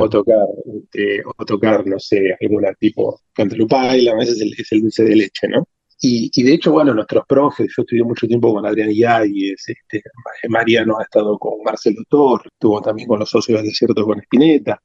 O 0.00 0.08
tocar, 0.08 0.46
este, 0.82 1.22
o 1.24 1.44
tocar, 1.44 1.86
no 1.86 1.98
sé, 1.98 2.36
alguna 2.40 2.72
tipo 2.74 3.20
cantalupaila, 3.32 4.12
a 4.12 4.16
veces 4.16 4.40
es 4.40 4.72
el 4.72 4.82
dulce 4.82 5.04
de 5.04 5.16
leche, 5.16 5.48
¿no? 5.48 5.68
Y, 6.00 6.42
de 6.42 6.54
hecho, 6.54 6.72
bueno, 6.72 6.92
nuestros 6.92 7.24
profes, 7.26 7.72
yo 7.74 7.82
estudié 7.82 8.04
mucho 8.04 8.26
tiempo 8.26 8.52
con 8.52 8.66
Adrián 8.66 8.90
Yáñez, 8.92 9.64
este, 9.66 10.02
Mariano 10.48 10.98
ha 10.98 11.02
estado 11.02 11.38
con 11.38 11.62
Marcelo 11.64 12.02
Torres, 12.08 12.52
estuvo 12.52 12.82
también 12.82 13.08
con 13.08 13.18
los 13.18 13.30
socios 13.30 13.58
del 13.58 13.68
desierto 13.68 14.04
con 14.04 14.20
Espineta. 14.20 14.80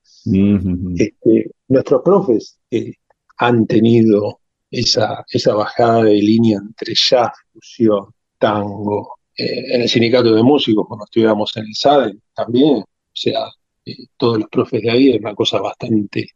este, 0.95 1.51
nuestros 1.67 2.01
profes 2.03 2.59
eh, 2.71 2.93
han 3.37 3.67
tenido 3.67 4.39
esa, 4.69 5.25
esa 5.29 5.53
bajada 5.53 6.03
de 6.03 6.13
línea 6.13 6.59
entre 6.65 6.93
jazz, 6.95 7.31
fusión, 7.53 8.05
tango. 8.37 9.15
Eh, 9.37 9.75
en 9.75 9.81
el 9.81 9.89
sindicato 9.89 10.33
de 10.33 10.43
músicos, 10.43 10.85
cuando 10.87 11.05
estudiamos 11.05 11.55
en 11.57 11.65
el 11.65 11.75
SADE, 11.75 12.17
también, 12.33 12.77
o 12.79 12.85
sea, 13.13 13.45
eh, 13.85 13.95
todos 14.17 14.39
los 14.39 14.49
profes 14.49 14.81
de 14.81 14.91
ahí 14.91 15.11
es 15.11 15.19
una 15.19 15.35
cosa 15.35 15.59
bastante, 15.59 16.29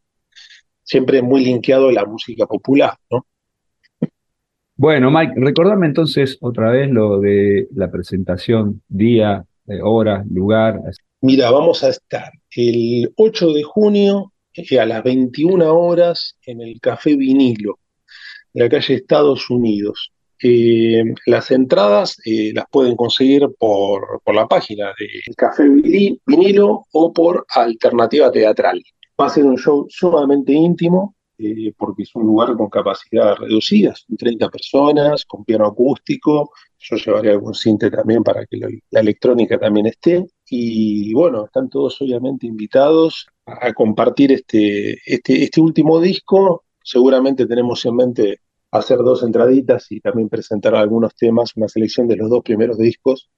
siempre 0.84 1.22
muy 1.22 1.44
linkeado 1.44 1.90
a 1.90 1.94
la 1.94 2.06
música 2.06 2.46
popular, 2.46 2.98
¿no? 3.10 3.26
Bueno, 4.78 5.10
Mike, 5.10 5.36
recordame 5.38 5.88
entonces 5.88 6.38
otra 6.42 6.70
vez 6.70 6.90
lo 6.90 7.20
de 7.22 7.70
la 7.74 7.90
presentación, 7.90 8.82
día, 8.90 9.46
eh, 9.68 9.80
hora, 9.82 10.26
lugar. 10.30 10.82
Mira, 11.22 11.50
vamos 11.50 11.82
a 11.84 11.90
estar 11.90 12.32
el 12.56 13.14
8 13.16 13.54
de 13.54 13.64
junio 13.64 14.34
eh, 14.54 14.80
a 14.80 14.86
las 14.86 15.02
21 15.02 15.74
horas 15.74 16.38
en 16.46 16.62
el 16.62 16.80
Café 16.82 17.16
Vinilo, 17.16 17.80
de 18.54 18.64
la 18.64 18.70
calle 18.70 18.96
Estados 18.96 19.50
Unidos. 19.50 20.12
Eh, 20.42 21.04
las 21.26 21.52
entradas 21.52 22.18
las 22.26 22.66
pueden 22.70 22.96
conseguir 22.96 23.48
por, 23.58 24.22
por 24.24 24.36
la 24.36 24.48
página 24.48 24.94
del 25.00 25.36
Café 25.36 25.64
Vinilo 26.26 26.86
o 26.92 27.14
por 27.14 27.46
Alternativa 27.50 28.32
Teatral. 28.32 28.84
Va 29.20 29.28
a 29.28 29.30
ser 29.30 29.46
un 29.46 29.58
show 29.58 29.86
sumamente 29.90 30.52
íntimo, 30.52 31.16
eh, 31.38 31.74
porque 31.78 32.04
es 32.04 32.16
un 32.16 32.24
lugar 32.24 32.56
con 32.56 32.70
capacidad 32.70 33.36
reducida, 33.36 33.94
son 33.94 34.16
30 34.16 34.50
personas, 34.50 35.26
con 35.26 35.44
piano 35.44 35.66
acústico, 35.66 36.52
yo 36.80 36.96
llevaré 36.96 37.32
algún 37.32 37.54
cinte 37.54 37.92
también 37.92 38.24
para 38.24 38.46
que 38.46 38.58
la 38.58 39.00
electrónica 39.02 39.58
también 39.60 39.88
esté, 39.88 40.26
y 40.50 41.14
bueno, 41.14 41.46
están 41.46 41.70
todos 41.70 42.02
obviamente 42.02 42.48
invitados 42.48 43.28
a, 43.46 43.74
compartir 43.74 44.32
este, 44.32 44.98
este, 45.06 45.44
este 45.44 45.60
último 45.60 46.00
disco, 46.00 46.64
seguramente 46.82 47.46
tenemos 47.46 47.84
en 47.86 47.96
mente 47.98 48.40
hacer 48.78 48.98
dos 49.00 49.24
entraditas 49.24 49.92
y 49.92 50.00
también 50.00 50.30
presentar 50.30 50.76
algunos 50.76 51.16
temas, 51.16 51.52
una 51.56 51.68
selección 51.68 52.08
de 52.08 52.18
los 52.18 52.30
dos 52.30 52.44
primeros 52.44 52.78
discos. 52.78 53.30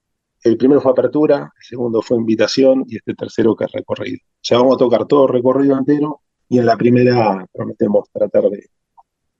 El 0.43 0.58
primero 0.58 0.82
fue 0.82 0.91
apertura, 0.91 1.52
el 1.56 1.63
segundo 1.63 2.02
fue 2.02 2.17
invitación 2.17 2.84
y 2.88 2.97
este 2.97 3.13
tercero 3.13 3.56
que 3.56 3.65
es 3.65 3.71
recorrido. 3.71 4.19
O 4.23 4.39
sea, 4.41 4.60
vamos 4.60 4.76
a 4.76 4.80
tocar 4.80 5.06
todo 5.06 5.28
el 5.28 5.34
recorrido 5.34 5.78
entero 5.78 6.21
y 6.50 6.60
en 6.60 6.65
la 6.65 6.78
primera 6.78 7.45
prometemos 7.52 8.10
tratar 8.12 8.43
de, 8.43 8.69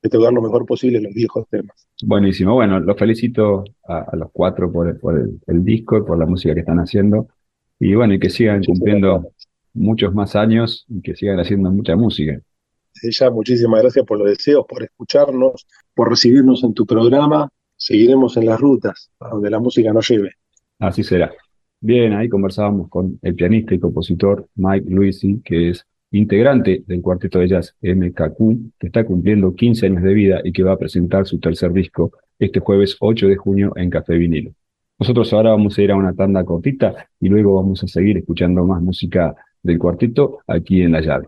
tocar 0.10 0.32
lo 0.32 0.42
mejor 0.42 0.66
posible 0.66 1.02
los 1.02 1.14
viejos 1.14 1.46
temas. 1.50 1.88
Buenísimo, 2.04 2.54
bueno, 2.54 2.80
los 2.80 2.98
felicito 2.98 3.64
a, 3.88 4.16
los 4.16 4.30
cuatro 4.32 4.72
por, 4.72 4.88
el, 4.88 5.66
disco 5.66 5.98
y 5.98 6.04
por 6.04 6.18
la 6.18 6.26
música 6.26 6.54
que 6.54 6.62
están 6.62 6.80
haciendo. 6.80 7.28
Y 7.80 7.94
bueno, 7.94 8.14
y 8.14 8.20
que 8.20 8.30
sigan 8.30 8.64
cumpliendo 8.64 9.32
muchos 9.74 10.14
más 10.14 10.36
años 10.36 10.86
y 10.90 11.02
que 11.02 11.16
sigan 11.16 11.40
haciendo 11.40 11.72
mucha 11.72 11.96
música. 11.96 12.40
Ella, 13.04 13.30
muchísimas 13.32 13.82
gracias 13.82 14.06
por 14.06 14.20
los 14.20 14.30
deseos, 14.30 14.66
por 14.68 14.84
escucharnos, 14.84 15.68
por 15.94 16.10
recibirnos 16.10 16.64
en 16.64 16.74
tu 16.74 16.86
programa. 16.86 17.50
Seguiremos 17.76 18.38
en 18.38 18.46
las 18.46 18.60
rutas, 18.60 19.12
a 19.20 19.30
donde 19.30 19.50
la 19.50 19.60
música 19.60 19.94
nos 19.94 20.10
lleve. 20.10 20.32
Así 20.80 21.04
será. 21.04 21.32
Bien, 21.80 22.14
ahí 22.14 22.28
conversábamos 22.28 22.90
con 22.90 23.20
el 23.22 23.36
pianista 23.36 23.76
y 23.76 23.80
compositor 23.80 24.48
Mike 24.56 24.90
Luisi, 24.90 25.42
que 25.44 25.70
es 25.70 25.86
integrante 26.12 26.84
del 26.88 27.02
cuarteto 27.02 27.40
de 27.40 27.50
jazz 27.50 27.76
MKQ, 27.82 28.38
que 28.80 28.88
está 28.88 29.06
cumpliendo 29.06 29.54
15 29.54 29.86
años 29.86 30.04
de 30.04 30.14
vida 30.14 30.42
y 30.44 30.52
que 30.52 30.64
va 30.64 30.74
a 30.74 30.78
presentar 30.78 31.28
su 31.28 31.40
tercer 31.40 31.72
disco 31.74 32.12
este 32.40 32.60
jueves 32.60 32.98
8 33.00 33.28
de 33.28 33.36
junio 33.36 33.74
en 33.76 33.90
Café 33.90 34.16
Vinilo. 34.16 34.52
Nosotros 35.00 35.32
ahora 35.34 35.52
vamos 35.52 35.78
a 35.78 35.82
ir 35.82 35.92
a 35.92 35.96
una 35.96 36.14
tanda 36.14 36.44
cortita 36.44 37.08
y 37.20 37.30
luego 37.30 37.56
vamos 37.56 37.84
a 37.84 37.88
seguir 37.88 38.18
escuchando 38.18 38.66
más 38.66 38.82
música 38.82 39.36
del 39.62 39.78
cuarteto 39.78 40.40
aquí 40.48 40.82
en 40.82 40.94
La 40.94 41.02
Llave. 41.02 41.28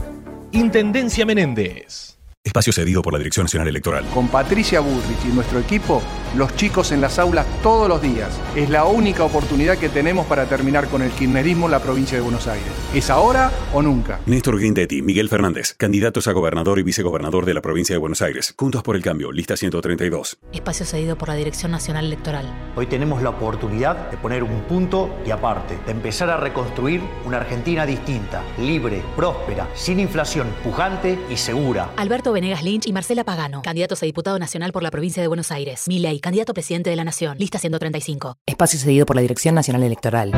Intendencia 0.53 1.25
Menéndez. 1.25 2.10
Espacio 2.51 2.73
cedido 2.73 3.01
por 3.01 3.13
la 3.13 3.19
Dirección 3.19 3.45
Nacional 3.45 3.69
Electoral. 3.69 4.03
Con 4.13 4.27
Patricia 4.27 4.81
Bullrich 4.81 5.23
y 5.23 5.29
nuestro 5.29 5.57
equipo, 5.57 6.01
los 6.35 6.53
chicos 6.57 6.91
en 6.91 6.99
las 6.99 7.17
aulas 7.17 7.45
todos 7.63 7.87
los 7.87 8.01
días. 8.01 8.37
Es 8.57 8.69
la 8.69 8.83
única 8.83 9.23
oportunidad 9.23 9.77
que 9.77 9.87
tenemos 9.87 10.25
para 10.25 10.47
terminar 10.47 10.89
con 10.89 11.01
el 11.01 11.11
kirchnerismo 11.11 11.67
en 11.67 11.71
la 11.71 11.79
provincia 11.79 12.17
de 12.17 12.21
Buenos 12.21 12.47
Aires. 12.47 12.67
¿Es 12.93 13.09
ahora 13.09 13.49
o 13.73 13.81
nunca? 13.81 14.19
Néstor 14.25 14.59
Grindetti, 14.59 15.01
Miguel 15.01 15.29
Fernández, 15.29 15.75
candidatos 15.77 16.27
a 16.27 16.33
gobernador 16.33 16.77
y 16.77 16.83
vicegobernador 16.83 17.45
de 17.45 17.53
la 17.53 17.61
provincia 17.61 17.95
de 17.95 17.99
Buenos 17.99 18.21
Aires. 18.21 18.53
Juntos 18.57 18.83
por 18.83 18.97
el 18.97 19.01
cambio, 19.01 19.31
lista 19.31 19.55
132. 19.55 20.37
Espacio 20.51 20.85
cedido 20.85 21.17
por 21.17 21.29
la 21.29 21.35
Dirección 21.35 21.71
Nacional 21.71 22.03
Electoral. 22.03 22.45
Hoy 22.75 22.87
tenemos 22.87 23.21
la 23.21 23.29
oportunidad 23.29 24.11
de 24.11 24.17
poner 24.17 24.43
un 24.43 24.59
punto 24.63 25.09
y 25.25 25.31
aparte, 25.31 25.77
de 25.85 25.91
empezar 25.93 26.29
a 26.29 26.35
reconstruir 26.35 26.99
una 27.23 27.37
Argentina 27.37 27.85
distinta, 27.85 28.43
libre, 28.59 29.01
próspera, 29.15 29.69
sin 29.73 30.01
inflación, 30.01 30.49
pujante 30.65 31.17
y 31.29 31.37
segura. 31.37 31.91
Alberto 31.95 32.33
Venegas 32.41 32.63
Lynch 32.63 32.87
y 32.87 32.91
Marcela 32.91 33.23
Pagano, 33.23 33.61
candidatos 33.61 34.01
a 34.01 34.07
diputado 34.07 34.39
nacional 34.39 34.71
por 34.71 34.81
la 34.81 34.89
provincia 34.89 35.21
de 35.21 35.27
Buenos 35.27 35.51
Aires. 35.51 35.87
Milei, 35.87 36.19
candidato 36.19 36.55
presidente 36.55 36.89
de 36.89 36.95
la 36.95 37.03
Nación, 37.03 37.37
lista 37.37 37.59
135. 37.59 38.37
Espacio 38.47 38.79
cedido 38.79 39.05
por 39.05 39.15
la 39.15 39.21
Dirección 39.21 39.53
Nacional 39.53 39.83
Electoral. 39.83 40.31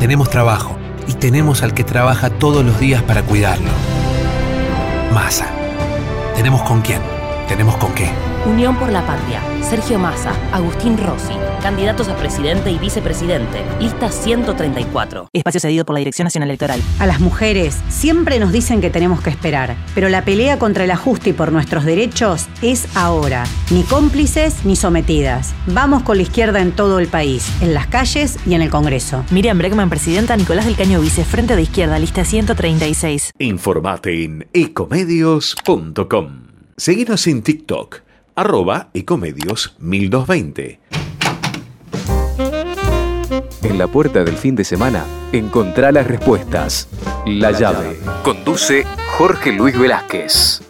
Tenemos 0.00 0.28
trabajo 0.30 0.76
y 1.06 1.14
tenemos 1.14 1.62
al 1.62 1.74
que 1.74 1.84
trabaja 1.84 2.28
todos 2.28 2.64
los 2.64 2.80
días 2.80 3.04
para 3.04 3.22
cuidarlo. 3.22 3.70
Masa. 5.14 5.48
Tenemos 6.34 6.62
con 6.62 6.82
quién, 6.82 7.00
tenemos 7.46 7.76
con 7.76 7.94
qué. 7.94 8.10
Unión 8.44 8.76
por 8.76 8.90
la 8.90 9.06
Patria, 9.06 9.40
Sergio 9.62 10.00
Massa, 10.00 10.32
Agustín 10.52 10.98
Rossi, 10.98 11.34
candidatos 11.62 12.08
a 12.08 12.16
presidente 12.16 12.72
y 12.72 12.78
vicepresidente, 12.78 13.62
lista 13.78 14.10
134. 14.10 15.28
Espacio 15.32 15.60
cedido 15.60 15.84
por 15.84 15.94
la 15.94 16.00
Dirección 16.00 16.24
Nacional 16.24 16.50
Electoral. 16.50 16.80
A 16.98 17.06
las 17.06 17.20
mujeres 17.20 17.78
siempre 17.88 18.40
nos 18.40 18.50
dicen 18.50 18.80
que 18.80 18.90
tenemos 18.90 19.20
que 19.20 19.30
esperar, 19.30 19.76
pero 19.94 20.08
la 20.08 20.24
pelea 20.24 20.58
contra 20.58 20.82
el 20.82 20.90
ajuste 20.90 21.30
y 21.30 21.32
por 21.34 21.52
nuestros 21.52 21.84
derechos 21.84 22.48
es 22.62 22.88
ahora. 22.96 23.44
Ni 23.70 23.84
cómplices 23.84 24.64
ni 24.64 24.74
sometidas. 24.74 25.54
Vamos 25.68 26.02
con 26.02 26.16
la 26.16 26.24
izquierda 26.24 26.60
en 26.60 26.72
todo 26.72 26.98
el 26.98 27.06
país, 27.06 27.48
en 27.60 27.74
las 27.74 27.86
calles 27.86 28.38
y 28.44 28.54
en 28.54 28.62
el 28.62 28.70
Congreso. 28.70 29.24
Miriam 29.30 29.58
Bregman, 29.58 29.88
presidenta, 29.88 30.36
Nicolás 30.36 30.66
del 30.66 30.74
Caño 30.74 31.00
Vice, 31.00 31.24
Frente 31.24 31.54
de 31.54 31.62
Izquierda, 31.62 31.96
lista 32.00 32.24
136. 32.24 33.34
Informate 33.38 34.24
en 34.24 34.48
ecomedios.com. 34.52 36.42
Seguinos 36.76 37.26
en 37.28 37.42
TikTok 37.42 38.02
arroba 38.34 38.90
ecomedios 38.94 39.76
1220. 39.80 40.80
En 43.62 43.78
la 43.78 43.86
puerta 43.86 44.24
del 44.24 44.34
fin 44.34 44.54
de 44.54 44.64
semana, 44.64 45.04
encontrá 45.32 45.92
las 45.92 46.06
respuestas. 46.06 46.88
La 47.26 47.52
llave. 47.52 47.96
Conduce 48.24 48.84
Jorge 49.16 49.52
Luis 49.52 49.78
Velázquez. 49.78 50.60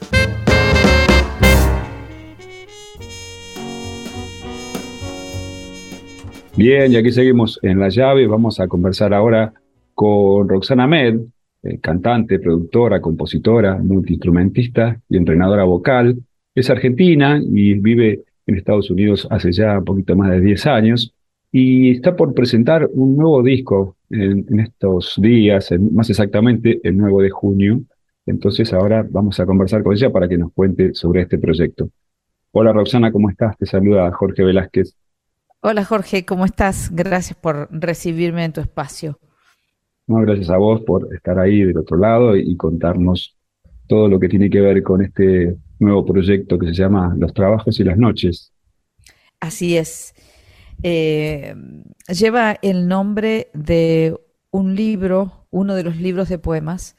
Bien, 6.56 6.92
y 6.92 6.96
aquí 6.96 7.10
seguimos 7.10 7.58
en 7.62 7.80
la 7.80 7.88
llave. 7.88 8.26
Vamos 8.26 8.60
a 8.60 8.68
conversar 8.68 9.14
ahora 9.14 9.54
con 9.94 10.48
Roxana 10.48 10.86
Med, 10.86 11.18
eh, 11.62 11.78
cantante, 11.80 12.38
productora, 12.38 13.00
compositora, 13.00 13.78
multiinstrumentista 13.78 15.00
y 15.08 15.16
entrenadora 15.16 15.64
vocal. 15.64 16.22
Es 16.54 16.68
argentina 16.68 17.40
y 17.42 17.74
vive 17.74 18.24
en 18.46 18.56
Estados 18.56 18.90
Unidos 18.90 19.26
hace 19.30 19.52
ya 19.52 19.78
un 19.78 19.84
poquito 19.84 20.14
más 20.14 20.30
de 20.32 20.40
10 20.40 20.66
años 20.66 21.14
y 21.50 21.92
está 21.92 22.14
por 22.14 22.34
presentar 22.34 22.88
un 22.92 23.16
nuevo 23.16 23.42
disco 23.42 23.96
en, 24.10 24.60
estos 24.60 25.14
días, 25.18 25.70
más 25.92 26.10
exactamente 26.10 26.80
el 26.82 26.98
9 26.98 27.24
de 27.24 27.30
junio. 27.30 27.80
Entonces 28.26 28.72
ahora 28.74 29.06
vamos 29.08 29.40
a 29.40 29.46
conversar 29.46 29.82
con 29.82 29.94
ella 29.94 30.10
para 30.10 30.28
que 30.28 30.36
nos 30.36 30.52
cuente 30.52 30.92
sobre 30.92 31.22
este 31.22 31.38
proyecto. 31.38 31.88
Hola 32.50 32.72
Roxana, 32.74 33.10
¿cómo 33.10 33.30
estás? 33.30 33.56
Te 33.56 33.64
saluda 33.64 34.10
Jorge 34.12 34.44
Velázquez. 34.44 34.94
Hola 35.60 35.84
Jorge, 35.84 36.26
¿cómo 36.26 36.44
estás? 36.44 36.90
Gracias 36.94 37.38
por 37.38 37.68
recibirme 37.70 38.44
en 38.44 38.52
tu 38.52 38.60
espacio. 38.60 39.18
No, 40.06 40.16
gracias 40.20 40.50
a 40.50 40.58
vos 40.58 40.82
por 40.82 41.14
estar 41.14 41.38
ahí 41.38 41.62
del 41.64 41.78
otro 41.78 41.96
lado 41.96 42.36
y 42.36 42.54
contarnos 42.56 43.36
todo 43.86 44.08
lo 44.08 44.20
que 44.20 44.28
tiene 44.28 44.50
que 44.50 44.60
ver 44.60 44.82
con 44.82 45.02
este 45.02 45.56
nuevo 45.82 46.04
proyecto 46.04 46.58
que 46.58 46.66
se 46.66 46.74
llama 46.74 47.14
Los 47.18 47.34
Trabajos 47.34 47.78
y 47.80 47.84
las 47.84 47.98
Noches. 47.98 48.52
Así 49.40 49.76
es. 49.76 50.14
Eh, 50.82 51.54
lleva 52.08 52.58
el 52.62 52.88
nombre 52.88 53.50
de 53.54 54.16
un 54.50 54.74
libro, 54.74 55.46
uno 55.50 55.74
de 55.74 55.84
los 55.84 55.96
libros 55.96 56.28
de 56.28 56.38
poemas 56.38 56.96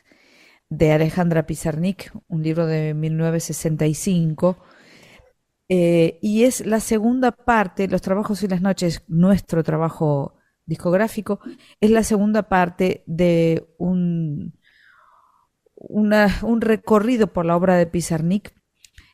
de 0.69 0.91
Alejandra 0.91 1.45
Pizarnik, 1.45 2.11
un 2.27 2.43
libro 2.43 2.65
de 2.65 2.93
1965, 2.93 4.57
eh, 5.69 6.19
y 6.21 6.43
es 6.43 6.65
la 6.65 6.79
segunda 6.79 7.31
parte, 7.31 7.87
Los 7.87 8.01
Trabajos 8.01 8.43
y 8.43 8.47
las 8.47 8.61
Noches, 8.61 9.03
nuestro 9.07 9.63
trabajo 9.63 10.35
discográfico, 10.65 11.39
es 11.79 11.91
la 11.91 12.03
segunda 12.03 12.43
parte 12.43 13.03
de 13.05 13.67
un, 13.77 14.57
un 15.75 16.61
recorrido 16.61 17.27
por 17.27 17.45
la 17.45 17.55
obra 17.55 17.75
de 17.75 17.87
Pizarnik 17.87 18.53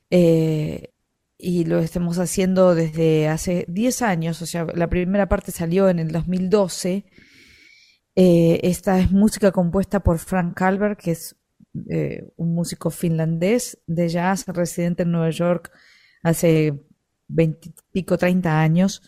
eh, 0.10 0.94
y 1.38 1.66
lo 1.66 1.80
estamos 1.80 2.20
haciendo 2.20 2.76
desde 2.76 3.28
hace 3.28 3.66
10 3.70 4.02
años, 4.02 4.42
o 4.42 4.46
sea, 4.46 4.66
la 4.76 4.90
primera 4.90 5.30
parte 5.30 5.52
salió 5.52 5.90
en 5.90 6.00
el 6.00 6.12
2012. 6.12 7.06
Eh, 8.16 8.60
esta 8.64 9.00
es 9.00 9.12
música 9.12 9.52
compuesta 9.52 10.02
por 10.02 10.20
Frank 10.20 10.58
Calver, 10.58 10.98
que 10.98 11.12
es 11.12 11.38
eh, 11.90 12.28
un 12.36 12.54
músico 12.54 12.90
finlandés 12.90 13.80
de 13.88 14.10
jazz, 14.10 14.46
residente 14.48 15.04
en 15.04 15.12
Nueva 15.12 15.30
York 15.30 15.72
hace 16.24 16.74
20 17.30 17.72
pico, 17.92 18.18
30 18.18 18.60
años. 18.60 19.02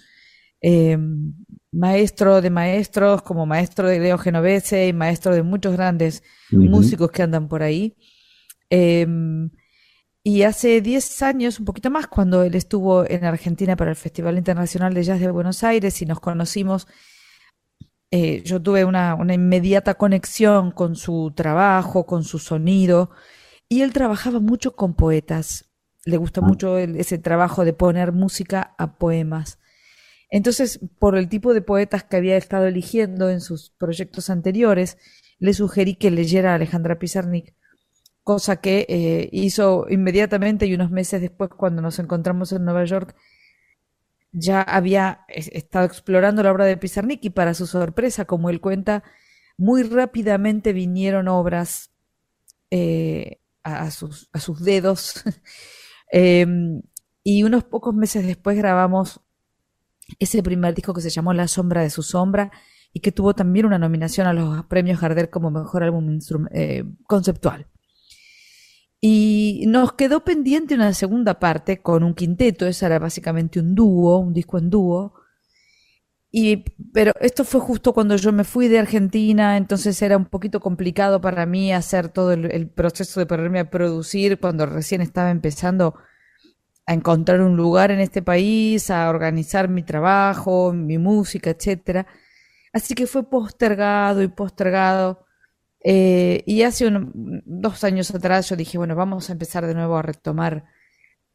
maestro 1.72 2.42
de 2.42 2.50
maestros, 2.50 3.22
como 3.24 3.46
maestro 3.46 3.88
de 3.90 4.00
Leo 4.00 4.18
Genovese 4.18 4.88
y 4.88 4.94
maestro 4.94 5.34
de 5.36 5.44
muchos 5.44 5.74
grandes 5.74 6.24
músicos 6.52 7.12
que 7.12 7.24
andan 7.24 7.48
por 7.50 7.64
ahí. 7.64 7.98
Y 10.24 10.44
hace 10.44 10.82
10 10.82 11.24
años, 11.24 11.60
un 11.60 11.66
poquito 11.66 11.90
más, 11.90 12.08
cuando 12.08 12.44
él 12.44 12.54
estuvo 12.54 13.10
en 13.10 13.26
Argentina 13.26 13.76
para 13.76 13.90
el 13.90 13.96
Festival 13.96 14.38
Internacional 14.38 14.94
de 14.94 15.04
Jazz 15.04 15.20
de 15.20 15.32
Buenos 15.32 15.64
Aires 15.64 16.00
y 16.02 16.06
nos 16.06 16.20
conocimos, 16.20 16.88
eh, 18.12 18.44
yo 18.44 18.62
tuve 18.62 18.86
una, 18.86 19.18
inmediata 19.34 19.96
conexión 19.96 20.72
con 20.72 20.96
su 20.96 21.34
trabajo, 21.36 22.06
con 22.06 22.24
su 22.24 22.38
sonido, 22.38 23.10
y 23.68 23.82
él 23.82 23.94
trabajaba 23.94 24.40
mucho 24.40 24.76
con 24.76 24.94
poetas. 24.94 25.72
Le 26.06 26.18
gusta 26.18 26.42
ah. 26.44 26.48
mucho 26.48 26.78
ese 26.78 27.18
trabajo 27.18 27.66
de 27.66 27.74
poner 27.74 28.12
música 28.12 28.76
a 28.78 28.98
poemas. 28.98 29.60
Entonces, 30.30 30.80
por 31.00 31.18
el 31.18 31.30
tipo 31.30 31.54
de 31.54 31.62
poetas 31.62 32.04
que 32.04 32.18
había 32.18 32.38
estado 32.38 32.68
eligiendo 32.68 33.30
en 33.30 33.42
sus 33.42 33.72
proyectos 33.72 34.30
anteriores, 34.30 34.98
le 35.40 35.54
sugerí 35.54 35.96
que 35.96 36.12
leyera 36.12 36.52
a 36.52 36.56
Alejandra 36.56 37.00
Pizarnik 37.00 37.56
cosa 38.24 38.58
que 38.62 38.86
eh, 38.88 39.30
hizo 39.32 39.86
inmediatamente 39.90 40.66
y 40.66 40.74
unos 40.74 40.92
meses 40.92 41.22
después 41.22 41.50
cuando 41.50 41.82
nos 41.82 42.00
encontramos 42.00 42.52
en 42.52 42.66
Nueva 42.66 42.86
York 42.86 43.16
ya 44.32 44.62
había 44.62 45.26
estado 45.28 45.86
explorando 45.86 46.42
la 46.44 46.52
obra 46.52 46.66
de 46.66 46.78
Pizarnik 46.78 47.24
y 47.26 47.30
para 47.32 47.54
su 47.54 47.68
sorpresa, 47.68 48.26
como 48.26 48.50
él 48.50 48.62
cuenta, 48.62 49.04
muy 49.58 49.84
rápidamente 49.84 50.74
vinieron 50.74 51.28
obras 51.28 51.92
eh, 52.70 53.40
a, 53.64 53.92
sus, 53.92 54.30
dedos 54.64 55.24
em, 56.12 56.82
y 57.24 57.44
unos 57.44 57.64
pocos 57.66 57.94
meses 57.94 58.26
después 58.26 58.58
grabamos 58.58 59.22
ese 60.20 60.42
primer 60.42 60.74
disco 60.74 60.94
que 60.94 61.02
se 61.02 61.10
llamó 61.10 61.34
La 61.34 61.48
sombra 61.48 61.82
de 61.82 61.90
su 61.90 62.02
sombra 62.02 62.52
y 62.94 63.02
que 63.02 63.12
tuvo 63.12 63.34
también 63.34 63.66
una 63.66 63.78
nominación 63.78 64.28
a 64.28 64.34
los 64.34 64.66
premios 64.66 65.00
Gardel 65.00 65.30
como 65.30 65.52
mejor 65.52 65.84
álbum 65.84 66.20
eh, 66.52 66.84
conceptual. 67.06 67.68
Y 69.02 69.66
nos 69.68 69.94
quedó 69.94 70.24
pendiente 70.24 70.76
una 70.76 70.94
segunda 70.94 71.40
parte 71.40 71.82
con 71.82 72.04
un 72.04 72.14
quinteto, 72.14 72.68
esa 72.68 72.86
era 72.86 73.00
básicamente 73.00 73.60
un 73.60 73.74
dúo, 73.76 74.20
un 74.20 74.34
disco 74.34 74.60
en 74.60 74.70
dúo. 74.70 75.14
y, 76.32 76.64
pero 76.94 77.14
esto 77.20 77.44
fue 77.44 77.60
justo 77.62 77.94
cuando 77.94 78.16
yo 78.16 78.32
me 78.32 78.44
fui 78.44 78.68
de 78.68 78.80
Argentina, 78.80 79.58
entonces 79.58 80.02
era 80.02 80.18
un 80.18 80.26
poquito 80.26 80.60
complicado 80.62 81.20
para 81.22 81.46
mí 81.46 81.74
hacer 81.74 82.10
todo 82.10 82.32
el, 82.34 82.70
proceso 82.70 83.20
de 83.20 83.26
ponerme 83.26 83.60
a 83.60 83.70
producir 83.72 84.40
cuando 84.40 84.66
recién 84.66 85.02
estaba 85.02 85.32
empezando 85.32 85.96
a 86.86 86.94
encontrar 86.94 87.42
un 87.42 87.58
lugar 87.58 87.92
en 87.92 88.00
este 88.00 88.22
país, 88.22 88.90
a 88.92 89.10
organizar 89.10 89.70
mi 89.70 89.84
trabajo, 89.84 90.74
mi 90.74 90.98
música, 90.98 91.52
etcétera. 91.52 92.08
Así 92.74 92.96
que 92.96 93.08
fue 93.08 93.30
postergado 93.30 94.24
y 94.24 94.28
postergado. 94.30 95.26
Eh, 95.84 96.44
y 96.46 96.62
hace 96.62 96.90
dos 96.94 97.84
años 97.84 98.14
atrás 98.14 98.50
yo 98.50 98.56
dije, 98.56 98.78
bueno, 98.78 98.96
vamos 98.96 99.30
a 99.30 99.34
empezar 99.34 99.66
de 99.66 99.74
nuevo 99.74 99.98
a 99.98 100.04
retomar 100.04 100.66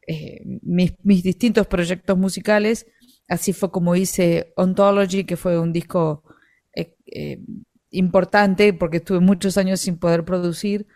eh, 0.07 0.41
mis, 0.61 0.93
mis 1.03 1.23
distintos 1.23 1.67
proyectos 1.67 2.17
musicales 2.17 2.87
Así 3.29 3.51
fue 3.51 3.71
como 3.71 3.93
hice 3.97 4.53
Ontology, 4.55 5.25
que 5.25 5.35
fue 5.35 5.59
un 5.59 5.73
disco 5.73 6.23
eh, 6.73 7.41
importante 7.91 8.71
porque 8.71 8.97
estuve 8.97 9.19
muchos 9.19 9.57
años 9.57 9.81
sin 9.81 9.97
poder 9.97 10.23
producir. 10.23 10.87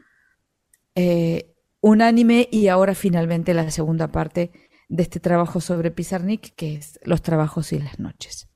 Un 1.81 2.01
anime 2.01 2.47
y 2.49 2.69
ahora 2.69 2.95
finalmente 2.95 3.53
la 3.53 3.69
segunda 3.69 4.13
parte 4.13 4.51
de 4.87 5.03
este 5.03 5.19
trabajo 5.19 5.59
sobre 5.59 5.91
Pizarnik, 5.91 6.55
que 6.55 6.75
es 6.75 6.97
Los 7.03 7.21
trabajos 7.21 7.73
y 7.73 7.79
las 7.79 7.99
noches. 7.99 8.47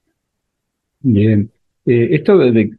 Bien. 1.02 1.52
esto 1.86 2.38
de, 2.38 2.78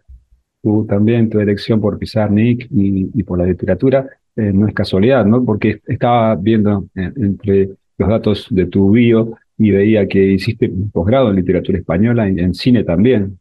también 0.88 1.30
tu 1.30 1.40
elección 1.40 1.80
por 1.80 1.98
Pizarnik 1.98 2.68
y, 2.70 3.22
por 3.22 3.38
la 3.38 3.46
literatura 3.46 4.06
no 4.36 4.68
es 4.68 4.74
casualidad, 4.74 5.24
¿no? 5.24 5.44
Porque 5.44 5.80
estaba 5.86 6.34
viendo 6.34 6.88
entre 6.94 7.70
los 7.96 8.08
datos 8.08 8.46
de 8.50 8.66
tu 8.66 8.90
bio 8.90 9.38
y 9.58 9.70
veía 9.70 10.06
que 10.06 10.22
hiciste 10.22 10.68
un 10.68 10.90
posgrado 10.90 11.30
en 11.30 11.36
literatura 11.36 11.78
española 11.78 12.28
y 12.28 12.38
en 12.38 12.54
cine 12.54 12.84
también. 12.84 13.38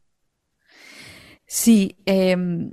Sí, 1.46 1.96
em, 2.06 2.72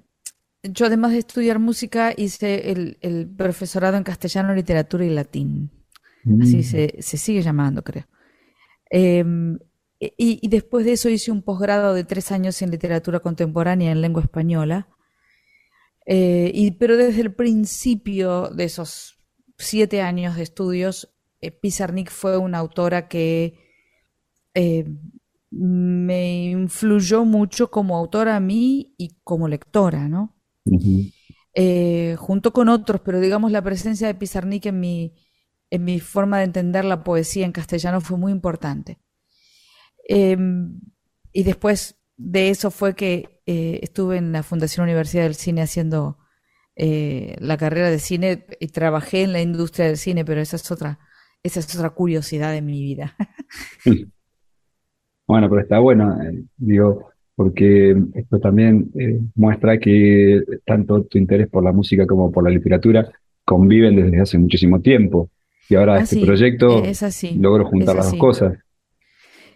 yo 0.63 0.85
además 0.85 1.11
de 1.11 1.19
estudiar 1.19 1.59
música 1.59 2.13
hice 2.15 2.71
el, 2.71 3.27
profesorado 3.35 3.97
en 3.97 4.03
castellano, 4.03 4.55
literatura 4.55 5.05
y 5.05 5.09
latín. 5.09 5.69
Así 6.41 6.59
mm. 6.59 6.63
se, 6.63 7.17
sigue 7.17 7.41
llamando, 7.41 7.83
creo. 7.83 8.05
Em, 10.03 10.39
y, 10.41 10.47
después 10.47 10.85
de 10.85 10.93
eso 10.93 11.09
hice 11.09 11.31
un 11.31 11.41
posgrado 11.41 11.93
de 11.93 12.03
tres 12.03 12.31
años 12.31 12.61
en 12.61 12.71
literatura 12.71 13.19
contemporánea 13.19 13.91
en 13.91 14.01
lengua 14.01 14.23
española. 14.23 14.87
Eh, 16.05 16.51
y, 16.53 16.71
pero 16.71 16.97
desde 16.97 17.21
el 17.21 17.33
principio 17.33 18.49
de 18.49 18.65
esos 18.65 19.17
siete 19.57 20.01
años 20.01 20.35
de 20.35 20.43
estudios 20.43 21.13
eh, 21.39 21.51
Pizarnik 21.51 22.09
fue 22.09 22.37
una 22.37 22.57
autora 22.59 23.07
que 23.07 23.59
eh, 24.53 24.85
me 25.51 26.51
influyó 26.51 27.25
mucho 27.25 27.69
como 27.69 27.97
autora 27.97 28.37
a 28.37 28.39
mí 28.39 28.95
y 28.97 29.17
como 29.23 29.47
lectora, 29.47 30.07
¿no? 30.07 30.35
Eh, 31.53 32.15
junto 32.17 32.53
con 32.53 32.69
otros, 32.69 33.01
pero 33.03 33.19
digamos 33.19 33.51
la 33.51 33.61
presencia 33.61 34.07
de 34.07 34.15
Pizarnik 34.15 34.65
en 34.67 34.79
mi, 34.79 35.13
en 35.69 35.83
mi 35.83 35.99
forma 35.99 36.39
de 36.39 36.45
entender 36.45 36.85
la 36.85 37.03
poesía 37.03 37.45
en 37.45 37.51
castellano 37.51 38.01
fue 38.01 38.17
muy 38.17 38.31
importante. 38.31 38.99
Em, 40.07 40.79
y 41.31 41.43
después 41.43 41.97
de 42.17 42.49
eso 42.49 42.71
fue 42.71 42.95
que 42.95 43.41
estuve 43.45 44.17
en 44.17 44.31
la 44.31 44.43
Fundación 44.43 44.85
Universidad 44.85 45.23
del 45.23 45.35
Cine 45.35 45.61
haciendo 45.61 46.17
la 46.75 47.57
carrera 47.57 47.89
de 47.89 47.99
cine 47.99 48.45
y 48.59 48.67
trabajé 48.67 49.23
en 49.23 49.33
la 49.33 49.41
industria 49.41 49.87
del 49.87 49.97
cine, 49.97 50.23
pero 50.23 50.41
esa 50.41 50.55
es 50.55 50.71
otra, 50.71 50.99
esa 51.43 51.59
es 51.59 51.75
otra 51.75 51.89
curiosidad 51.89 52.53
de 52.53 52.61
mi 52.61 52.81
vida. 52.81 53.15
bueno, 55.27 55.49
pero 55.49 55.61
está 55.61 55.79
bueno, 55.79 56.21
eh, 56.21 56.43
digo, 56.57 57.09
porque 57.35 57.95
esto 58.13 58.39
también 58.39 58.91
eh, 58.97 59.19
muestra 59.35 59.77
que 59.77 60.41
tanto 60.65 61.03
tu 61.03 61.17
interés 61.17 61.49
por 61.49 61.63
la 61.63 61.73
música 61.73 62.07
como 62.07 62.31
por 62.31 62.45
la 62.45 62.49
literatura 62.49 63.11
conviven 63.43 63.95
desde 63.95 64.21
hace 64.21 64.37
muchísimo 64.37 64.81
tiempo. 64.81 65.29
Y 65.69 65.75
ahora 65.75 65.99
este 65.99 66.23
proyecto 66.25 66.83
es 66.83 67.03
así, 67.03 67.35
logro 67.35 67.65
juntar 67.65 67.95
las 67.95 68.11
dos 68.11 68.19
cosas. 68.19 68.57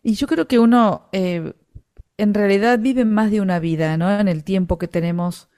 Y 0.04 0.14
yo 0.14 0.28
creo 0.28 0.48
que 0.48 0.60
uno 0.60 1.10
eh, 1.12 1.54
en 2.18 2.34
realidad 2.34 2.80
vive 2.80 3.06
más 3.06 3.32
de 3.32 3.42
una 3.42 3.60
vida, 3.60 3.98
¿no? 3.98 4.20
En 4.20 4.28
el 4.28 4.44
tiempo 4.44 4.78
que 4.78 4.88
tenemos 4.88 5.50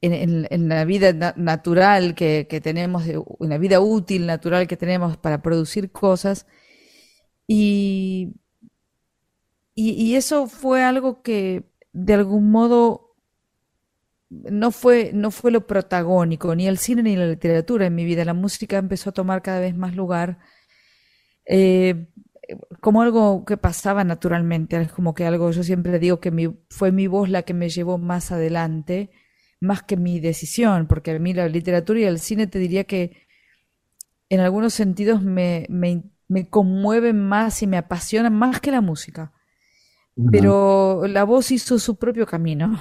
en, 0.00 0.68
la 0.68 0.84
vida 0.84 1.34
natural 1.36 2.14
que, 2.14 2.60
tenemos, 2.62 3.06
en 3.06 3.48
la 3.48 3.58
vida 3.58 3.80
útil, 3.80 4.26
natural 4.26 4.66
que 4.66 4.76
tenemos 4.76 5.16
para 5.16 5.42
producir 5.42 5.90
cosas. 5.92 6.46
Y, 7.46 8.34
y, 9.74 10.14
eso 10.14 10.46
fue 10.46 10.82
algo 10.84 11.22
que 11.22 11.64
de 11.92 12.14
algún 12.14 12.50
modo 12.50 13.16
no 14.28 14.70
fue, 14.70 15.10
no 15.12 15.30
fue 15.30 15.50
lo 15.50 15.66
protagónico, 15.66 16.54
ni 16.54 16.68
el 16.68 16.78
cine 16.78 17.02
ni 17.02 17.16
la 17.16 17.26
literatura 17.26 17.86
en 17.86 17.94
mi 17.94 18.04
vida. 18.04 18.24
La 18.24 18.34
música 18.34 18.78
empezó 18.78 19.10
a 19.10 19.14
tomar 19.14 19.42
cada 19.42 19.60
vez 19.60 19.76
más 19.76 19.96
lugar. 19.96 20.38
Eh, 21.46 22.08
como 22.80 23.02
algo 23.02 23.44
que 23.44 23.56
pasaba 23.56 24.04
naturalmente, 24.04 24.88
como 24.94 25.14
que 25.14 25.26
algo, 25.26 25.50
yo 25.50 25.62
siempre 25.62 25.98
digo 25.98 26.20
que 26.20 26.30
mi, 26.30 26.56
fue 26.70 26.92
mi 26.92 27.06
voz 27.06 27.28
la 27.28 27.42
que 27.42 27.54
me 27.54 27.68
llevó 27.68 27.98
más 27.98 28.32
adelante, 28.32 29.10
más 29.60 29.82
que 29.82 29.96
mi 29.96 30.20
decisión, 30.20 30.86
porque 30.86 31.12
a 31.12 31.18
mí 31.18 31.34
la 31.34 31.48
literatura 31.48 32.00
y 32.00 32.04
el 32.04 32.18
cine 32.18 32.46
te 32.46 32.58
diría 32.58 32.84
que 32.84 33.26
en 34.28 34.40
algunos 34.40 34.72
sentidos 34.74 35.22
me, 35.22 35.66
me, 35.68 36.48
conmueven 36.48 37.20
más 37.20 37.62
y 37.62 37.66
me 37.66 37.76
apasionan 37.76 38.34
más 38.34 38.60
que 38.60 38.70
la 38.70 38.80
música. 38.80 39.32
Pero 40.30 41.06
la 41.06 41.24
voz 41.24 41.50
hizo 41.50 41.78
su 41.78 41.96
propio 41.96 42.26
camino 42.26 42.78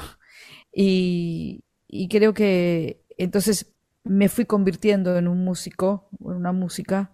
y, 0.73 1.63
creo 2.09 2.33
que 2.33 3.05
entonces 3.17 3.73
me 4.03 4.29
fui 4.29 4.45
convirtiendo 4.45 5.17
en 5.17 5.27
un 5.27 5.43
músico, 5.43 6.09
en 6.19 6.35
una 6.35 6.51
música, 6.51 7.13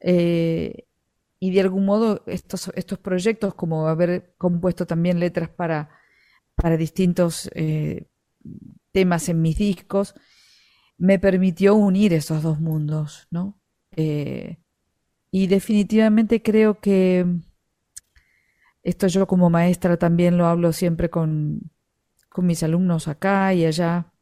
eh, 0.00 0.86
y 1.44 1.50
de 1.50 1.60
algún 1.60 1.84
modo 1.84 2.22
estos, 2.26 2.72
estos 2.74 2.98
proyectos, 2.98 3.54
como 3.54 3.86
haber 3.86 4.34
compuesto 4.38 4.86
también 4.86 5.20
letras 5.20 5.50
para, 5.50 5.90
para 6.54 6.78
distintos 6.78 7.50
eh, 7.54 8.08
temas 8.92 9.28
en 9.28 9.42
mis 9.42 9.58
discos, 9.58 10.14
me 10.96 11.18
permitió 11.18 11.74
unir 11.74 12.14
esos 12.14 12.42
dos 12.42 12.60
mundos, 12.60 13.28
¿no? 13.30 13.60
Eh, 13.94 14.56
y 15.30 15.46
definitivamente 15.46 16.40
creo 16.40 16.80
que 16.80 17.26
esto 18.82 19.06
yo 19.08 19.26
como 19.26 19.50
maestra 19.50 19.98
también 19.98 20.38
lo 20.38 20.46
hablo 20.46 20.72
siempre 20.72 21.10
con, 21.10 21.70
mis 22.38 22.62
alumnos 22.62 23.06
acá 23.06 23.52
y 23.52 23.66
allá. 23.66 24.14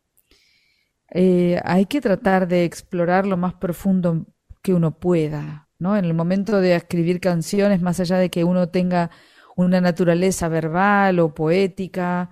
Eh, 1.15 1.61
hay 1.65 1.87
que 1.87 2.01
tratar 2.01 2.49
de 2.49 2.65
explorar 2.65 3.27
lo 3.27 3.37
más 3.37 3.55
profundo 3.55 4.27
que 4.61 4.75
uno 4.75 4.99
pueda, 4.99 5.69
¿no? 5.83 5.97
En 5.97 6.05
el 6.05 6.15
momento 6.15 6.61
de 6.61 6.77
escribir 6.77 7.21
canciones, 7.21 7.83
más 7.83 8.01
allá 8.01 8.17
de 8.19 8.31
que 8.31 8.45
uno 8.45 8.69
tenga 8.69 9.11
una 9.57 9.81
naturaleza 9.81 10.49
verbal 10.49 11.19
o 11.19 11.35
poética, 11.35 12.31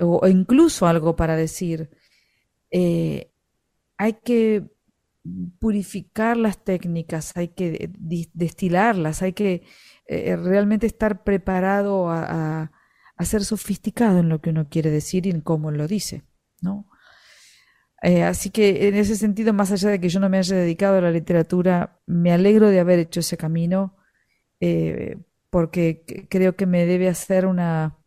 o, 0.00 0.26
incluso 0.28 0.86
algo 0.86 1.16
para 1.16 1.36
decir. 1.36 1.90
Eh, 2.70 3.32
hay 3.98 4.14
que 4.24 4.70
purificar 5.58 6.36
las 6.36 6.64
técnicas, 6.64 7.36
hay 7.36 7.48
que 7.48 7.90
destilarlas, 8.32 9.22
hay 9.22 9.32
que 9.32 9.62
eh, 10.06 10.36
realmente 10.36 10.86
estar 10.86 11.22
preparado 11.22 12.10
a, 12.10 12.70
ser 13.20 13.44
sofisticado 13.44 14.18
en 14.18 14.28
lo 14.28 14.40
que 14.40 14.50
uno 14.50 14.68
quiere 14.68 14.90
decir 14.90 15.26
y 15.26 15.30
en 15.30 15.42
cómo 15.42 15.70
lo 15.70 15.86
dice, 15.86 16.24
¿no? 16.60 16.88
Eh, 18.02 18.22
así 18.24 18.50
que 18.50 18.88
en 18.88 18.94
ese 18.94 19.16
sentido, 19.16 19.52
más 19.52 19.70
allá 19.72 19.90
de 19.90 20.00
que 20.00 20.08
yo 20.08 20.20
no 20.20 20.28
me 20.28 20.38
haya 20.38 20.56
dedicado 20.56 20.98
a 20.98 21.00
la 21.00 21.10
literatura, 21.10 22.00
me 22.06 22.32
alegro 22.32 22.68
de 22.68 22.80
haber 22.80 22.98
hecho 22.98 23.20
ese 23.20 23.36
camino, 23.36 23.96
porque 25.50 26.26
creo 26.28 26.54
que 26.54 26.66
me 26.66 26.86
debe 26.86 27.08
hacer 27.08 27.46
una, 27.46 28.02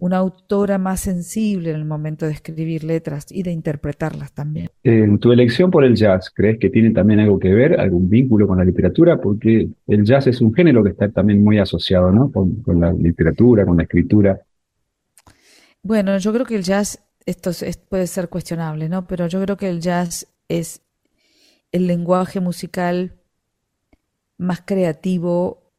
una 0.00 0.16
autora 0.16 0.78
más 0.78 1.00
sensible 1.00 1.70
en 1.70 1.76
el 1.76 1.84
momento 1.84 2.24
de 2.26 2.32
escribir 2.32 2.84
letras 2.84 3.26
y 3.30 3.42
de 3.42 3.52
interpretarlas 3.52 4.32
también. 4.32 4.70
En 4.82 5.18
tu 5.18 5.30
elección 5.30 5.70
por 5.70 5.84
el 5.84 5.94
jazz, 5.94 6.30
¿crees 6.34 6.58
que 6.58 6.70
tiene 6.70 6.90
también 6.90 7.20
algo 7.20 7.38
que 7.38 7.52
ver, 7.52 7.78
algún 7.78 8.08
vínculo 8.08 8.48
con 8.48 8.58
la 8.58 8.64
literatura? 8.64 9.20
Porque 9.20 9.68
el 9.86 10.04
jazz 10.04 10.26
es 10.26 10.40
un 10.40 10.54
género 10.54 10.82
que 10.82 10.90
está 10.90 11.10
también 11.10 11.44
muy 11.44 11.58
asociado 11.58 12.10
¿no? 12.10 12.32
con, 12.32 12.62
la 12.80 12.92
literatura, 12.92 13.66
con 13.66 13.76
la 13.76 13.82
escritura. 13.82 14.40
Bueno, 15.82 16.16
yo 16.16 16.32
creo 16.32 16.46
que 16.46 16.56
el 16.56 16.62
jazz, 16.62 17.02
esto 17.30 17.50
puede 17.88 18.06
ser 18.06 18.28
cuestionable, 18.28 18.88
¿no? 18.88 19.06
Pero 19.06 19.26
yo 19.26 19.40
creo 19.42 19.56
que 19.56 19.68
el 19.68 19.80
jazz 19.80 20.26
es 20.48 20.82
el 21.72 21.86
lenguaje 21.86 22.40
musical 22.40 23.20
más 24.36 24.62
creativo, 24.64 25.72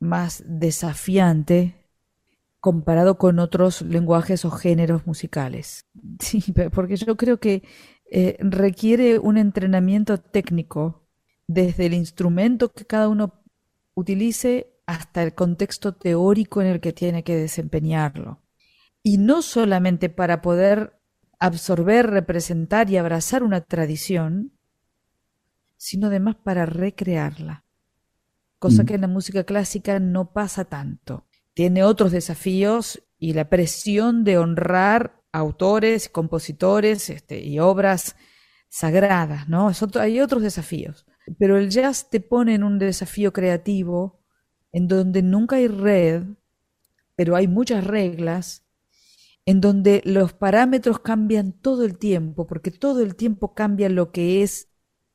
más 0.00 0.42
desafiante 0.46 1.74
comparado 2.60 3.18
con 3.18 3.38
otros 3.38 3.82
lenguajes 3.82 4.44
o 4.44 4.50
géneros 4.50 5.06
musicales. 5.06 5.86
Sí, 6.20 6.42
porque 6.72 6.96
yo 6.96 7.16
creo 7.16 7.38
que 7.38 7.62
eh, 8.10 8.36
requiere 8.40 9.18
un 9.18 9.36
entrenamiento 9.36 10.18
técnico 10.18 11.02
desde 11.46 11.86
el 11.86 11.94
instrumento 11.94 12.70
que 12.70 12.86
cada 12.86 13.08
uno 13.08 13.42
utilice 13.94 14.74
hasta 14.86 15.22
el 15.22 15.34
contexto 15.34 15.94
teórico 15.94 16.62
en 16.62 16.68
el 16.68 16.80
que 16.80 16.92
tiene 16.92 17.22
que 17.22 17.36
desempeñarlo. 17.36 18.43
Y 19.06 19.18
no 19.18 19.42
solamente 19.42 20.08
para 20.08 20.40
poder 20.42 20.98
absorber, 21.38 22.08
representar 22.08 22.88
y 22.90 22.96
abrazar 22.96 23.42
una 23.42 23.60
tradición, 23.60 24.52
sino 25.76 26.06
además 26.06 26.36
para 26.42 26.64
recrearla. 26.66 27.64
Cosa 28.58 28.82
Mm. 28.82 28.86
que 28.86 28.94
en 28.94 29.00
la 29.02 29.08
música 29.08 29.44
clásica 29.44 30.00
no 30.00 30.32
pasa 30.32 30.64
tanto. 30.64 31.26
Tiene 31.52 31.84
otros 31.84 32.12
desafíos 32.12 33.04
y 33.18 33.34
la 33.34 33.50
presión 33.50 34.24
de 34.24 34.38
honrar 34.38 35.20
autores, 35.32 36.08
compositores 36.08 37.10
este, 37.10 37.40
y 37.44 37.58
obras 37.60 38.16
sagradas, 38.70 39.48
¿no? 39.48 39.66
Otro- 39.66 40.00
hay 40.00 40.20
otros 40.20 40.42
desafíos. 40.42 41.04
Pero 41.38 41.58
el 41.58 41.68
jazz 41.68 42.08
te 42.08 42.20
pone 42.20 42.54
en 42.54 42.64
un 42.64 42.78
desafío 42.78 43.32
creativo 43.32 44.20
en 44.72 44.88
donde 44.88 45.22
nunca 45.22 45.56
hay 45.56 45.68
red, 45.68 46.22
pero 47.16 47.36
hay 47.36 47.46
muchas 47.48 47.84
reglas, 47.86 48.63
en 49.46 49.60
donde 49.60 50.02
los 50.04 50.32
parámetros 50.32 51.00
cambian 51.00 51.52
todo 51.52 51.84
el 51.84 51.98
tiempo, 51.98 52.46
porque 52.46 52.70
todo 52.70 53.02
el 53.02 53.14
tiempo 53.14 53.54
cambia 53.54 53.88
lo 53.88 54.10
que 54.10 54.42
es 54.42 54.68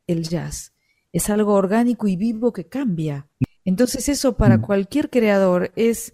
el 0.07 0.27
jazz. 0.27 0.73
Es 1.11 1.29
algo 1.29 1.53
orgánico 1.53 2.07
y 2.07 2.15
vivo 2.15 2.53
que 2.53 2.67
cambia. 2.67 3.27
Entonces 3.65 4.07
eso 4.09 4.37
para 4.37 4.61
cualquier 4.61 5.09
creador 5.09 5.71
es 5.75 6.13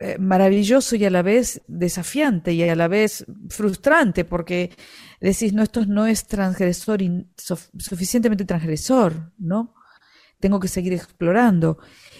eh, 0.00 0.16
maravilloso 0.18 0.96
y 0.96 1.04
a 1.04 1.10
la 1.10 1.20
vez 1.20 1.60
desafiante 1.66 2.54
y 2.54 2.62
a 2.62 2.74
la 2.74 2.88
vez 2.88 3.26
frustrante, 3.50 4.24
porque 4.24 4.70
decís, 5.20 5.52
no, 5.52 5.62
esto 5.62 5.84
no 5.84 6.06
es 6.06 6.26
transgresor, 6.26 7.02
y 7.02 7.28
suficientemente 7.36 8.46
transgresor, 8.46 9.32
¿no? 9.38 9.74
Tengo 10.38 10.58
que 10.58 10.68
seguir 10.68 10.94
explorando. 10.94 11.78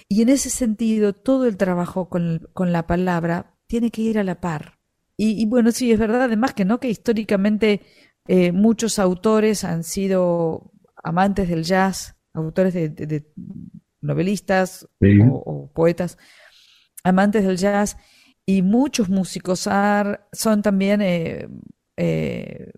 Y 0.08 0.20
en 0.20 0.28
ese 0.28 0.50
sentido, 0.50 1.14
todo 1.14 1.46
el 1.46 1.56
trabajo 1.56 2.10
con 2.10 2.72
la 2.72 2.86
palabra 2.86 3.56
tiene 3.66 3.90
que 3.90 4.02
ir 4.02 4.18
a 4.18 4.24
la 4.24 4.40
par. 4.42 4.79
Y, 5.22 5.42
y 5.42 5.44
bueno, 5.46 5.70
sí, 5.70 5.92
es 5.92 5.98
verdad 5.98 6.22
además 6.22 6.54
que 6.54 6.64
no, 6.64 6.80
que 6.80 6.88
históricamente 6.88 7.82
eh, 8.26 8.52
muchos 8.52 8.98
autores 8.98 9.64
han 9.64 9.82
sido 9.84 10.72
amantes 11.02 11.46
del 11.48 11.62
jazz, 11.64 12.16
autores 12.32 12.72
de, 12.72 12.88
de- 12.88 13.06
de 13.06 13.26
novelistas 14.00 14.88
Sí. 15.00 15.18
o, 15.30 15.34
o 15.34 15.72
poetas, 15.72 16.16
amantes 17.04 17.44
del 17.44 17.58
jazz, 17.58 17.96
y 18.46 18.62
muchos 18.62 19.08
músicos 19.10 19.66
ar- 19.66 20.26
son 20.32 20.62
también 20.62 21.02
eh, 21.02 21.48
eh, 21.98 22.70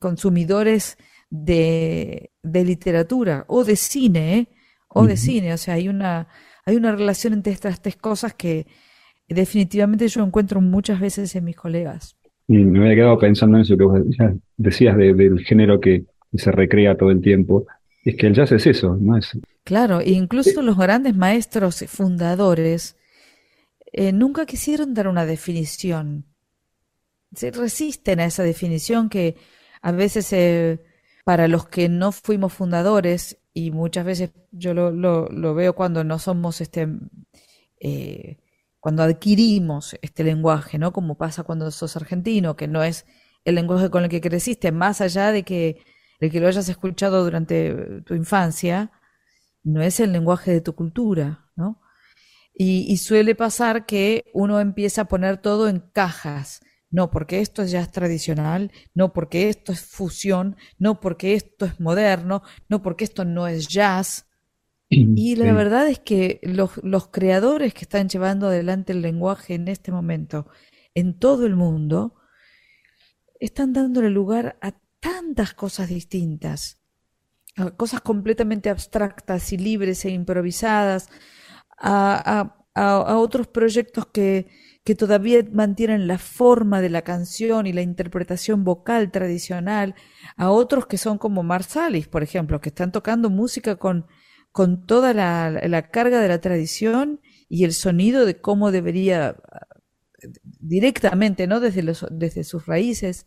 consumidores 0.00 0.98
de, 1.30 2.32
de 2.42 2.64
literatura 2.64 3.44
o 3.48 3.62
de 3.64 3.76
cine, 3.76 4.38
¿eh? 4.38 4.48
o 4.88 5.06
de 5.06 5.16
cine, 5.16 5.52
o 5.52 5.58
sea, 5.58 5.74
hay 5.74 5.88
una, 5.88 6.26
hay 6.66 6.74
una 6.76 6.90
relación 6.92 7.32
entre 7.34 7.52
estas 7.52 7.80
tres 7.82 7.96
cosas 7.96 8.34
que 8.34 8.66
definitivamente 9.28 10.08
yo 10.08 10.22
encuentro 10.24 10.60
muchas 10.60 11.00
veces 11.00 11.34
en 11.36 11.44
mis 11.44 11.56
colegas. 11.56 12.16
Y 12.46 12.58
me 12.58 12.80
había 12.80 12.94
quedado 12.96 13.18
pensando 13.18 13.56
en 13.56 13.62
eso 13.62 13.76
que 13.76 13.84
vos 13.84 13.98
decías, 14.04 14.34
decías 14.56 14.96
de- 14.96 15.14
del 15.14 15.40
género 15.40 15.80
que 15.80 16.04
se 16.34 16.50
recrea 16.52 16.96
todo 16.96 17.10
el 17.10 17.20
tiempo. 17.22 17.66
Es 18.04 18.16
que 18.16 18.26
el 18.26 18.34
jazz 18.34 18.52
es 18.52 18.66
eso, 18.66 18.96
¿no? 19.00 19.16
Es, 19.16 19.30
Claro, 19.64 20.00
e 20.00 20.10
incluso 20.10 20.60
los 20.60 20.76
grandes 20.76 21.16
maestros 21.16 21.84
fundadores 21.88 22.96
eh, 23.92 24.12
nunca 24.12 24.44
quisieron 24.44 24.92
dar 24.92 25.08
una 25.08 25.24
definición. 25.24 26.26
Se 27.34 27.50
resisten 27.50 28.20
a 28.20 28.26
esa 28.26 28.42
definición 28.42 29.08
que 29.08 29.36
a 29.80 29.92
veces 29.92 30.32
eh, 30.32 30.80
para 31.24 31.48
los 31.48 31.66
que 31.66 31.88
no 31.88 32.12
fuimos 32.12 32.52
fundadores, 32.52 33.38
y 33.54 33.70
muchas 33.70 34.04
veces 34.04 34.30
yo 34.52 34.74
lo, 34.74 34.90
lo- 34.90 35.28
lo 35.30 35.54
veo 35.54 35.74
cuando 35.74 36.04
no 36.04 36.18
somos 36.18 36.60
este 36.60 36.88
eh, 37.80 38.36
cuando 38.84 39.02
adquirimos 39.02 39.96
este 40.02 40.24
lenguaje, 40.24 40.76
¿no? 40.78 40.92
Como 40.92 41.16
pasa 41.16 41.42
cuando 41.42 41.70
sos 41.70 41.96
argentino, 41.96 42.54
que 42.54 42.68
no 42.68 42.82
es 42.82 43.06
el 43.46 43.54
lenguaje 43.54 43.88
con 43.88 44.04
el 44.04 44.10
que 44.10 44.20
creciste, 44.20 44.72
más 44.72 45.00
allá 45.00 45.32
de 45.32 45.42
que, 45.42 45.82
de 46.20 46.28
que 46.28 46.38
lo 46.38 46.48
hayas 46.48 46.68
escuchado 46.68 47.24
durante 47.24 48.02
tu 48.02 48.12
infancia, 48.12 48.92
no 49.62 49.80
es 49.80 50.00
el 50.00 50.12
lenguaje 50.12 50.50
de 50.52 50.60
tu 50.60 50.74
cultura, 50.74 51.48
¿no? 51.56 51.80
Y, 52.52 52.84
y 52.92 52.98
suele 52.98 53.34
pasar 53.34 53.86
que 53.86 54.26
uno 54.34 54.60
empieza 54.60 55.00
a 55.00 55.08
poner 55.08 55.38
todo 55.38 55.66
en 55.70 55.80
cajas. 55.80 56.60
No, 56.90 57.10
porque 57.10 57.40
esto 57.40 57.62
es 57.62 57.70
jazz 57.70 57.90
tradicional, 57.90 58.70
no 58.92 59.14
porque 59.14 59.48
esto 59.48 59.72
es 59.72 59.80
fusión, 59.80 60.58
no 60.78 61.00
porque 61.00 61.32
esto 61.32 61.64
es 61.64 61.80
moderno, 61.80 62.42
no 62.68 62.82
porque 62.82 63.04
esto 63.04 63.24
no 63.24 63.48
es 63.48 63.66
jazz. 63.66 64.26
Y 65.16 65.36
la 65.36 65.46
Sí. 65.46 65.52
verdad 65.52 65.88
es 65.88 65.98
que 65.98 66.40
los, 66.42 66.72
los 66.82 67.08
creadores 67.08 67.74
que 67.74 67.82
están 67.82 68.08
llevando 68.08 68.46
adelante 68.48 68.92
el 68.92 69.02
lenguaje 69.02 69.54
en 69.54 69.68
este 69.68 69.92
momento 69.92 70.46
en 70.94 71.18
todo 71.18 71.46
el 71.46 71.56
mundo 71.56 72.14
están 73.40 73.72
dándole 73.72 74.10
lugar 74.10 74.58
a 74.60 74.72
tantas 75.00 75.54
cosas 75.54 75.88
distintas, 75.88 76.80
a 77.56 77.70
cosas 77.72 78.00
completamente 78.00 78.70
abstractas 78.70 79.52
y 79.52 79.58
libres 79.58 80.04
e 80.04 80.10
improvisadas, 80.10 81.08
a, 81.78 82.40
a- 82.40 82.56
a- 82.76 82.96
a 83.12 83.18
otros 83.18 83.46
proyectos 83.46 84.06
que, 84.06 84.48
que 84.84 84.94
todavía 84.94 85.44
mantienen 85.52 86.08
la 86.08 86.18
forma 86.18 86.80
de 86.80 86.90
la 86.90 87.02
canción 87.02 87.66
y 87.66 87.72
la 87.72 87.82
interpretación 87.82 88.64
vocal 88.64 89.10
tradicional, 89.12 89.94
a 90.36 90.50
otros 90.50 90.86
que 90.86 90.98
son 90.98 91.18
como 91.18 91.42
Marsalis, 91.42 92.08
por 92.08 92.22
ejemplo, 92.22 92.60
que 92.60 92.70
están 92.70 92.90
tocando 92.92 93.30
música 93.30 93.76
con, 93.76 94.06
con 94.54 94.86
toda 94.86 95.12
la, 95.14 95.88
carga 95.90 96.20
de 96.20 96.28
la 96.28 96.40
tradición 96.40 97.20
y 97.48 97.64
el 97.64 97.72
sonido 97.72 98.24
de 98.24 98.40
cómo 98.40 98.70
debería 98.70 99.34
directamente, 100.60 101.48
¿no? 101.48 101.58
Desde 101.58 101.82
desde 102.12 102.44
sus 102.44 102.64
raíces. 102.64 103.26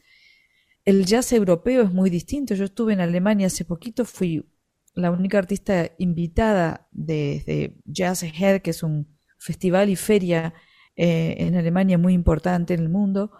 El 0.85 1.05
jazz 1.05 1.33
europeo 1.33 1.83
es 1.83 1.91
muy 1.91 2.09
distinto. 2.09 2.55
Yo 2.55 2.63
estuve 2.63 2.93
en 2.93 3.01
Alemania 3.01 3.47
hace 3.47 3.65
poquito, 3.65 4.05
fui 4.05 4.49
la 4.95 5.11
única 5.11 5.37
artista 5.37 5.91
invitada 5.97 6.87
de, 6.93 7.43
de 7.45 7.77
Jazz 7.83 8.23
Ahead, 8.23 8.61
que 8.61 8.69
es 8.69 8.81
un 8.81 9.09
festival 9.37 9.89
y 9.89 9.97
feria 9.97 10.53
eh, 10.95 11.35
en 11.39 11.55
Alemania 11.55 11.97
muy 11.97 12.13
importante 12.13 12.73
en 12.73 12.79
el 12.79 12.89
mundo, 12.89 13.33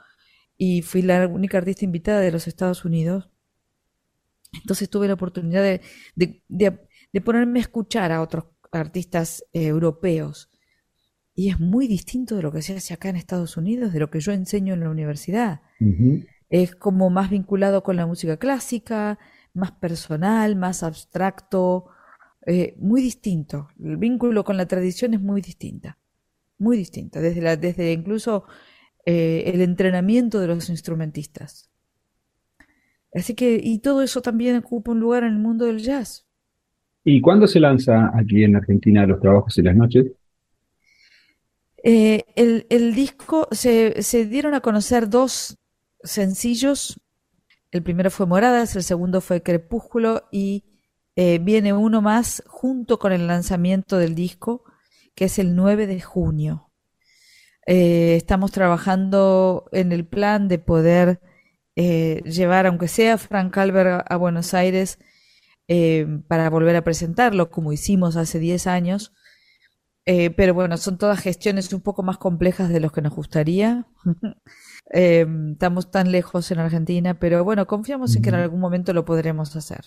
y 0.58 0.82
fui 0.82 1.04
la 1.04 1.26
única 1.26 1.58
artista 1.60 1.86
invitada 1.86 2.20
de 2.20 2.34
los 2.34 2.50
Estados 2.50 2.84
Unidos. 2.84 3.30
Entonces 4.52 4.90
tuve 4.90 5.08
la 5.08 5.14
oportunidad 5.14 5.64
de- 5.64 6.87
de 7.18 7.22
ponerme 7.22 7.58
a 7.58 7.64
escuchar 7.64 8.12
a 8.12 8.22
otros 8.22 8.44
artistas 8.72 9.44
eh, 9.52 9.66
europeos. 9.66 10.52
Y 11.34 11.50
es 11.50 11.60
muy 11.60 11.88
distinto 11.88 12.36
de 12.36 12.44
lo 12.44 12.52
que 12.52 12.62
se 12.62 12.76
hace 12.76 12.94
acá 12.94 13.10
en 13.10 13.16
Estados 13.16 13.58
Unidos, 13.58 13.92
de 13.92 14.00
lo 14.00 14.12
que 14.12 14.20
yo 14.20 14.34
enseño 14.34 14.76
en 14.76 14.82
la 14.82 14.92
universidad. 14.92 15.62
Es 16.50 16.76
como 16.76 17.10
más 17.10 17.32
vinculado 17.32 17.82
con 17.82 17.96
la 17.96 18.06
música 18.06 18.38
clásica, 18.38 19.18
más 19.56 19.72
personal, 19.72 20.56
más 20.56 20.84
abstracto, 20.84 21.88
eh, 22.46 22.76
muy 22.78 23.02
distinto. 23.02 23.70
El 23.84 23.98
vínculo 23.98 24.44
con 24.44 24.56
la 24.56 24.68
tradición 24.68 25.16
es 25.16 25.20
muy 25.20 25.42
distinta, 25.42 25.98
muy 26.60 26.78
distinta, 26.78 27.20
desde 27.20 27.42
la, 27.42 27.58
desde 27.58 27.94
incluso 27.94 28.44
eh, 29.08 29.42
el 29.48 29.62
entrenamiento 29.62 30.40
de 30.40 30.48
los 30.50 30.70
instrumentistas. 30.70 31.72
Así 33.12 33.34
que, 33.34 33.60
y 33.64 33.80
todo 33.80 34.04
eso 34.04 34.22
también 34.22 34.58
ocupa 34.58 34.92
un 34.92 35.00
lugar 35.00 35.24
en 35.24 35.34
el 35.34 35.40
mundo 35.40 35.66
del 35.66 35.80
jazz. 35.80 36.27
¿Y 37.10 37.22
cuándo 37.22 37.48
se 37.48 37.62
lanza 37.62 38.12
aquí 38.14 38.44
en 38.44 38.58
Argentina 38.58 39.06
los 39.06 39.22
trabajos 39.22 39.58
y 39.58 39.62
las 39.62 39.78
noches? 39.78 40.08
Eh, 41.82 42.26
el, 42.36 42.96
disco, 42.96 43.48
se, 43.52 43.94
dieron 44.26 44.54
a 44.54 44.60
conocer 44.60 45.08
dos 45.08 45.58
sencillos. 46.04 47.00
El 47.72 47.82
primero 47.82 48.12
fue 48.12 48.26
Moradas, 48.26 48.76
el 48.76 48.84
segundo 48.84 49.22
fue 49.22 49.42
Crepúsculo 49.42 50.28
y 50.34 50.66
eh, 51.16 51.40
viene 51.42 51.72
uno 51.72 52.02
más 52.02 52.44
junto 52.46 53.00
con 53.00 53.14
el 53.14 53.26
lanzamiento 53.26 53.98
del 53.98 54.14
disco, 54.14 54.66
que 55.16 55.26
es 55.26 55.40
el 55.40 55.56
9 55.56 55.88
de 55.88 56.02
junio. 56.02 56.72
Eh, 57.68 58.16
estamos 58.18 58.52
trabajando 58.52 59.70
en 59.72 59.94
el 59.94 60.06
plan 60.06 60.50
de 60.50 60.60
poder 60.60 61.22
llevar, 61.74 62.66
aunque 62.66 62.90
sea 62.90 63.18
Frank 63.18 63.54
Calver 63.54 63.88
a, 63.88 64.00
a 64.00 64.18
Buenos 64.18 64.54
Aires, 64.54 65.00
eh, 65.68 66.08
para 66.28 66.50
volver 66.50 66.76
a 66.76 66.84
presentarlo, 66.84 67.50
como 67.50 67.74
hicimos 67.74 68.16
hace 68.16 68.40
10 68.40 68.68
años. 68.68 69.14
Eh, 70.06 70.30
pero 70.30 70.54
bueno, 70.54 70.78
son 70.78 70.98
todas 70.98 71.20
gestiones 71.20 71.74
un 71.74 71.82
poco 71.82 72.02
más 72.02 72.18
complejas 72.18 72.70
de 72.70 72.80
lo 72.80 72.90
que 72.92 73.02
nos 73.02 73.14
gustaría. 73.16 73.86
Eh, 74.94 75.28
estamos 75.52 75.92
tan 75.92 76.14
lejos 76.14 76.50
en 76.50 76.60
Argentina, 76.60 77.20
pero 77.20 77.44
bueno, 77.44 77.68
confiamos 77.68 78.16
en 78.16 78.22
que 78.22 78.30
en 78.30 78.36
algún 78.36 78.62
momento 78.62 78.94
lo 78.94 79.04
podremos 79.04 79.54
hacer. 79.58 79.82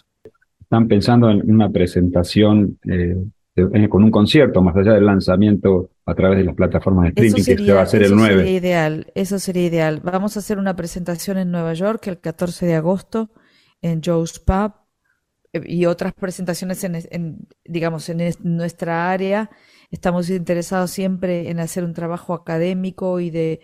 ¿Están 0.60 0.88
pensando 0.88 1.30
en 1.30 1.50
una 1.50 1.70
presentación 1.70 2.78
eh, 2.86 3.16
eh, 3.56 3.88
con 3.88 4.04
un 4.04 4.10
concierto, 4.10 4.62
más 4.62 4.76
allá 4.76 4.92
del 4.92 5.06
lanzamiento 5.06 5.90
a 6.06 6.14
través 6.14 6.38
de 6.38 6.44
las 6.44 6.54
plataformas 6.54 7.14
de 7.14 7.26
Eso 7.26 7.36
streaming, 7.36 7.36
que 7.36 7.42
se 7.44 7.54
va 7.54 7.56
sería, 7.56 7.80
a 7.80 7.82
hacer 7.82 8.00
el 8.02 8.06
eso 8.06 8.16
9? 8.16 8.36
sería 8.36 8.52
ideal, 8.58 9.06
eso 9.14 9.38
sería 9.38 9.66
ideal. 9.66 10.00
Vamos 10.04 10.36
a 10.36 10.40
hacer 10.40 10.58
una 10.58 10.76
presentación 10.76 11.38
en 11.38 11.50
Nueva 11.50 11.72
York 11.72 12.06
el 12.06 12.20
14 12.20 12.66
de 12.66 12.74
agosto 12.74 13.30
en 13.82 14.02
Joe's 14.04 14.38
Pub 14.38 14.72
y 15.52 15.86
otras 15.86 16.12
presentaciones 16.14 16.84
en, 16.84 17.48
digamos, 17.64 18.08
en 18.08 18.32
nuestra 18.42 19.10
área. 19.10 19.50
Estamos 19.90 20.30
interesados 20.30 20.90
siempre 20.90 21.50
en 21.50 21.58
hacer 21.58 21.84
un 21.84 21.94
trabajo 21.94 22.34
académico 22.34 23.20
y 23.20 23.30
de 23.30 23.60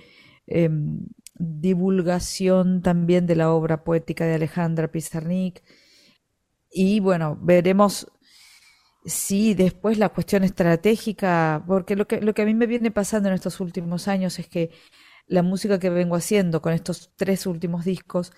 em, 0.47 1.07
divulgación 1.39 2.83
también 2.83 3.27
de 3.27 3.37
la 3.37 3.53
obra 3.53 3.85
poética 3.85 4.27
de 4.27 4.35
Alejandra 4.35 4.91
Pizarnik. 4.91 5.63
Y 6.71 7.01
bueno, 7.01 7.39
veremos 7.41 8.09
si 9.05 9.55
después 9.55 9.99
la 9.99 10.09
cuestión 10.09 10.43
estratégica, 10.43 11.65
porque 11.67 11.95
lo 11.95 12.09
que, 12.09 12.21
lo 12.21 12.35
que 12.35 12.43
a 12.43 12.47
mí 12.47 12.55
me 12.55 12.67
viene 12.67 12.91
pasando 12.91 13.29
en 13.29 13.37
estos 13.37 13.61
últimos 13.61 14.09
años 14.09 14.39
es 14.41 14.49
que 14.49 14.71
la 15.29 15.43
música 15.43 15.79
que 15.79 15.91
vengo 15.91 16.17
haciendo 16.17 16.61
con 16.61 16.73
estos 16.73 17.13
tres 17.17 17.47
últimos 17.47 17.85
discos 17.85 18.33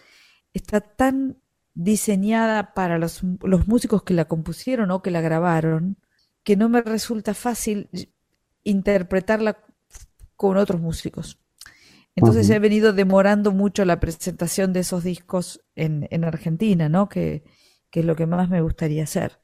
está 0.53 0.81
tan 0.81 1.39
diseñada 1.79 2.75
para 2.75 2.99
los, 2.99 3.23
músicos 3.23 4.03
que 4.03 4.13
la 4.13 4.25
compusieron 4.25 4.91
o 4.91 5.01
que 5.01 5.13
la 5.13 5.21
grabaron, 5.21 5.97
que 6.43 6.57
no 6.57 6.69
me 6.69 6.83
resulta 6.83 7.35
fácil 7.35 7.89
interpretarla 8.65 9.59
con 10.35 10.57
otros 10.57 10.81
músicos. 10.81 11.41
Entonces 12.17 12.51
he 12.51 12.59
venido 12.59 12.93
demorando 12.93 13.53
mucho 13.53 13.85
la 13.85 14.01
presentación 14.01 14.73
de 14.73 14.81
esos 14.81 15.05
discos 15.05 15.65
en, 15.77 16.09
en 16.11 16.25
Argentina, 16.25 16.89
¿no? 16.89 17.09
Que, 17.09 17.45
que, 17.93 18.01
es 18.01 18.07
lo 18.07 18.17
que 18.17 18.27
más 18.27 18.51
me 18.51 18.61
gustaría 18.61 19.05
hacer. 19.05 19.39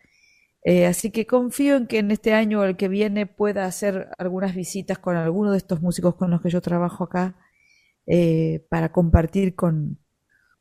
Eh, 0.65 0.87
así 0.87 1.13
que 1.13 1.29
confío 1.29 1.77
en 1.77 1.87
que 1.87 1.99
en 1.99 2.11
este 2.11 2.35
año 2.35 2.61
o 2.61 2.65
el 2.65 2.77
que 2.77 2.89
viene 2.89 3.27
pueda 3.27 3.65
hacer 3.65 4.09
algunas 4.19 4.57
visitas 4.57 4.99
con 4.99 5.15
alguno 5.15 5.53
de 5.53 5.59
estos 5.59 5.81
músicos 5.83 6.17
con 6.17 6.33
los 6.33 6.41
que 6.41 6.51
yo 6.51 6.61
trabajo 6.61 7.05
acá 7.05 7.37
eh, 8.07 8.67
para 8.71 8.91
compartir 8.91 9.55
con, 9.55 10.04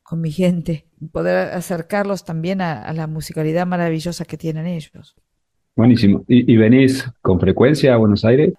con 0.04 0.20
mi 0.20 0.30
gente, 0.30 0.86
poder 1.12 1.48
acercarlos 1.54 2.24
también 2.24 2.60
a, 2.60 2.92
la 2.92 3.06
musicalidad 3.06 3.66
maravillosa 3.66 4.26
que 4.26 4.36
tienen 4.36 4.66
ellos. 4.66 5.16
Buenísimo. 5.74 6.24
¿Y, 6.28 6.56
venís 6.56 7.10
con 7.22 7.40
frecuencia 7.40 7.94
a 7.94 7.96
Buenos 7.96 8.24
Aires? 8.24 8.52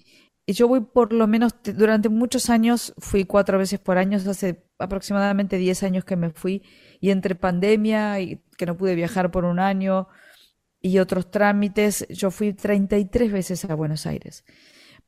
Y 0.48 0.54
yo 0.54 0.68
voy 0.68 0.82
por 0.82 1.14
lo 1.14 1.28
menos, 1.28 1.56
durante 1.64 2.10
muchos 2.10 2.50
años, 2.50 2.94
fui 2.98 3.26
cuatro 3.26 3.60
veces 3.60 3.80
por 3.80 3.98
año, 3.98 4.18
hace 4.18 4.66
aproximadamente 4.80 5.58
diez 5.58 5.84
años 5.84 6.04
que 6.04 6.16
me 6.16 6.32
fui, 6.32 6.64
y 7.00 7.12
entre 7.12 7.36
pandemia 7.36 8.20
y 8.20 8.42
que 8.58 8.66
no 8.66 8.76
pude 8.76 8.96
viajar 8.96 9.32
por 9.32 9.46
un 9.46 9.60
año 9.60 10.08
y 10.82 10.98
otros 10.98 11.30
trámites, 11.30 12.08
yo 12.10 12.32
fui 12.32 12.54
33 12.54 13.32
veces 13.32 13.66
a 13.66 13.76
Buenos 13.76 14.06
Aires 14.08 14.44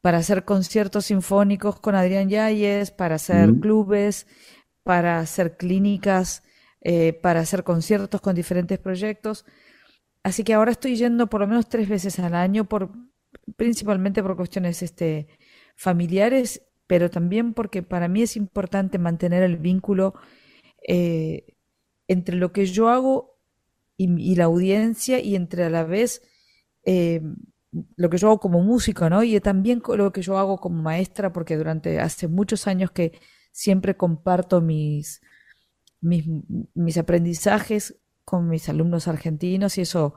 para 0.02 0.20
hacer 0.20 0.46
conciertos 0.46 1.06
sinfónicos 1.06 1.80
con 1.80 1.96
Adrián 1.96 2.30
Yáñez, 2.30 2.92
para 2.92 3.16
hacer 3.16 3.56
clubes, 3.60 4.28
para 4.88 5.20
hacer 5.20 5.58
clínicas, 5.58 6.44
eh, 6.80 7.12
para 7.12 7.42
hacer 7.42 7.66
conciertos 7.66 8.22
con 8.22 8.34
diferentes 8.34 8.80
proyectos. 8.80 9.44
Así 10.24 10.46
que 10.46 10.54
ahora 10.54 10.72
estoy 10.72 10.96
yendo 10.96 11.28
por 11.28 11.42
lo 11.42 11.48
menos 11.48 11.68
tres 11.68 11.90
veces 11.90 12.20
al 12.20 12.34
año, 12.34 12.70
por, 12.70 12.92
principalmente 13.58 14.24
por 14.24 14.38
cuestiones 14.38 14.82
este, 14.82 15.28
familiares, 15.76 16.62
pero 16.88 17.10
también 17.10 17.54
porque 17.54 17.84
para 17.84 18.08
mí 18.08 18.22
es 18.22 18.38
importante 18.38 18.98
mantener 18.98 19.44
el 19.44 19.58
vínculo 19.58 20.14
eh, 20.88 21.58
entre 22.08 22.38
lo 22.38 22.54
que 22.54 22.66
yo 22.66 22.88
hago 22.88 23.38
y, 23.98 24.36
la 24.36 24.46
audiencia 24.46 25.20
y 25.20 25.36
entre 25.36 25.66
a 25.66 25.70
la 25.70 25.84
vez 25.84 26.22
eh, 26.86 27.22
lo 27.98 28.10
que 28.10 28.18
yo 28.18 28.28
hago 28.28 28.40
como 28.40 28.62
músico, 28.62 29.10
¿no? 29.10 29.22
Y 29.22 29.38
también 29.42 29.82
lo 29.86 30.14
que 30.14 30.22
yo 30.22 30.38
hago 30.38 30.60
como 30.60 30.82
maestra, 30.82 31.34
porque 31.34 31.58
durante 31.58 32.00
hace 32.00 32.30
muchos 32.30 32.68
años 32.68 32.92
que 32.92 33.20
siempre 33.58 33.98
comparto 33.98 34.62
mis, 34.62 35.20
mis, 36.00 36.98
aprendizajes 37.00 38.00
con 38.24 38.48
mis 38.50 38.70
alumnos 38.70 39.08
argentinos 39.08 39.80
y 39.80 39.82
eso 39.82 40.14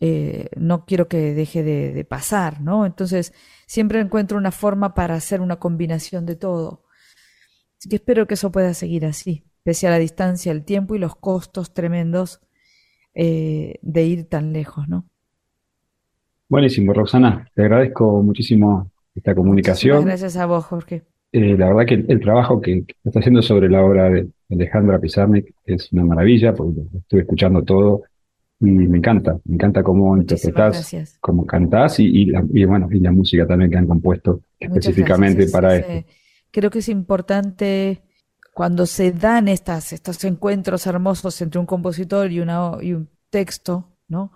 eh, 0.00 0.50
no 0.56 0.84
quiero 0.84 1.08
que 1.08 1.32
deje 1.32 1.62
de, 1.62 2.04
pasar, 2.04 2.60
¿no? 2.60 2.84
Entonces, 2.84 3.32
siempre 3.66 4.00
encuentro 4.00 4.36
una 4.36 4.50
forma 4.50 4.92
para 4.92 5.14
hacer 5.14 5.40
una 5.40 5.56
combinación 5.56 6.26
de 6.26 6.36
todo. 6.36 6.84
Así 7.78 7.88
que 7.88 7.96
espero 7.96 8.26
que 8.26 8.34
eso 8.34 8.52
pueda 8.52 8.74
seguir 8.74 9.06
así, 9.06 9.46
pese 9.62 9.86
a 9.86 9.90
la 9.90 9.98
distancia, 9.98 10.52
el 10.52 10.66
tiempo 10.66 10.94
y 10.94 10.98
los 10.98 11.16
costos 11.16 11.72
tremendos 11.72 12.42
eh, 13.14 13.78
de 13.80 14.04
ir 14.04 14.28
tan 14.28 14.52
lejos, 14.52 14.88
¿no? 14.88 15.08
Buenísimo, 16.50 16.92
Roxana, 16.92 17.50
te 17.54 17.62
agradezco 17.62 18.22
muchísimo 18.22 18.90
esta 19.14 19.34
comunicación. 19.34 20.04
gracias 20.04 20.36
a 20.36 20.44
vos, 20.44 20.66
Jorge. 20.66 21.06
Eh, 21.36 21.56
la 21.58 21.66
verdad 21.66 21.84
que 21.84 21.94
el, 22.12 22.20
trabajo 22.20 22.60
que, 22.60 22.84
está 23.02 23.18
haciendo 23.18 23.42
sobre 23.42 23.68
la 23.68 23.84
obra 23.84 24.08
de 24.08 24.28
Alejandra 24.52 25.00
Pizarnik 25.00 25.52
es 25.64 25.90
una 25.90 26.04
maravilla, 26.04 26.54
porque 26.54 26.82
estuve 26.96 27.22
escuchando 27.22 27.64
todo 27.64 28.02
y 28.60 28.66
me 28.66 28.98
encanta, 28.98 29.36
me 29.44 29.56
encanta 29.56 29.82
cómo 29.82 30.16
interpretás, 30.16 31.18
cómo 31.20 31.44
cantás 31.44 31.98
y, 31.98 32.30
bueno, 32.66 32.88
y 32.88 33.00
la 33.00 33.10
música 33.10 33.48
también 33.48 33.68
que 33.68 33.76
han 33.78 33.88
compuesto 33.88 34.42
específicamente 34.60 35.48
para 35.48 35.74
esto. 35.74 36.08
Creo 36.52 36.70
que 36.70 36.78
es 36.78 36.88
importante 36.88 38.02
cuando 38.54 38.86
se 38.86 39.10
dan 39.10 39.48
estas, 39.48 39.92
estos 39.92 40.22
encuentros 40.22 40.86
hermosos 40.86 41.42
entre 41.42 41.58
un 41.58 41.66
compositor 41.66 42.30
y, 42.30 42.38
una, 42.38 42.74
y 42.80 42.92
un 42.92 43.08
texto, 43.30 43.88
¿no? 44.06 44.30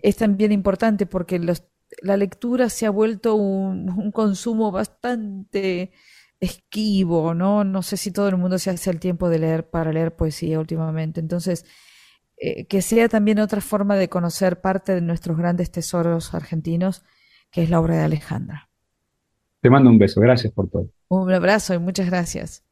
Es 0.00 0.14
también 0.14 0.52
importante 0.52 1.06
porque 1.06 1.40
los, 1.40 1.64
la 2.02 2.16
lectura 2.16 2.68
se 2.68 2.86
ha 2.86 2.90
vuelto 2.90 3.34
un 3.34 4.12
consumo 4.12 4.70
bastante 4.70 5.90
esquivo, 6.40 7.34
¿no? 7.34 7.64
No 7.64 7.82
sé 7.82 7.96
si 7.96 8.10
todo 8.10 8.28
el 8.28 8.36
mundo 8.36 8.58
se 8.58 8.70
hace 8.70 8.90
el 8.90 8.98
tiempo 8.98 9.28
de 9.28 9.38
leer 9.38 9.68
para 9.68 9.92
leer 9.92 10.16
poesía 10.16 10.58
últimamente. 10.58 11.20
Entonces, 11.20 11.66
eh, 12.38 12.64
que 12.66 12.80
sea 12.80 13.08
también 13.08 13.38
otra 13.38 13.60
forma 13.60 13.96
de 13.96 14.08
conocer 14.08 14.60
parte 14.60 14.94
de 14.94 15.02
nuestros 15.02 15.36
grandes 15.36 15.70
tesoros 15.70 16.34
argentinos, 16.34 17.04
que 17.50 17.62
es 17.62 17.70
la 17.70 17.80
obra 17.80 17.98
de 17.98 18.04
Alejandra. 18.04 18.70
Te 19.60 19.68
mando 19.68 19.90
un 19.90 19.98
beso, 19.98 20.20
gracias 20.20 20.52
por 20.52 20.70
todo. 20.70 20.88
Un 21.08 21.30
abrazo 21.30 21.74
y 21.74 21.78
muchas 21.78 22.06
gracias. 22.08 22.64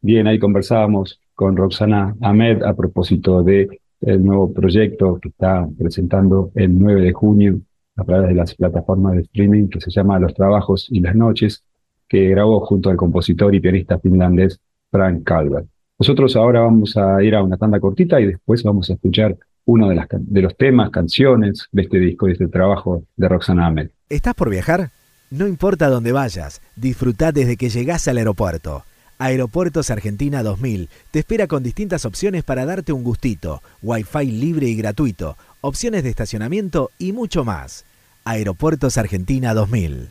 Bien, 0.00 0.26
ahí 0.26 0.38
conversábamos 0.38 1.20
con 1.34 1.56
Roxana 1.56 2.16
Ahmed 2.22 2.62
a 2.62 2.74
propósito 2.74 3.42
de 3.42 3.68
el 4.00 4.24
nuevo 4.24 4.52
proyecto 4.52 5.18
que 5.20 5.28
está 5.28 5.68
presentando 5.78 6.50
el 6.54 6.76
9 6.76 7.02
de 7.02 7.12
junio 7.12 7.60
a 7.96 8.04
través 8.04 8.28
de 8.28 8.34
las 8.34 8.54
plataformas 8.54 9.14
de 9.14 9.22
streaming 9.22 9.68
que 9.68 9.80
se 9.80 9.90
llama 9.90 10.18
Los 10.18 10.34
Trabajos 10.34 10.88
y 10.90 11.00
las 11.00 11.14
Noches 11.14 11.64
que 12.12 12.28
grabó 12.28 12.60
junto 12.60 12.90
al 12.90 12.96
compositor 12.98 13.54
y 13.54 13.60
pianista 13.60 13.98
finlandés 13.98 14.60
Frank 14.90 15.24
Calvert. 15.24 15.66
Nosotros 15.98 16.36
ahora 16.36 16.60
vamos 16.60 16.94
a 16.98 17.22
ir 17.22 17.34
a 17.34 17.42
una 17.42 17.56
tanda 17.56 17.80
cortita 17.80 18.20
y 18.20 18.26
después 18.26 18.62
vamos 18.62 18.90
a 18.90 18.92
escuchar 18.92 19.34
uno 19.64 19.88
de, 19.88 19.94
las, 19.94 20.08
los 20.30 20.54
temas, 20.58 20.90
canciones 20.90 21.68
de 21.72 21.80
este 21.80 21.98
disco 21.98 22.28
y 22.28 22.32
este 22.32 22.48
trabajo 22.48 23.04
de 23.16 23.28
Roxana 23.28 23.66
Ahmed. 23.66 23.88
¿Estás 24.10 24.34
por 24.34 24.50
viajar? 24.50 24.90
No 25.30 25.48
importa 25.48 25.88
dónde 25.88 26.12
vayas, 26.12 26.60
disfruta 26.76 27.32
desde 27.32 27.56
que 27.56 27.70
llegás 27.70 28.06
al 28.08 28.18
aeropuerto. 28.18 28.84
Aeropuertos 29.16 29.88
Argentina 29.88 30.42
2000 30.42 30.90
te 31.12 31.20
espera 31.20 31.46
con 31.46 31.62
distintas 31.62 32.04
opciones 32.04 32.44
para 32.44 32.66
darte 32.66 32.92
un 32.92 33.04
gustito, 33.04 33.62
wifi 33.80 34.26
libre 34.26 34.66
y 34.66 34.76
gratuito, 34.76 35.38
opciones 35.62 36.02
de 36.02 36.10
estacionamiento 36.10 36.90
y 36.98 37.12
mucho 37.12 37.42
más. 37.46 37.86
Aeropuertos 38.24 38.98
Argentina 38.98 39.54
2000. 39.54 40.10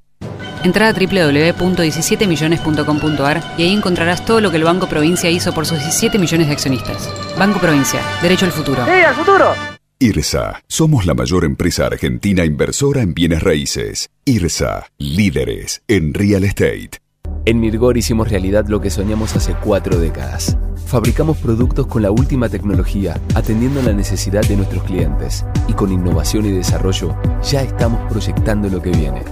Entra 0.63 0.89
a 0.89 0.93
www.17millones.com.ar 0.93 3.43
y 3.57 3.63
ahí 3.63 3.73
encontrarás 3.73 4.23
todo 4.25 4.41
lo 4.41 4.51
que 4.51 4.57
el 4.57 4.63
Banco 4.63 4.87
Provincia 4.87 5.27
hizo 5.29 5.53
por 5.53 5.65
sus 5.65 5.79
17 5.79 6.19
millones 6.19 6.47
de 6.47 6.53
accionistas. 6.53 7.09
Banco 7.37 7.59
Provincia, 7.59 8.01
derecho 8.21 8.45
al 8.45 8.51
futuro. 8.51 8.85
¡Sí, 8.85 8.91
al 8.91 9.15
futuro! 9.15 9.53
IRSA, 9.99 10.61
somos 10.67 11.05
la 11.05 11.13
mayor 11.13 11.45
empresa 11.45 11.85
argentina 11.85 12.43
inversora 12.43 13.01
en 13.01 13.13
bienes 13.13 13.43
raíces. 13.43 14.09
IRSA, 14.25 14.87
líderes 14.97 15.83
en 15.87 16.15
real 16.15 16.43
estate. 16.43 16.99
En 17.45 17.59
Mirgor 17.59 17.97
hicimos 17.97 18.29
realidad 18.29 18.65
lo 18.67 18.81
que 18.81 18.89
soñamos 18.89 19.35
hace 19.35 19.55
cuatro 19.55 19.99
décadas. 19.99 20.57
Fabricamos 20.85 21.37
productos 21.37 21.87
con 21.87 22.01
la 22.01 22.11
última 22.11 22.49
tecnología, 22.49 23.19
atendiendo 23.33 23.81
la 23.81 23.93
necesidad 23.93 24.41
de 24.41 24.57
nuestros 24.57 24.83
clientes. 24.83 25.45
Y 25.67 25.73
con 25.73 25.91
innovación 25.91 26.45
y 26.45 26.51
desarrollo, 26.51 27.15
ya 27.43 27.61
estamos 27.61 28.11
proyectando 28.11 28.69
lo 28.69 28.81
que 28.81 28.91
viene. 28.91 29.23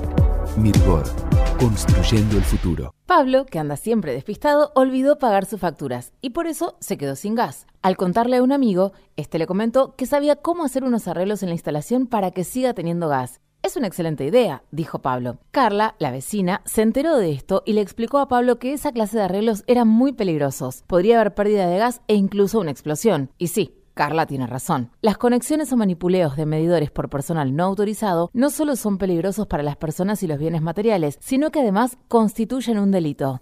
Mirgor, 0.60 1.04
construyendo 1.58 2.38
el 2.38 2.44
futuro. 2.44 2.94
Pablo, 3.06 3.46
que 3.46 3.60
anda 3.60 3.78
siempre 3.78 4.14
despistado, 4.14 4.72
olvidó 4.76 5.18
pagar 5.18 5.46
sus 5.46 5.60
facturas 5.60 6.12
y 6.22 6.32
por 6.32 6.48
eso 6.48 6.76
se 6.82 6.98
quedó 6.98 7.16
sin 7.16 7.36
gas. 7.36 7.66
Al 7.82 7.96
contarle 7.96 8.38
a 8.38 8.44
un 8.44 8.52
amigo, 8.52 8.92
este 9.16 9.40
le 9.40 9.48
comentó 9.48 9.96
que 9.96 10.06
sabía 10.06 10.36
cómo 10.36 10.66
hacer 10.66 10.84
unos 10.84 11.08
arreglos 11.08 11.44
en 11.44 11.50
la 11.50 11.56
instalación 11.56 12.08
para 12.08 12.32
que 12.32 12.44
siga 12.44 12.74
teniendo 12.74 13.08
gas. 13.08 13.40
Es 13.62 13.76
una 13.76 13.88
excelente 13.88 14.26
idea, 14.26 14.64
dijo 14.72 15.00
Pablo. 15.00 15.40
Carla, 15.52 15.96
la 16.00 16.12
vecina, 16.12 16.62
se 16.66 16.82
enteró 16.82 17.18
de 17.18 17.32
esto 17.32 17.62
y 17.66 17.74
le 17.74 17.82
explicó 17.82 18.20
a 18.20 18.28
Pablo 18.30 18.58
que 18.58 18.72
esa 18.72 18.94
clase 18.94 19.18
de 19.18 19.24
arreglos 19.24 19.64
eran 19.68 19.88
muy 19.88 20.14
peligrosos. 20.14 20.84
Podría 20.88 21.20
haber 21.20 21.36
pérdida 21.36 21.68
de 21.68 21.78
gas 21.78 22.02
e 22.08 22.16
incluso 22.16 22.60
una 22.60 22.72
explosión. 22.72 23.32
Y 23.38 23.48
sí, 23.48 23.76
Carla 24.00 24.26
tiene 24.26 24.48
razón. 24.48 24.92
Las 25.02 25.18
conexiones 25.18 25.74
o 25.74 25.76
manipuleos 25.76 26.38
de 26.38 26.46
medidores 26.46 26.90
por 26.90 27.10
personal 27.10 27.54
no 27.54 27.66
autorizado 27.66 28.30
no 28.32 28.50
solo 28.50 28.78
son 28.78 28.98
peligrosos 28.98 29.46
para 29.46 29.62
las 29.62 29.76
personas 29.76 30.24
y 30.24 30.28
los 30.28 30.40
bienes 30.40 30.62
materiales, 30.62 31.18
sino 31.20 31.52
que 31.52 31.60
además 31.60 31.98
constituyen 32.08 32.80
un 32.80 32.92
delito. 32.92 33.42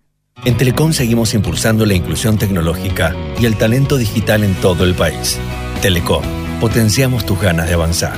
En 0.43 0.57
Telecom 0.57 0.91
seguimos 0.91 1.35
impulsando 1.35 1.85
la 1.85 1.93
inclusión 1.93 2.35
tecnológica 2.35 3.15
y 3.39 3.45
el 3.45 3.57
talento 3.57 3.95
digital 3.95 4.43
en 4.43 4.55
todo 4.55 4.85
el 4.85 4.95
país. 4.95 5.39
Telecom, 5.83 6.23
potenciamos 6.59 7.27
tus 7.27 7.39
ganas 7.39 7.67
de 7.67 7.75
avanzar. 7.75 8.17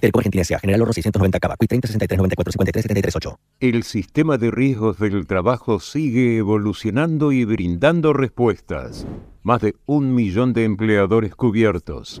Telecom 0.00 0.20
Argentina 0.20 0.42
S.A. 0.42 0.58
General 0.58 0.82
Oro 0.82 0.92
690 0.92 1.40
Cava. 1.40 1.56
30 1.56 1.88
63 1.88 2.18
94 2.18 2.52
53 2.52 2.82
73 2.82 3.16
8. 3.16 3.38
El 3.60 3.82
sistema 3.84 4.36
de 4.36 4.50
riesgos 4.50 4.98
del 4.98 5.26
trabajo 5.26 5.80
sigue 5.80 6.36
evolucionando 6.36 7.32
y 7.32 7.46
brindando 7.46 8.12
respuestas. 8.12 9.06
Más 9.42 9.62
de 9.62 9.76
un 9.86 10.14
millón 10.14 10.52
de 10.52 10.64
empleadores 10.64 11.34
cubiertos. 11.34 12.20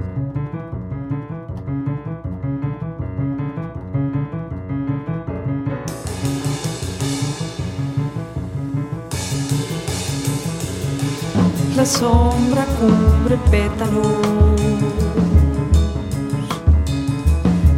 La 11.75 11.85
sombra 11.85 12.65
cubre 12.79 13.37
pétalos. 13.49 14.59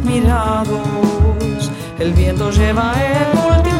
Mirados, 0.04 1.70
el 1.98 2.12
viento 2.12 2.50
lleva 2.50 2.92
el 2.94 3.56
último 3.56 3.73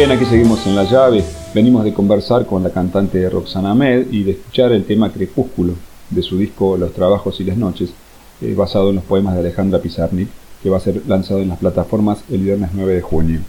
Bien, 0.00 0.12
aquí 0.12 0.24
seguimos 0.24 0.66
en 0.66 0.74
la 0.74 0.84
llave. 0.84 1.22
Venimos 1.54 1.84
de 1.84 1.92
conversar 1.92 2.46
con 2.46 2.62
la 2.62 2.70
cantante 2.70 3.28
Roxana 3.28 3.72
Ahmed 3.72 4.06
y 4.10 4.22
de 4.22 4.30
escuchar 4.30 4.72
el 4.72 4.86
tema 4.86 5.12
Crepúsculo 5.12 5.74
de 6.08 6.22
su 6.22 6.38
disco 6.38 6.78
Los 6.78 6.94
Trabajos 6.94 7.38
y 7.38 7.44
las 7.44 7.58
Noches, 7.58 7.92
eh, 8.40 8.54
basado 8.56 8.88
en 8.88 8.96
los 8.96 9.04
poemas 9.04 9.34
de 9.34 9.40
Alejandra 9.40 9.78
Pizarnik, 9.78 10.30
que 10.62 10.70
va 10.70 10.78
a 10.78 10.80
ser 10.80 11.02
lanzado 11.06 11.40
en 11.40 11.50
las 11.50 11.58
plataformas 11.58 12.24
el 12.30 12.40
viernes 12.40 12.70
9 12.72 12.94
de 12.94 13.02
junio. 13.02 13.40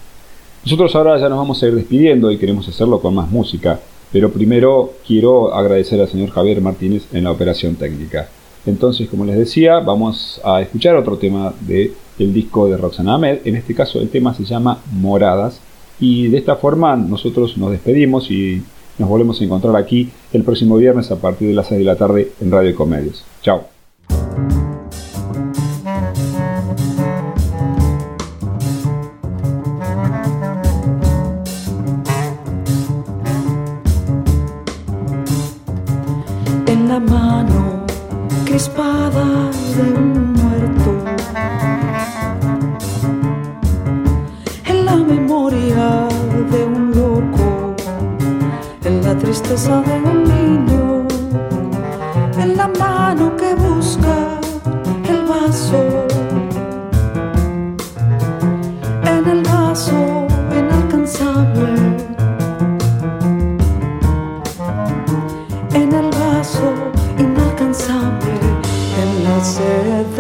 Nosotros 0.66 0.94
ahora 0.94 1.18
ya 1.18 1.30
nos 1.30 1.38
vamos 1.38 1.64
a 1.64 1.68
ir 1.68 1.74
despidiendo 1.74 2.30
y 2.30 2.38
queremos 2.38 2.68
hacerlo 2.68 3.00
con 3.00 3.16
más 3.16 3.32
música, 3.32 3.80
pero 4.12 4.30
primero 4.30 4.96
quiero 5.08 5.54
agradecer 5.56 6.02
al 6.02 6.10
señor 6.10 6.32
Javier 6.32 6.60
Martínez 6.60 7.04
en 7.14 7.24
la 7.24 7.32
operación 7.32 7.76
técnica. 7.76 8.28
Entonces, 8.66 9.08
como 9.08 9.24
les 9.24 9.38
decía, 9.38 9.80
vamos 9.80 10.42
a 10.44 10.60
escuchar 10.60 10.98
otro 10.98 11.16
tema 11.16 11.54
de 11.62 11.94
el 12.20 12.34
disco 12.34 12.68
de 12.68 12.76
Roxana 12.76 13.16
Ahmed. 13.16 13.40
En 13.46 13.56
este 13.56 13.74
caso, 13.74 14.02
el 14.02 14.10
tema 14.10 14.34
se 14.34 14.44
llama 14.44 14.80
Moradas. 14.92 15.62
Y 16.02 16.28
de 16.28 16.40
esta 16.40 16.58
forma 16.58 16.98
nosotros 16.98 17.58
nos 17.58 17.72
despedimos 17.72 18.30
y 18.30 18.62
nos 18.98 19.08
volvemos 19.08 19.40
a 19.40 19.46
encontrar 19.46 19.76
aquí 19.78 20.10
el 20.34 20.44
próximo 20.44 20.76
viernes 20.76 21.10
a 21.12 21.16
partir 21.16 21.48
de 21.48 21.54
las 21.54 21.68
6 21.68 21.80
de 21.80 21.86
la 21.86 21.96
tarde 21.96 22.32
en 22.42 22.52
Radio 22.52 22.76
Comedios. 22.76 23.24
Chao. 23.42 23.71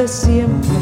De 0.01 0.07
siempre. 0.07 0.80